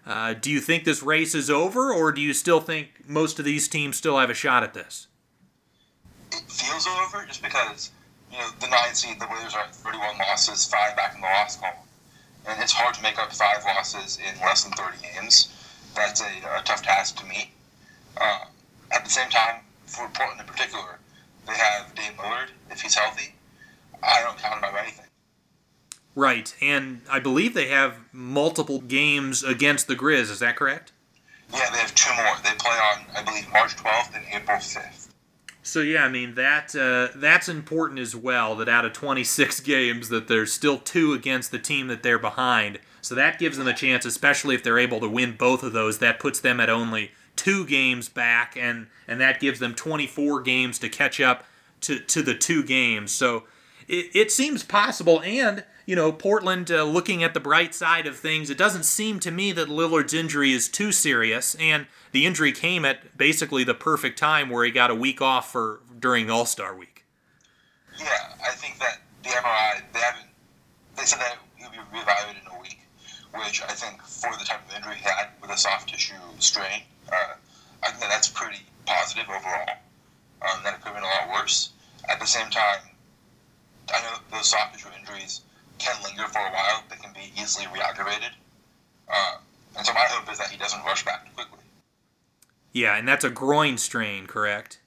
Uh, 0.05 0.33
do 0.33 0.51
you 0.51 0.59
think 0.59 0.83
this 0.83 1.01
race 1.01 1.33
is 1.33 1.49
over, 1.49 1.93
or 1.93 2.11
do 2.11 2.19
you 2.19 2.33
still 2.33 2.59
think 2.59 2.89
most 3.07 3.39
of 3.39 3.45
these 3.45 3.67
teams 3.67 3.95
still 3.95 4.17
have 4.17 4.29
a 4.29 4.33
shot 4.33 4.63
at 4.63 4.73
this? 4.73 5.07
It 6.31 6.43
feels 6.49 6.87
over 6.87 7.25
just 7.25 7.41
because 7.41 7.91
you 8.31 8.37
know 8.37 8.49
the 8.59 8.67
nine 8.67 8.93
seed, 8.93 9.19
the 9.19 9.27
Wizards 9.31 9.53
are 9.53 9.63
at 9.63 9.75
31 9.75 10.17
losses, 10.17 10.65
five 10.65 10.95
back 10.97 11.15
in 11.15 11.21
the 11.21 11.27
loss 11.27 11.57
column, 11.57 11.75
it's 12.47 12.71
hard 12.71 12.95
to 12.95 13.01
make 13.03 13.19
up 13.19 13.33
five 13.33 13.63
losses 13.65 14.17
in 14.19 14.39
less 14.41 14.63
than 14.63 14.73
30 14.73 14.97
games. 15.01 15.55
That's 15.95 16.21
a, 16.21 16.59
a 16.59 16.61
tough 16.63 16.81
task 16.83 17.17
to 17.19 17.25
meet. 17.25 17.49
Uh, 18.19 18.45
at 18.91 19.03
the 19.03 19.09
same 19.09 19.29
time, 19.29 19.61
for 19.85 20.07
Portland 20.13 20.41
in 20.41 20.47
particular, 20.47 20.99
they 21.47 21.53
have 21.53 21.93
Dame 21.95 22.13
Lillard. 22.17 22.49
if 22.69 22.81
he's 22.81 22.95
healthy. 22.95 23.33
I 24.03 24.21
don't 24.21 24.37
count 24.37 24.57
him 24.57 24.63
out 24.63 24.79
anything. 24.79 25.05
Right, 26.15 26.53
and 26.61 27.01
I 27.09 27.19
believe 27.19 27.53
they 27.53 27.67
have 27.67 27.97
multiple 28.11 28.81
games 28.81 29.43
against 29.43 29.87
the 29.87 29.95
Grizz. 29.95 30.29
Is 30.29 30.39
that 30.39 30.55
correct? 30.55 30.91
Yeah, 31.53 31.69
they 31.71 31.77
have 31.77 31.95
two 31.95 32.13
more. 32.15 32.35
They 32.43 32.51
play 32.57 32.77
on, 32.77 33.05
I 33.15 33.23
believe, 33.23 33.51
March 33.51 33.75
12th 33.75 34.15
and 34.15 34.25
April 34.33 34.57
5th. 34.57 35.00
So 35.63 35.81
yeah, 35.81 36.05
I 36.05 36.09
mean 36.09 36.35
that 36.35 36.75
uh, 36.75 37.09
that's 37.15 37.47
important 37.47 37.99
as 37.99 38.15
well. 38.15 38.55
That 38.55 38.69
out 38.69 38.85
of 38.85 38.93
26 38.93 39.59
games, 39.61 40.09
that 40.09 40.27
there's 40.27 40.51
still 40.51 40.77
two 40.77 41.13
against 41.13 41.51
the 41.51 41.59
team 41.59 41.87
that 41.87 42.03
they're 42.03 42.19
behind. 42.19 42.79
So 43.01 43.15
that 43.15 43.39
gives 43.39 43.57
them 43.57 43.67
a 43.67 43.73
chance, 43.73 44.05
especially 44.05 44.55
if 44.55 44.63
they're 44.63 44.79
able 44.79 44.99
to 44.99 45.09
win 45.09 45.35
both 45.35 45.63
of 45.63 45.73
those. 45.73 45.99
That 45.99 46.19
puts 46.19 46.39
them 46.39 46.59
at 46.59 46.69
only 46.69 47.11
two 47.35 47.65
games 47.65 48.09
back, 48.09 48.55
and 48.57 48.87
and 49.07 49.19
that 49.21 49.39
gives 49.39 49.59
them 49.59 49.73
24 49.73 50.41
games 50.41 50.79
to 50.79 50.89
catch 50.89 51.19
up 51.19 51.45
to 51.81 51.99
to 51.99 52.21
the 52.21 52.35
two 52.35 52.63
games. 52.63 53.11
So 53.11 53.43
it, 53.87 54.07
it 54.13 54.31
seems 54.31 54.63
possible, 54.63 55.21
and 55.21 55.63
you 55.85 55.95
know, 55.95 56.11
Portland 56.11 56.71
uh, 56.71 56.83
looking 56.83 57.23
at 57.23 57.33
the 57.33 57.39
bright 57.39 57.73
side 57.73 58.07
of 58.07 58.17
things, 58.17 58.49
it 58.49 58.57
doesn't 58.57 58.85
seem 58.85 59.19
to 59.19 59.31
me 59.31 59.51
that 59.51 59.67
Lillard's 59.67 60.13
injury 60.13 60.53
is 60.53 60.69
too 60.69 60.91
serious, 60.91 61.55
and 61.55 61.87
the 62.11 62.25
injury 62.25 62.51
came 62.51 62.85
at 62.85 63.17
basically 63.17 63.63
the 63.63 63.73
perfect 63.73 64.17
time 64.19 64.49
where 64.49 64.63
he 64.65 64.71
got 64.71 64.89
a 64.89 64.95
week 64.95 65.21
off 65.21 65.51
for 65.51 65.81
during 65.99 66.29
All 66.29 66.45
Star 66.45 66.75
week. 66.75 67.05
Yeah, 67.97 68.05
I 68.45 68.51
think 68.51 68.79
that 68.79 69.01
the 69.23 69.29
MRI 69.29 69.81
they 69.93 69.99
haven't. 69.99 70.27
They 70.97 71.03
said 71.03 71.19
that 71.19 71.37
he'll 71.55 71.71
be 71.71 71.77
reevaluated 71.93 72.41
in 72.41 72.57
a 72.57 72.61
week, 72.61 72.79
which 73.33 73.61
I 73.63 73.73
think 73.73 74.01
for 74.01 74.31
the 74.37 74.45
type 74.45 74.67
of 74.67 74.75
injury 74.75 74.95
he 74.95 75.03
had 75.03 75.29
with 75.41 75.51
a 75.51 75.57
soft 75.57 75.89
tissue 75.89 76.13
strain, 76.39 76.83
uh, 77.11 77.35
I 77.83 77.87
think 77.89 78.01
that 78.01 78.09
that's 78.09 78.27
pretty 78.27 78.59
positive 78.85 79.25
overall. 79.29 79.69
Um, 80.41 80.63
that 80.63 80.81
could 80.81 80.93
have 80.93 80.95
been 80.95 81.03
a 81.03 81.29
lot 81.29 81.41
worse. 81.41 81.71
At 82.09 82.19
the 82.19 82.25
same 82.25 82.49
time, 82.49 82.79
I 83.93 84.01
know 84.01 84.17
those 84.31 84.47
soft 84.47 84.73
tissue 84.73 84.89
injuries 84.99 85.41
can 85.77 85.95
linger 86.03 86.27
for 86.27 86.39
a 86.39 86.51
while. 86.51 86.83
They 86.89 86.97
can 86.97 87.13
be 87.13 87.31
easily 87.39 87.67
re-aggravated. 87.73 88.31
Uh, 89.07 89.37
and 89.77 89.85
so 89.85 89.93
my 89.93 90.05
hope 90.09 90.31
is 90.31 90.37
that 90.37 90.49
he 90.49 90.57
doesn't 90.57 90.83
rush 90.83 91.05
back 91.05 91.25
too 91.25 91.31
quickly. 91.35 91.60
Yeah, 92.71 92.95
and 92.97 93.07
that's 93.07 93.23
a 93.23 93.29
groin 93.29 93.77
strain, 93.77 94.27
correct? 94.27 94.79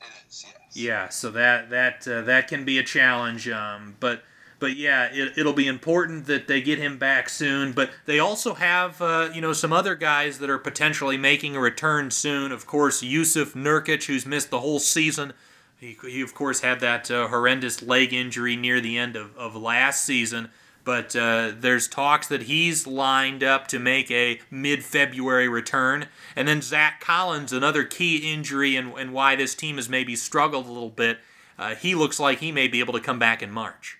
It 0.00 0.06
is, 0.28 0.44
yes. 0.46 0.54
Yeah, 0.74 1.08
so 1.08 1.30
that 1.30 1.70
that 1.70 2.06
uh, 2.06 2.22
that 2.22 2.48
can 2.48 2.64
be 2.64 2.78
a 2.78 2.82
challenge. 2.82 3.48
Um, 3.48 3.96
but 4.00 4.22
but 4.58 4.76
yeah, 4.76 5.08
it, 5.12 5.36
it'll 5.36 5.52
be 5.52 5.66
important 5.66 6.26
that 6.26 6.46
they 6.46 6.60
get 6.60 6.78
him 6.78 6.96
back 6.98 7.28
soon. 7.28 7.72
But 7.72 7.90
they 8.06 8.18
also 8.18 8.54
have 8.54 9.00
uh, 9.00 9.30
you 9.34 9.40
know 9.40 9.52
some 9.52 9.72
other 9.72 9.94
guys 9.94 10.38
that 10.38 10.50
are 10.50 10.58
potentially 10.58 11.16
making 11.16 11.56
a 11.56 11.60
return 11.60 12.10
soon. 12.10 12.52
Of 12.52 12.66
course, 12.66 13.02
Jusuf 13.02 13.54
Nurkic, 13.54 14.04
who's 14.06 14.26
missed 14.26 14.50
the 14.50 14.60
whole 14.60 14.78
season. 14.78 15.32
He, 15.76 15.96
he 16.08 16.20
of 16.20 16.32
course 16.32 16.60
had 16.60 16.78
that 16.80 17.10
uh, 17.10 17.26
horrendous 17.28 17.82
leg 17.82 18.12
injury 18.12 18.54
near 18.54 18.80
the 18.80 18.96
end 18.96 19.16
of, 19.16 19.36
of 19.36 19.56
last 19.56 20.04
season. 20.04 20.50
But 20.84 21.14
uh, 21.14 21.52
there's 21.56 21.86
talks 21.86 22.26
that 22.26 22.42
he's 22.42 22.86
lined 22.86 23.44
up 23.44 23.68
to 23.68 23.78
make 23.78 24.10
a 24.10 24.40
mid 24.50 24.84
February 24.84 25.48
return. 25.48 26.06
And 26.34 26.48
then 26.48 26.60
Zach 26.60 27.00
Collins, 27.00 27.52
another 27.52 27.84
key 27.84 28.32
injury 28.32 28.74
and, 28.74 28.92
and 28.94 29.12
why 29.12 29.36
this 29.36 29.54
team 29.54 29.76
has 29.76 29.88
maybe 29.88 30.16
struggled 30.16 30.66
a 30.66 30.72
little 30.72 30.90
bit. 30.90 31.18
Uh, 31.58 31.74
he 31.76 31.94
looks 31.94 32.18
like 32.18 32.40
he 32.40 32.50
may 32.50 32.66
be 32.66 32.80
able 32.80 32.94
to 32.94 33.00
come 33.00 33.18
back 33.18 33.42
in 33.42 33.50
March. 33.50 33.98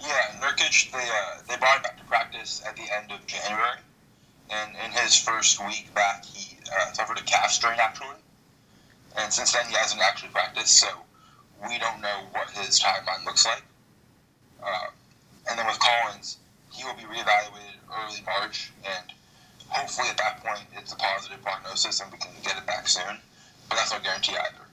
Yeah, 0.00 0.40
Nurkic, 0.40 0.90
they, 0.90 0.98
uh, 0.98 1.42
they 1.48 1.56
brought 1.56 1.76
him 1.76 1.82
back 1.82 1.98
to 1.98 2.04
practice 2.04 2.62
at 2.66 2.76
the 2.76 2.84
end 2.96 3.12
of 3.12 3.26
January. 3.26 3.78
And 4.50 4.74
in 4.84 4.92
his 4.92 5.16
first 5.16 5.64
week 5.66 5.92
back, 5.94 6.24
he 6.24 6.56
uh, 6.70 6.92
suffered 6.92 7.18
a 7.18 7.22
calf 7.22 7.50
strain, 7.50 7.78
actually. 7.80 8.16
And 9.16 9.32
since 9.32 9.52
then, 9.52 9.66
he 9.68 9.74
hasn't 9.74 10.00
actually 10.02 10.30
practiced, 10.30 10.78
so 10.78 10.88
we 11.68 11.78
don't 11.78 12.00
know 12.00 12.20
what 12.32 12.50
his 12.50 12.80
timeline 12.80 13.24
looks 13.24 13.46
like. 13.46 13.62
And 15.48 15.58
then 15.58 15.66
with 15.66 15.78
Collins, 15.78 16.38
he 16.72 16.84
will 16.84 16.94
be 16.94 17.02
reevaluated 17.02 17.78
early 17.92 18.22
March, 18.26 18.72
and 18.84 19.12
hopefully 19.68 20.08
at 20.08 20.16
that 20.16 20.42
point 20.42 20.66
it's 20.76 20.92
a 20.92 20.96
positive 20.96 21.42
prognosis 21.42 22.00
and 22.00 22.10
we 22.12 22.18
can 22.18 22.30
get 22.42 22.56
it 22.56 22.66
back 22.66 22.88
soon. 22.88 23.18
But 23.68 23.76
that's 23.76 23.92
no 23.92 23.98
guarantee 24.00 24.32
either. 24.32 24.64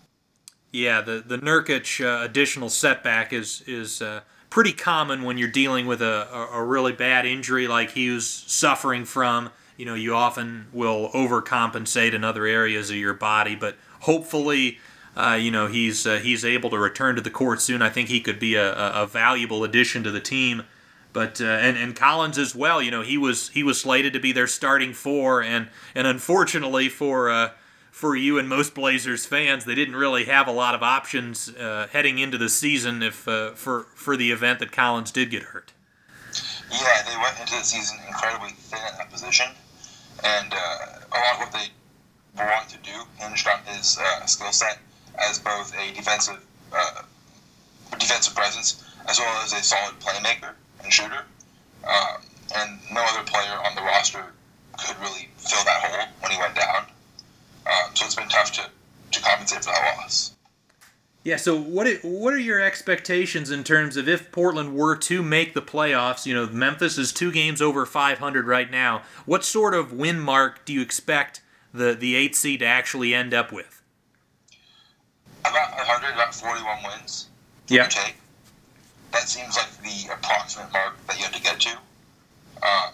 Yeah, 0.71 1.01
the 1.01 1.23
the 1.25 1.37
Nurkic 1.37 2.03
uh, 2.03 2.23
additional 2.23 2.69
setback 2.69 3.33
is 3.33 3.63
is 3.67 4.01
uh, 4.01 4.21
pretty 4.49 4.73
common 4.73 5.23
when 5.23 5.37
you're 5.37 5.49
dealing 5.49 5.85
with 5.85 6.01
a, 6.01 6.27
a, 6.33 6.59
a 6.59 6.63
really 6.63 6.93
bad 6.93 7.25
injury 7.25 7.67
like 7.67 7.91
he 7.91 8.09
was 8.09 8.27
suffering 8.29 9.05
from. 9.05 9.51
You 9.77 9.85
know, 9.85 9.95
you 9.95 10.13
often 10.13 10.67
will 10.71 11.09
overcompensate 11.09 12.13
in 12.13 12.23
other 12.23 12.45
areas 12.45 12.89
of 12.89 12.95
your 12.95 13.13
body, 13.13 13.55
but 13.55 13.75
hopefully. 14.01 14.79
Uh, 15.15 15.37
you 15.39 15.51
know 15.51 15.67
he's 15.67 16.07
uh, 16.07 16.19
he's 16.19 16.45
able 16.45 16.69
to 16.69 16.79
return 16.79 17.15
to 17.15 17.21
the 17.21 17.29
court 17.29 17.61
soon. 17.61 17.81
I 17.81 17.89
think 17.89 18.07
he 18.07 18.21
could 18.21 18.39
be 18.39 18.55
a, 18.55 18.73
a, 18.73 19.05
valuable 19.05 19.63
addition 19.63 20.03
to 20.03 20.11
the 20.11 20.21
team. 20.21 20.63
But 21.11 21.41
uh, 21.41 21.45
and 21.45 21.77
and 21.77 21.95
Collins 21.95 22.37
as 22.37 22.55
well. 22.55 22.81
You 22.81 22.91
know 22.91 23.01
he 23.01 23.17
was 23.17 23.49
he 23.49 23.61
was 23.61 23.81
slated 23.81 24.13
to 24.13 24.19
be 24.19 24.31
their 24.31 24.47
starting 24.47 24.93
four, 24.93 25.43
and 25.43 25.67
and 25.93 26.07
unfortunately 26.07 26.87
for 26.87 27.29
uh, 27.29 27.49
for 27.91 28.15
you 28.15 28.39
and 28.39 28.47
most 28.47 28.73
Blazers 28.73 29.25
fans, 29.25 29.65
they 29.65 29.75
didn't 29.75 29.97
really 29.97 30.23
have 30.25 30.47
a 30.47 30.51
lot 30.51 30.75
of 30.75 30.81
options 30.81 31.49
uh, 31.55 31.87
heading 31.91 32.17
into 32.17 32.37
the 32.37 32.47
season 32.47 33.03
if 33.03 33.27
uh, 33.27 33.51
for 33.51 33.87
for 33.93 34.15
the 34.15 34.31
event 34.31 34.59
that 34.59 34.71
Collins 34.71 35.11
did 35.11 35.29
get 35.29 35.43
hurt. 35.43 35.73
Yeah, 36.71 37.01
they 37.05 37.17
went 37.17 37.37
into 37.37 37.55
the 37.55 37.63
season 37.63 37.99
incredibly 38.07 38.51
thin 38.51 38.79
at 38.87 38.97
that 38.97 39.11
position, 39.11 39.47
and 40.23 40.53
a 40.53 41.17
lot 41.19 41.33
of 41.33 41.39
what 41.39 41.51
they 41.51 41.67
wanting 42.37 42.69
to 42.69 42.89
do 42.89 43.03
hinged 43.17 43.45
on 43.49 43.59
his 43.65 43.99
skill 44.25 44.53
set 44.53 44.79
as 45.17 45.39
both 45.39 45.73
a 45.77 45.93
defensive 45.93 46.43
uh, 46.73 47.01
defensive 47.99 48.35
presence 48.35 48.83
as 49.07 49.19
well 49.19 49.43
as 49.43 49.53
a 49.53 49.63
solid 49.63 49.99
playmaker 49.99 50.53
and 50.83 50.91
shooter. 50.91 51.23
Um, 51.83 52.21
and 52.55 52.79
no 52.91 53.03
other 53.09 53.23
player 53.25 53.57
on 53.65 53.75
the 53.75 53.81
roster 53.81 54.23
could 54.77 54.97
really 54.99 55.29
fill 55.37 55.63
that 55.63 55.81
hole 55.83 56.07
when 56.19 56.31
he 56.31 56.37
went 56.37 56.55
down. 56.55 56.85
Um, 57.65 57.95
so 57.95 58.05
it's 58.05 58.15
been 58.15 58.29
tough 58.29 58.51
to, 58.53 58.69
to 59.11 59.21
compensate 59.21 59.59
for 59.63 59.71
that 59.71 59.97
loss. 59.97 60.35
Yeah. 61.23 61.35
So 61.35 61.55
what 61.55 61.87
what 62.01 62.33
are 62.33 62.39
your 62.39 62.59
expectations 62.59 63.51
in 63.51 63.63
terms 63.63 63.95
of 63.95 64.09
if 64.09 64.31
Portland 64.31 64.75
were 64.75 64.95
to 64.97 65.21
make 65.21 65.53
the 65.53 65.61
playoffs? 65.61 66.25
You 66.25 66.33
know, 66.33 66.47
Memphis 66.47 66.97
is 66.97 67.13
two 67.13 67.31
games 67.31 67.61
over 67.61 67.85
500 67.85 68.47
right 68.47 68.71
now. 68.71 69.03
What 69.25 69.45
sort 69.45 69.75
of 69.75 69.93
win 69.93 70.19
mark 70.19 70.65
do 70.65 70.73
you 70.73 70.81
expect 70.81 71.41
the 71.71 71.93
the 71.93 72.15
eight 72.15 72.35
seed 72.35 72.61
to 72.61 72.65
actually 72.65 73.13
end 73.13 73.35
up 73.35 73.51
with? 73.51 73.80
About 75.41 75.71
100, 75.77 76.13
about 76.13 76.33
41 76.33 76.77
wins. 76.83 77.27
Yeah. 77.67 77.87
Take. 77.87 78.15
That 79.11 79.27
seems 79.27 79.57
like 79.57 79.69
the 79.81 80.13
approximate 80.13 80.71
mark 80.71 80.95
that 81.07 81.17
you 81.17 81.23
have 81.23 81.33
to 81.33 81.41
get 81.41 81.59
to. 81.61 81.77
Uh, 82.61 82.91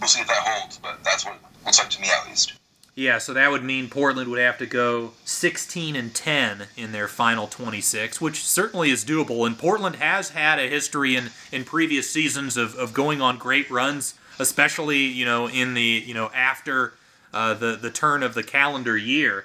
we'll 0.00 0.08
see 0.08 0.20
if 0.20 0.28
that 0.28 0.38
holds, 0.40 0.78
but 0.78 1.02
that's 1.04 1.24
what 1.24 1.34
it 1.34 1.40
looks 1.64 1.78
like 1.78 1.90
to 1.90 2.00
me 2.00 2.08
at 2.08 2.28
least. 2.28 2.54
Yeah, 2.94 3.18
so 3.18 3.34
that 3.34 3.50
would 3.50 3.62
mean 3.62 3.90
Portland 3.90 4.30
would 4.30 4.40
have 4.40 4.56
to 4.56 4.66
go 4.66 5.12
16 5.26 5.96
and 5.96 6.14
10 6.14 6.68
in 6.78 6.92
their 6.92 7.08
final 7.08 7.46
26, 7.46 8.22
which 8.22 8.42
certainly 8.42 8.90
is 8.90 9.04
doable. 9.04 9.46
And 9.46 9.58
Portland 9.58 9.96
has 9.96 10.30
had 10.30 10.58
a 10.58 10.66
history 10.66 11.14
in, 11.14 11.28
in 11.52 11.64
previous 11.64 12.08
seasons 12.10 12.56
of, 12.56 12.74
of 12.76 12.94
going 12.94 13.20
on 13.20 13.36
great 13.36 13.70
runs, 13.70 14.14
especially 14.38 15.04
you 15.04 15.26
know 15.26 15.46
in 15.46 15.74
the 15.74 16.02
you 16.06 16.14
know 16.14 16.30
after 16.34 16.94
uh, 17.34 17.52
the 17.52 17.76
the 17.76 17.90
turn 17.90 18.22
of 18.22 18.32
the 18.32 18.42
calendar 18.42 18.96
year. 18.96 19.44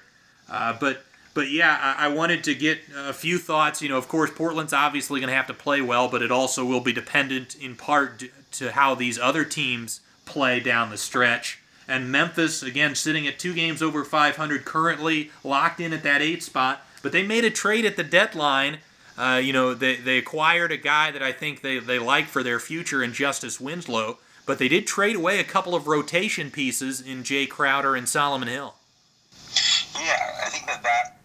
Uh, 0.49 0.77
but 0.79 1.03
but 1.33 1.49
yeah, 1.49 1.95
I, 1.97 2.09
wanted 2.09 2.43
to 2.45 2.55
get 2.55 2.79
a 2.95 3.13
few 3.13 3.37
thoughts. 3.37 3.81
You 3.81 3.89
know, 3.89 3.97
of 3.97 4.07
course, 4.09 4.31
Portland's 4.31 4.73
obviously 4.73 5.21
going 5.21 5.29
to 5.29 5.35
have 5.35 5.47
to 5.47 5.53
play 5.53 5.81
well, 5.81 6.09
but 6.09 6.21
it 6.21 6.31
also 6.31 6.65
will 6.65 6.81
be 6.81 6.91
dependent 6.91 7.55
in 7.55 7.75
part 7.75 8.23
to 8.53 8.71
how 8.71 8.95
these 8.95 9.17
other 9.17 9.45
teams 9.45 10.01
play 10.25 10.59
down 10.59 10.89
the 10.89 10.97
stretch. 10.97 11.59
And 11.87 12.11
Memphis, 12.11 12.63
again, 12.63 12.95
sitting 12.95 13.27
at 13.27 13.39
two 13.39 13.53
games 13.53 13.81
over 13.81 14.03
500 14.03 14.65
currently, 14.65 15.31
locked 15.43 15.79
in 15.79 15.93
at 15.93 16.03
that 16.03 16.21
eight 16.21 16.43
spot. 16.43 16.85
But 17.01 17.11
they 17.11 17.23
made 17.23 17.45
a 17.45 17.49
trade 17.49 17.85
at 17.85 17.95
the 17.95 18.03
deadline. 18.03 18.79
Uh, 19.17 19.41
you 19.43 19.53
know, 19.53 19.73
they, 19.73 19.95
they 19.95 20.17
acquired 20.17 20.71
a 20.71 20.77
guy 20.77 21.11
that 21.11 21.23
I 21.23 21.31
think 21.31 21.61
they, 21.61 21.79
they 21.79 21.99
like 21.99 22.27
for 22.27 22.43
their 22.43 22.59
future 22.59 23.03
in 23.03 23.13
Justice 23.13 23.59
Winslow. 23.59 24.17
But 24.45 24.59
they 24.59 24.67
did 24.67 24.85
trade 24.85 25.15
away 25.15 25.39
a 25.39 25.43
couple 25.43 25.75
of 25.75 25.87
rotation 25.87 26.51
pieces 26.51 26.99
in 26.99 27.23
Jay 27.23 27.45
Crowder 27.45 27.95
and 27.95 28.07
Solomon 28.07 28.47
Hill. 28.47 28.75
Yeah, 29.95 30.41
I 30.43 30.49
think 30.49 30.65
that 30.67 30.83
that 30.83 31.20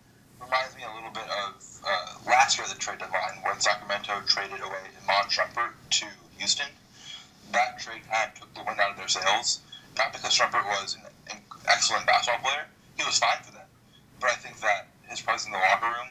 reminds 0.47 0.75
me 0.77 0.83
a 0.83 0.95
little 0.95 1.11
bit 1.11 1.27
of 1.27 1.59
uh, 1.87 2.31
last 2.31 2.59
year 2.59 2.67
the 2.67 2.79
trade 2.79 2.99
deadline 2.99 3.43
when 3.43 3.59
Sacramento 3.61 4.23
traded 4.27 4.61
away 4.61 4.83
Iman 5.03 5.29
Shumpert 5.29 5.75
to 5.91 6.07
Houston. 6.39 6.71
That 7.53 7.79
trade 7.79 8.03
kind 8.11 8.31
of 8.33 8.41
took 8.41 8.55
the 8.55 8.63
wind 8.63 8.81
out 8.81 8.91
of 8.93 8.97
their 8.97 9.09
sails 9.09 9.61
not 9.97 10.13
because 10.13 10.37
Shumpert 10.37 10.65
was 10.65 10.97
an 11.31 11.39
excellent 11.69 12.07
basketball 12.07 12.43
player. 12.43 12.67
He 12.97 13.05
was 13.05 13.19
fine 13.19 13.43
for 13.43 13.53
them. 13.53 13.67
But 14.21 14.31
I 14.31 14.35
think 14.35 14.61
that 14.61 14.89
his 15.09 15.21
presence 15.21 15.47
in 15.47 15.53
the 15.53 15.59
locker 15.59 15.87
room 15.87 16.09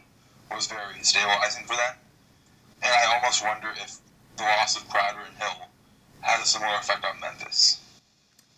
was 0.52 0.68
very 0.68 1.02
stabilizing 1.02 1.66
for 1.66 1.76
them. 1.76 1.96
And 2.84 2.92
I 2.92 3.16
almost 3.16 3.44
wonder 3.44 3.70
if 3.76 3.98
the 4.38 4.44
loss 4.44 4.76
of 4.76 4.88
Crowder 4.90 5.20
and 5.28 5.38
Hill 5.38 5.68
had 6.22 6.42
a 6.42 6.46
similar 6.46 6.76
effect 6.76 7.06
on 7.06 7.20
Memphis. 7.20 7.82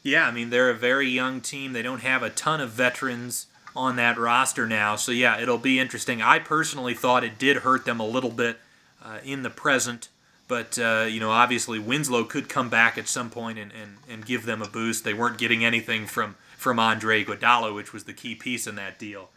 Yeah, 0.03 0.28
I 0.28 0.32
mean, 0.32 0.49
they're 0.49 0.69
a 0.69 0.75
very 0.75 1.09
young 1.09 1.41
team. 1.41 1.73
They 1.73 1.82
don't 1.82 2.01
have 2.01 2.23
a 2.23 2.30
ton 2.30 2.61
of 2.61 2.71
veterans 2.71 3.47
on 3.78 3.95
that 3.97 4.17
roster 4.17 4.67
now. 4.67 4.95
So, 4.95 5.11
yeah, 5.11 5.39
it'll 5.39 5.57
be 5.57 5.80
interesting. 5.80 6.21
I 6.21 6.39
personally 6.39 6.93
thought 6.93 7.23
it 7.23 7.38
did 7.38 7.57
hurt 7.57 7.86
them 7.86 7.99
a 7.99 8.05
little 8.05 8.32
bit 8.32 8.57
uh, 9.03 9.19
in 9.23 9.43
the 9.43 9.49
present. 9.49 10.09
But, 10.47 10.80
uh, 10.80 11.05
you 11.09 11.19
know, 11.19 11.32
obviously 11.32 11.78
Winslow 11.78 12.23
could 12.23 12.49
come 12.49 12.69
back 12.69 12.97
at 12.97 13.07
some 13.07 13.30
point 13.30 13.59
and, 13.59 13.71
and, 13.71 13.97
and 14.09 14.25
give 14.25 14.45
them 14.45 14.61
a 14.61 14.67
boost. 14.67 15.03
They 15.03 15.13
weren't 15.13 15.38
getting 15.38 15.63
anything 15.63 16.07
from, 16.07 16.36
from 16.57 16.80
Andre 16.80 17.23
Iguodala, 17.23 17.75
which 17.75 17.93
was 17.93 18.05
the 18.05 18.13
key 18.13 18.34
piece 18.34 18.65
in 18.65 18.75
that 18.75 18.97
deal. 18.97 19.30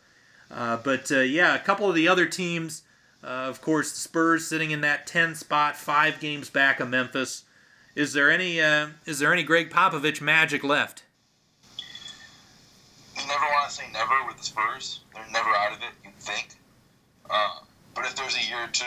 Uh, 0.51 0.76
but, 0.76 1.11
uh, 1.12 1.20
yeah, 1.20 1.55
a 1.55 1.59
couple 1.59 1.88
of 1.88 1.95
the 1.95 2.09
other 2.09 2.26
teams, 2.26 2.82
uh, 3.22 3.26
of 3.26 3.61
course, 3.61 3.91
the 3.91 3.99
Spurs 3.99 4.47
sitting 4.47 4.70
in 4.70 4.80
that 4.80 5.07
10 5.07 5.34
spot, 5.34 5.76
five 5.76 6.20
games 6.20 6.49
back 6.49 6.80
of 6.80 6.88
Memphis. 6.88 7.45
Is 7.95 8.12
there 8.12 8.30
any 8.30 8.61
uh, 8.61 8.88
is 9.05 9.18
there 9.18 9.32
any 9.32 9.43
Gregg 9.43 9.70
Popovich 9.70 10.20
magic 10.20 10.62
left? 10.62 11.03
You 13.21 13.27
never 13.29 13.45
want 13.45 13.68
to 13.68 13.75
say 13.75 13.85
never 13.93 14.14
with 14.27 14.39
the 14.39 14.45
Spurs. 14.45 15.01
They're 15.14 15.25
never 15.31 15.51
out 15.51 15.73
of 15.73 15.79
it, 15.79 15.93
you'd 16.05 16.16
think. 16.18 16.57
Uh, 17.29 17.61
but 17.95 18.05
if 18.05 18.16
there's 18.16 18.37
a 18.37 18.49
year 18.49 18.68
to 18.73 18.85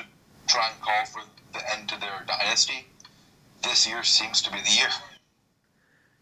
try 0.48 0.70
and 0.70 0.82
call 0.82 1.06
for 1.06 1.22
the 1.54 1.62
end 1.76 1.90
to 1.90 2.00
their 2.00 2.24
dynasty, 2.28 2.88
this 3.64 3.88
year 3.88 4.04
seems 4.04 4.42
to 4.42 4.52
be 4.52 4.58
the 4.60 4.72
year. 4.72 4.90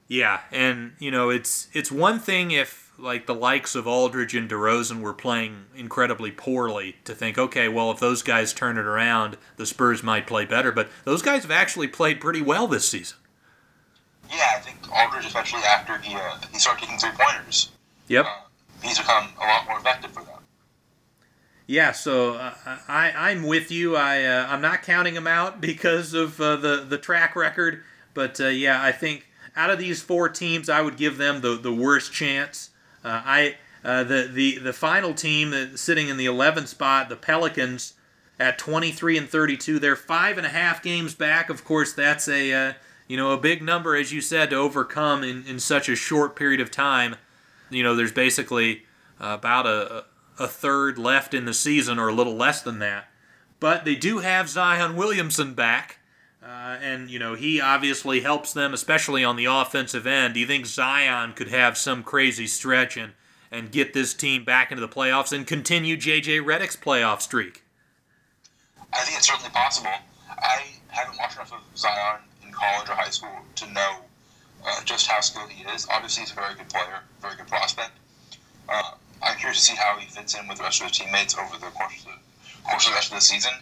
Yeah, 0.07 0.41
and 0.51 0.93
you 0.99 1.09
know 1.09 1.29
it's 1.29 1.69
it's 1.73 1.89
one 1.89 2.19
thing 2.19 2.51
if 2.51 2.91
like 2.97 3.27
the 3.27 3.33
likes 3.33 3.75
of 3.75 3.87
Aldridge 3.87 4.35
and 4.35 4.49
DeRozan 4.49 4.99
were 5.01 5.13
playing 5.13 5.65
incredibly 5.73 6.31
poorly 6.31 6.97
to 7.05 7.15
think, 7.15 7.37
okay, 7.37 7.69
well 7.69 7.91
if 7.91 7.99
those 7.99 8.21
guys 8.21 8.51
turn 8.51 8.77
it 8.77 8.85
around, 8.85 9.37
the 9.55 9.65
Spurs 9.65 10.03
might 10.03 10.27
play 10.27 10.43
better. 10.43 10.71
But 10.71 10.89
those 11.05 11.21
guys 11.21 11.43
have 11.43 11.51
actually 11.51 11.87
played 11.87 12.19
pretty 12.19 12.41
well 12.41 12.67
this 12.67 12.89
season. 12.89 13.17
Yeah, 14.29 14.51
I 14.55 14.59
think 14.59 14.77
Aldridge, 14.93 15.25
especially 15.25 15.61
after 15.61 15.97
he 15.99 16.13
uh, 16.13 16.37
he 16.51 16.59
started 16.59 16.81
taking 16.81 16.99
three 16.99 17.11
pointers. 17.17 17.71
Yep. 18.11 18.25
Uh, 18.25 18.29
he's 18.83 18.97
become 18.97 19.29
a 19.41 19.45
lot 19.45 19.65
more 19.65 19.77
effective 19.77 20.11
for 20.11 20.23
them. 20.25 20.39
Yeah, 21.65 21.93
so 21.93 22.33
uh, 22.33 22.53
I 22.89 23.13
I'm 23.15 23.43
with 23.43 23.71
you. 23.71 23.95
I 23.95 24.25
uh, 24.25 24.47
I'm 24.49 24.59
not 24.59 24.83
counting 24.83 25.13
them 25.13 25.27
out 25.27 25.61
because 25.61 26.13
of 26.13 26.41
uh, 26.41 26.57
the 26.57 26.85
the 26.87 26.97
track 26.97 27.37
record, 27.37 27.83
but 28.13 28.41
uh, 28.41 28.47
yeah, 28.47 28.83
I 28.83 28.91
think 28.91 29.27
out 29.55 29.69
of 29.69 29.79
these 29.79 30.01
four 30.01 30.27
teams, 30.27 30.67
I 30.67 30.81
would 30.81 30.97
give 30.97 31.17
them 31.17 31.39
the 31.39 31.55
the 31.55 31.71
worst 31.71 32.11
chance. 32.11 32.71
Uh, 33.01 33.21
I 33.23 33.55
uh, 33.85 34.03
the 34.03 34.29
the 34.29 34.57
the 34.57 34.73
final 34.73 35.13
team 35.13 35.51
that 35.51 35.79
sitting 35.79 36.09
in 36.09 36.17
the 36.17 36.25
11th 36.25 36.67
spot, 36.67 37.07
the 37.07 37.15
Pelicans, 37.15 37.93
at 38.37 38.57
23 38.57 39.19
and 39.19 39.29
32, 39.29 39.79
they're 39.79 39.95
five 39.95 40.37
and 40.37 40.45
a 40.45 40.49
half 40.49 40.83
games 40.83 41.15
back. 41.15 41.49
Of 41.49 41.63
course, 41.63 41.93
that's 41.93 42.27
a 42.27 42.75
you 43.07 43.15
know 43.15 43.31
a 43.31 43.37
big 43.37 43.61
number 43.61 43.95
as 43.95 44.11
you 44.11 44.19
said 44.19 44.49
to 44.49 44.57
overcome 44.57 45.23
in 45.23 45.45
in 45.45 45.61
such 45.61 45.87
a 45.87 45.95
short 45.95 46.35
period 46.35 46.59
of 46.59 46.71
time. 46.71 47.15
You 47.71 47.83
know, 47.83 47.95
there's 47.95 48.11
basically 48.11 48.83
about 49.19 49.65
a 49.65 50.05
a 50.39 50.47
third 50.47 50.97
left 50.97 51.33
in 51.33 51.45
the 51.45 51.53
season, 51.53 51.99
or 51.99 52.07
a 52.07 52.13
little 52.13 52.35
less 52.35 52.61
than 52.61 52.79
that. 52.79 53.07
But 53.59 53.85
they 53.85 53.95
do 53.95 54.19
have 54.19 54.49
Zion 54.49 54.95
Williamson 54.95 55.53
back, 55.53 55.99
uh, 56.43 56.77
and 56.81 57.09
you 57.09 57.19
know 57.19 57.35
he 57.35 57.61
obviously 57.61 58.21
helps 58.21 58.53
them, 58.53 58.73
especially 58.73 59.23
on 59.23 59.35
the 59.35 59.45
offensive 59.45 60.07
end. 60.07 60.33
Do 60.33 60.39
you 60.39 60.47
think 60.47 60.65
Zion 60.65 61.33
could 61.33 61.49
have 61.49 61.77
some 61.77 62.03
crazy 62.03 62.47
stretch 62.47 62.97
and 62.97 63.13
and 63.51 63.71
get 63.71 63.93
this 63.93 64.13
team 64.13 64.45
back 64.45 64.71
into 64.71 64.81
the 64.81 64.87
playoffs 64.87 65.33
and 65.33 65.45
continue 65.45 65.97
JJ 65.97 66.41
Redick's 66.41 66.77
playoff 66.77 67.21
streak? 67.21 67.63
I 68.93 69.01
think 69.01 69.17
it's 69.17 69.27
certainly 69.27 69.51
possible. 69.51 69.91
I 70.29 70.63
haven't 70.87 71.17
watched 71.17 71.35
enough 71.35 71.53
of 71.53 71.61
Zion 71.77 72.21
in 72.45 72.51
college 72.51 72.89
or 72.89 72.93
high 72.93 73.09
school 73.09 73.29
to 73.55 73.71
know 73.71 73.97
uh, 74.65 74.83
just 74.83 75.07
how 75.07 75.19
skilled 75.21 75.49
he 75.49 75.63
is. 75.69 75.87
Obviously, 75.91 76.21
he's 76.21 76.31
a 76.31 76.35
very 76.35 76.55
good 76.55 76.69
player, 76.69 77.01
very 77.21 77.35
good 77.35 77.47
prospect. 77.47 77.91
Uh, 78.69 78.91
I'm 79.21 79.37
curious 79.37 79.59
to 79.59 79.71
see 79.71 79.75
how 79.75 79.97
he 79.97 80.07
fits 80.07 80.35
in 80.35 80.47
with 80.47 80.57
the 80.57 80.63
rest 80.63 80.81
of 80.81 80.87
his 80.87 80.97
teammates 80.97 81.37
over 81.37 81.57
the 81.57 81.71
course 81.71 81.99
of 81.99 82.05
the, 82.05 82.69
course 82.69 82.85
of 82.85 82.91
the 82.91 82.95
rest 82.95 83.11
of 83.11 83.15
the 83.15 83.21
season 83.21 83.53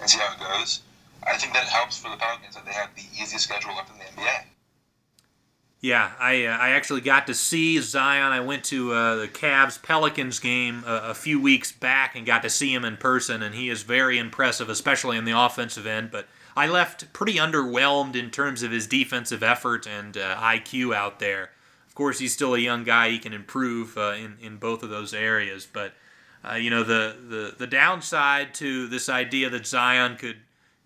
and 0.00 0.08
see 0.08 0.18
how 0.18 0.32
it 0.32 0.40
goes. 0.40 0.80
I 1.26 1.36
think 1.36 1.52
that 1.52 1.64
helps 1.64 1.98
for 1.98 2.10
the 2.10 2.16
Pelicans 2.16 2.54
that 2.54 2.64
they 2.64 2.72
have 2.72 2.94
the 2.94 3.02
easiest 3.20 3.44
schedule 3.44 3.74
left 3.74 3.90
in 3.90 3.98
the 3.98 4.04
NBA. 4.04 4.44
Yeah, 5.82 6.12
I 6.18 6.44
uh, 6.44 6.56
I 6.58 6.70
actually 6.70 7.00
got 7.00 7.26
to 7.26 7.34
see 7.34 7.80
Zion. 7.80 8.32
I 8.32 8.40
went 8.40 8.64
to 8.64 8.92
uh, 8.92 9.16
the 9.16 9.28
Cavs 9.28 9.82
Pelicans 9.82 10.38
game 10.38 10.84
a, 10.86 11.10
a, 11.10 11.14
few 11.14 11.40
weeks 11.40 11.72
back 11.72 12.14
and 12.14 12.26
got 12.26 12.42
to 12.42 12.50
see 12.50 12.74
him 12.74 12.84
in 12.84 12.98
person, 12.98 13.42
and 13.42 13.54
he 13.54 13.70
is 13.70 13.82
very 13.82 14.18
impressive, 14.18 14.68
especially 14.68 15.16
in 15.16 15.24
the 15.24 15.38
offensive 15.38 15.86
end. 15.86 16.10
But 16.10 16.28
I 16.60 16.66
left 16.66 17.12
pretty 17.14 17.36
underwhelmed 17.36 18.14
in 18.16 18.30
terms 18.30 18.62
of 18.62 18.70
his 18.70 18.86
defensive 18.86 19.42
effort 19.42 19.86
and 19.86 20.16
uh, 20.16 20.36
IQ 20.36 20.94
out 20.94 21.18
there. 21.18 21.50
Of 21.86 21.94
course, 21.94 22.18
he's 22.18 22.34
still 22.34 22.54
a 22.54 22.58
young 22.58 22.84
guy; 22.84 23.08
he 23.08 23.18
can 23.18 23.32
improve 23.32 23.96
uh, 23.96 24.12
in 24.12 24.36
in 24.42 24.58
both 24.58 24.82
of 24.82 24.90
those 24.90 25.14
areas. 25.14 25.66
But 25.70 25.94
uh, 26.46 26.56
you 26.56 26.68
know, 26.68 26.82
the, 26.82 27.16
the 27.28 27.54
the 27.56 27.66
downside 27.66 28.52
to 28.54 28.86
this 28.88 29.08
idea 29.08 29.48
that 29.48 29.66
Zion 29.66 30.16
could 30.16 30.36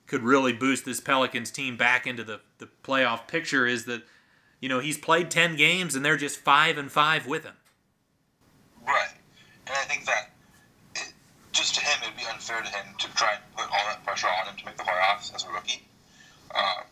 could 0.06 0.22
really 0.22 0.52
boost 0.52 0.84
this 0.84 1.00
Pelicans 1.00 1.50
team 1.50 1.76
back 1.76 2.06
into 2.06 2.22
the, 2.22 2.40
the 2.58 2.68
playoff 2.84 3.26
picture 3.26 3.66
is 3.66 3.86
that, 3.86 4.02
you 4.60 4.68
know, 4.68 4.78
he's 4.78 4.98
played 4.98 5.30
10 5.30 5.56
games 5.56 5.94
and 5.94 6.04
they're 6.04 6.16
just 6.16 6.38
5 6.38 6.78
and 6.78 6.92
5 6.92 7.26
with 7.26 7.44
him. 7.44 7.54
Right. 8.86 9.14
And 9.66 9.74
I 9.74 9.84
think 9.84 10.04
that 10.04 10.30
just 11.54 11.74
to 11.76 11.80
him, 11.80 12.02
it 12.02 12.10
would 12.10 12.18
be 12.18 12.26
unfair 12.30 12.60
to 12.60 12.68
him 12.68 12.84
to 12.98 13.06
try 13.14 13.34
and 13.34 13.42
put 13.56 13.70
all 13.70 13.86
that 13.86 14.04
pressure 14.04 14.26
on 14.26 14.48
him 14.50 14.56
to 14.58 14.64
make 14.66 14.76
the 14.76 14.82
playoffs 14.82 15.34
as 15.34 15.44
a 15.44 15.50
rookie. 15.50 15.86
Uh, 16.54 16.82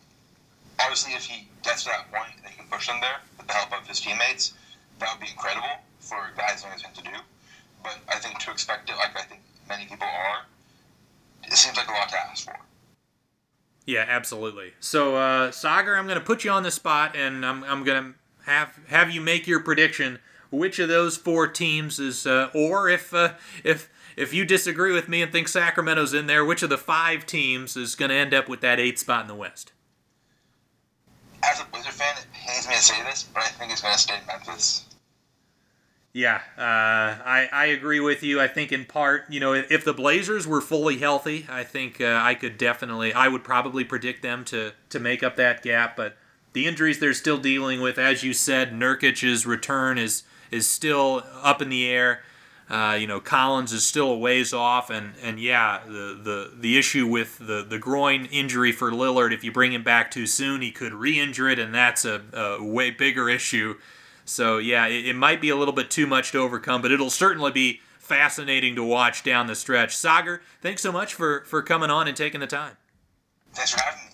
obviously, 0.79 1.13
if 1.13 1.25
he 1.25 1.47
gets 1.63 1.83
to 1.83 1.89
that 1.89 2.09
point 2.11 2.31
and 2.39 2.47
he 2.47 2.57
can 2.57 2.65
push 2.71 2.87
them 2.87 2.97
there 3.01 3.19
with 3.37 3.45
the 3.45 3.53
help 3.53 3.71
of 3.77 3.85
his 3.87 3.99
teammates, 3.99 4.53
that 4.99 5.09
would 5.13 5.21
be 5.21 5.29
incredible 5.29 5.83
for 5.99 6.17
guys 6.37 6.63
like 6.63 6.81
him 6.81 6.91
to 6.95 7.03
do. 7.03 7.17
But 7.83 7.99
I 8.07 8.17
think 8.17 8.39
to 8.39 8.51
expect 8.51 8.89
it, 8.89 8.95
like 8.95 9.15
I 9.15 9.23
think 9.23 9.41
many 9.67 9.85
people 9.85 10.07
are, 10.07 10.45
it 11.43 11.53
seems 11.53 11.75
like 11.75 11.89
a 11.89 11.91
lot 11.91 12.09
to 12.09 12.19
ask 12.19 12.45
for. 12.45 12.55
Yeah, 13.85 14.05
absolutely. 14.07 14.73
So, 14.79 15.17
uh, 15.17 15.51
Sagar, 15.51 15.97
I'm 15.97 16.05
going 16.05 16.17
to 16.17 16.23
put 16.23 16.45
you 16.45 16.51
on 16.51 16.63
the 16.63 16.71
spot, 16.71 17.17
and 17.17 17.45
I'm, 17.45 17.65
I'm 17.65 17.83
going 17.83 18.01
to 18.01 18.49
have 18.49 18.79
have 18.87 19.11
you 19.11 19.19
make 19.19 19.45
your 19.45 19.59
prediction. 19.59 20.19
Which 20.51 20.77
of 20.77 20.87
those 20.87 21.17
four 21.17 21.47
teams 21.47 21.99
is, 21.99 22.27
uh, 22.27 22.49
or 22.53 22.87
if 22.87 23.13
uh, 23.13 23.33
if 23.63 23.89
if 24.15 24.33
you 24.33 24.45
disagree 24.45 24.93
with 24.93 25.07
me 25.09 25.21
and 25.21 25.31
think 25.31 25.47
Sacramento's 25.47 26.13
in 26.13 26.27
there, 26.27 26.45
which 26.45 26.63
of 26.63 26.69
the 26.69 26.77
five 26.77 27.25
teams 27.25 27.75
is 27.75 27.95
going 27.95 28.09
to 28.09 28.15
end 28.15 28.33
up 28.33 28.47
with 28.47 28.61
that 28.61 28.79
eighth 28.79 28.99
spot 28.99 29.21
in 29.21 29.27
the 29.27 29.35
West? 29.35 29.71
As 31.43 31.59
a 31.59 31.65
Blazer 31.65 31.91
fan, 31.91 32.15
it 32.17 32.25
pains 32.33 32.67
me 32.67 32.75
to 32.75 32.81
say 32.81 33.03
this, 33.03 33.23
but 33.23 33.43
I 33.43 33.47
think 33.47 33.71
it's 33.71 33.81
going 33.81 33.93
to 33.93 33.99
stay 33.99 34.15
Memphis. 34.27 34.85
Yeah, 36.13 36.41
uh, 36.57 36.61
I, 37.25 37.49
I 37.51 37.65
agree 37.65 37.99
with 37.99 38.21
you. 38.21 38.39
I 38.39 38.47
think 38.47 38.71
in 38.71 38.85
part, 38.85 39.23
you 39.29 39.39
know, 39.39 39.53
if, 39.53 39.71
if 39.71 39.83
the 39.83 39.93
Blazers 39.93 40.45
were 40.45 40.61
fully 40.61 40.99
healthy, 40.99 41.47
I 41.49 41.63
think 41.63 41.99
uh, 41.99 42.19
I 42.21 42.35
could 42.35 42.59
definitely, 42.59 43.13
I 43.13 43.27
would 43.27 43.43
probably 43.43 43.83
predict 43.83 44.21
them 44.21 44.45
to, 44.45 44.73
to 44.89 44.99
make 44.99 45.23
up 45.23 45.35
that 45.37 45.63
gap. 45.63 45.97
But 45.97 46.15
the 46.53 46.67
injuries 46.67 46.99
they're 46.99 47.15
still 47.15 47.39
dealing 47.39 47.81
with, 47.81 47.97
as 47.97 48.23
you 48.23 48.33
said, 48.33 48.71
Nurkic's 48.73 49.45
return 49.45 49.97
is 49.97 50.23
is 50.51 50.69
still 50.69 51.23
up 51.41 51.63
in 51.63 51.69
the 51.69 51.89
air. 51.89 52.21
Uh, 52.69 52.97
you 52.99 53.05
know, 53.05 53.19
Collins 53.19 53.73
is 53.73 53.85
still 53.85 54.11
a 54.11 54.17
ways 54.17 54.53
off, 54.53 54.89
and, 54.89 55.13
and 55.21 55.39
yeah, 55.39 55.81
the, 55.85 56.19
the, 56.23 56.51
the 56.57 56.77
issue 56.77 57.05
with 57.05 57.37
the, 57.39 57.65
the 57.67 57.77
groin 57.77 58.25
injury 58.25 58.71
for 58.71 58.91
Lillard, 58.91 59.33
if 59.33 59.43
you 59.43 59.51
bring 59.51 59.73
him 59.73 59.83
back 59.83 60.09
too 60.09 60.25
soon, 60.25 60.61
he 60.61 60.71
could 60.71 60.93
re-injure 60.93 61.49
it, 61.49 61.59
and 61.59 61.75
that's 61.75 62.05
a, 62.05 62.21
a 62.33 62.63
way 62.63 62.89
bigger 62.89 63.29
issue 63.29 63.75
so 64.25 64.57
yeah, 64.57 64.87
it, 64.87 65.07
it, 65.07 65.15
might 65.15 65.41
be 65.41 65.49
a 65.49 65.55
little 65.55 65.73
bit 65.73 65.89
too 65.89 66.07
much 66.07 66.31
to 66.31 66.39
overcome, 66.39 66.81
but 66.81 66.91
it'll 66.91 67.09
certainly 67.09 67.51
be 67.51 67.81
fascinating 67.97 68.75
to 68.75 68.83
watch 68.83 69.23
down 69.23 69.47
the 69.47 69.55
stretch. 69.55 69.95
Sagar, 69.95 70.41
thanks 70.61 70.81
so 70.81 70.91
much 70.91 71.13
for 71.13 71.41
for 71.45 71.61
coming 71.61 71.89
on 71.89 72.07
and 72.07 72.15
taking 72.15 72.39
the 72.39 72.47
time. 72.47 72.77
Thanks 73.53 73.71
for 73.71 73.81
having 73.81 74.05
me. 74.05 74.12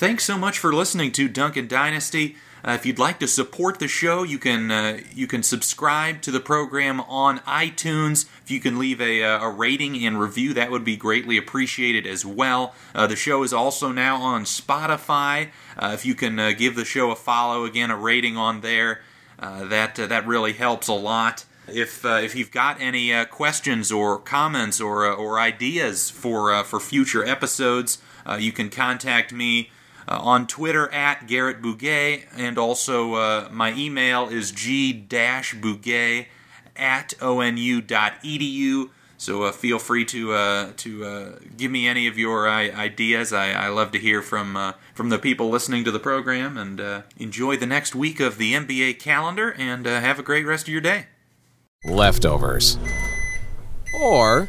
Thanks 0.00 0.24
so 0.24 0.38
much 0.38 0.58
for 0.58 0.72
listening 0.72 1.12
to 1.12 1.28
Duncan 1.28 1.68
Dynasty. 1.68 2.36
Uh, 2.66 2.70
if 2.70 2.86
you'd 2.86 2.98
like 2.98 3.18
to 3.18 3.28
support 3.28 3.80
the 3.80 3.86
show, 3.86 4.22
you 4.22 4.38
can 4.38 4.70
uh, 4.70 5.00
you 5.12 5.26
can 5.26 5.42
subscribe 5.42 6.22
to 6.22 6.30
the 6.30 6.40
program 6.40 7.02
on 7.02 7.40
iTunes. 7.40 8.24
If 8.42 8.50
you 8.50 8.60
can 8.60 8.78
leave 8.78 8.98
a, 9.02 9.22
uh, 9.22 9.44
a 9.44 9.50
rating 9.50 10.02
and 10.06 10.18
review, 10.18 10.54
that 10.54 10.70
would 10.70 10.84
be 10.84 10.96
greatly 10.96 11.36
appreciated 11.36 12.06
as 12.06 12.24
well. 12.24 12.74
Uh, 12.94 13.08
the 13.08 13.14
show 13.14 13.42
is 13.42 13.52
also 13.52 13.92
now 13.92 14.16
on 14.22 14.44
Spotify. 14.44 15.50
Uh, 15.76 15.90
if 15.92 16.06
you 16.06 16.14
can 16.14 16.38
uh, 16.38 16.52
give 16.52 16.76
the 16.76 16.86
show 16.86 17.10
a 17.10 17.14
follow, 17.14 17.66
again 17.66 17.90
a 17.90 17.96
rating 17.96 18.38
on 18.38 18.62
there. 18.62 19.02
That 19.38 19.96
that 19.96 20.26
really 20.26 20.54
helps 20.54 20.88
a 20.88 20.94
lot. 20.94 21.44
If 21.68 22.06
if 22.06 22.34
you've 22.34 22.50
got 22.50 22.80
any 22.80 23.22
questions 23.26 23.92
or 23.92 24.18
comments 24.18 24.80
or 24.80 25.06
or 25.06 25.38
ideas 25.38 26.08
for 26.08 26.64
for 26.64 26.80
future 26.80 27.22
episodes, 27.22 27.98
you 28.38 28.50
can 28.50 28.70
contact 28.70 29.34
me 29.34 29.68
uh, 30.08 30.18
on 30.20 30.46
Twitter 30.46 30.92
at 30.92 31.26
Garrett 31.26 31.62
Bouguet, 31.62 32.26
and 32.36 32.58
also 32.58 33.14
uh, 33.14 33.48
my 33.50 33.72
email 33.74 34.28
is 34.28 34.52
g-bouguet 34.52 36.26
at 36.76 37.14
onu.edu. 37.20 38.90
So 39.20 39.42
uh, 39.42 39.52
feel 39.52 39.78
free 39.78 40.06
to 40.06 40.32
uh, 40.32 40.72
to 40.78 41.04
uh, 41.04 41.38
give 41.58 41.70
me 41.70 41.86
any 41.86 42.06
of 42.06 42.16
your 42.16 42.48
uh, 42.48 42.54
ideas. 42.54 43.34
I, 43.34 43.52
I 43.52 43.68
love 43.68 43.92
to 43.92 43.98
hear 43.98 44.22
from 44.22 44.56
uh, 44.56 44.72
from 44.94 45.10
the 45.10 45.18
people 45.18 45.50
listening 45.50 45.84
to 45.84 45.90
the 45.90 45.98
program, 45.98 46.56
and 46.56 46.80
uh, 46.80 47.02
enjoy 47.18 47.58
the 47.58 47.66
next 47.66 47.94
week 47.94 48.18
of 48.18 48.38
the 48.38 48.54
NBA 48.54 48.98
calendar. 48.98 49.54
And 49.58 49.86
uh, 49.86 50.00
have 50.00 50.18
a 50.18 50.22
great 50.22 50.46
rest 50.46 50.68
of 50.68 50.72
your 50.72 50.80
day. 50.80 51.06
Leftovers. 51.84 52.78
Or 54.00 54.48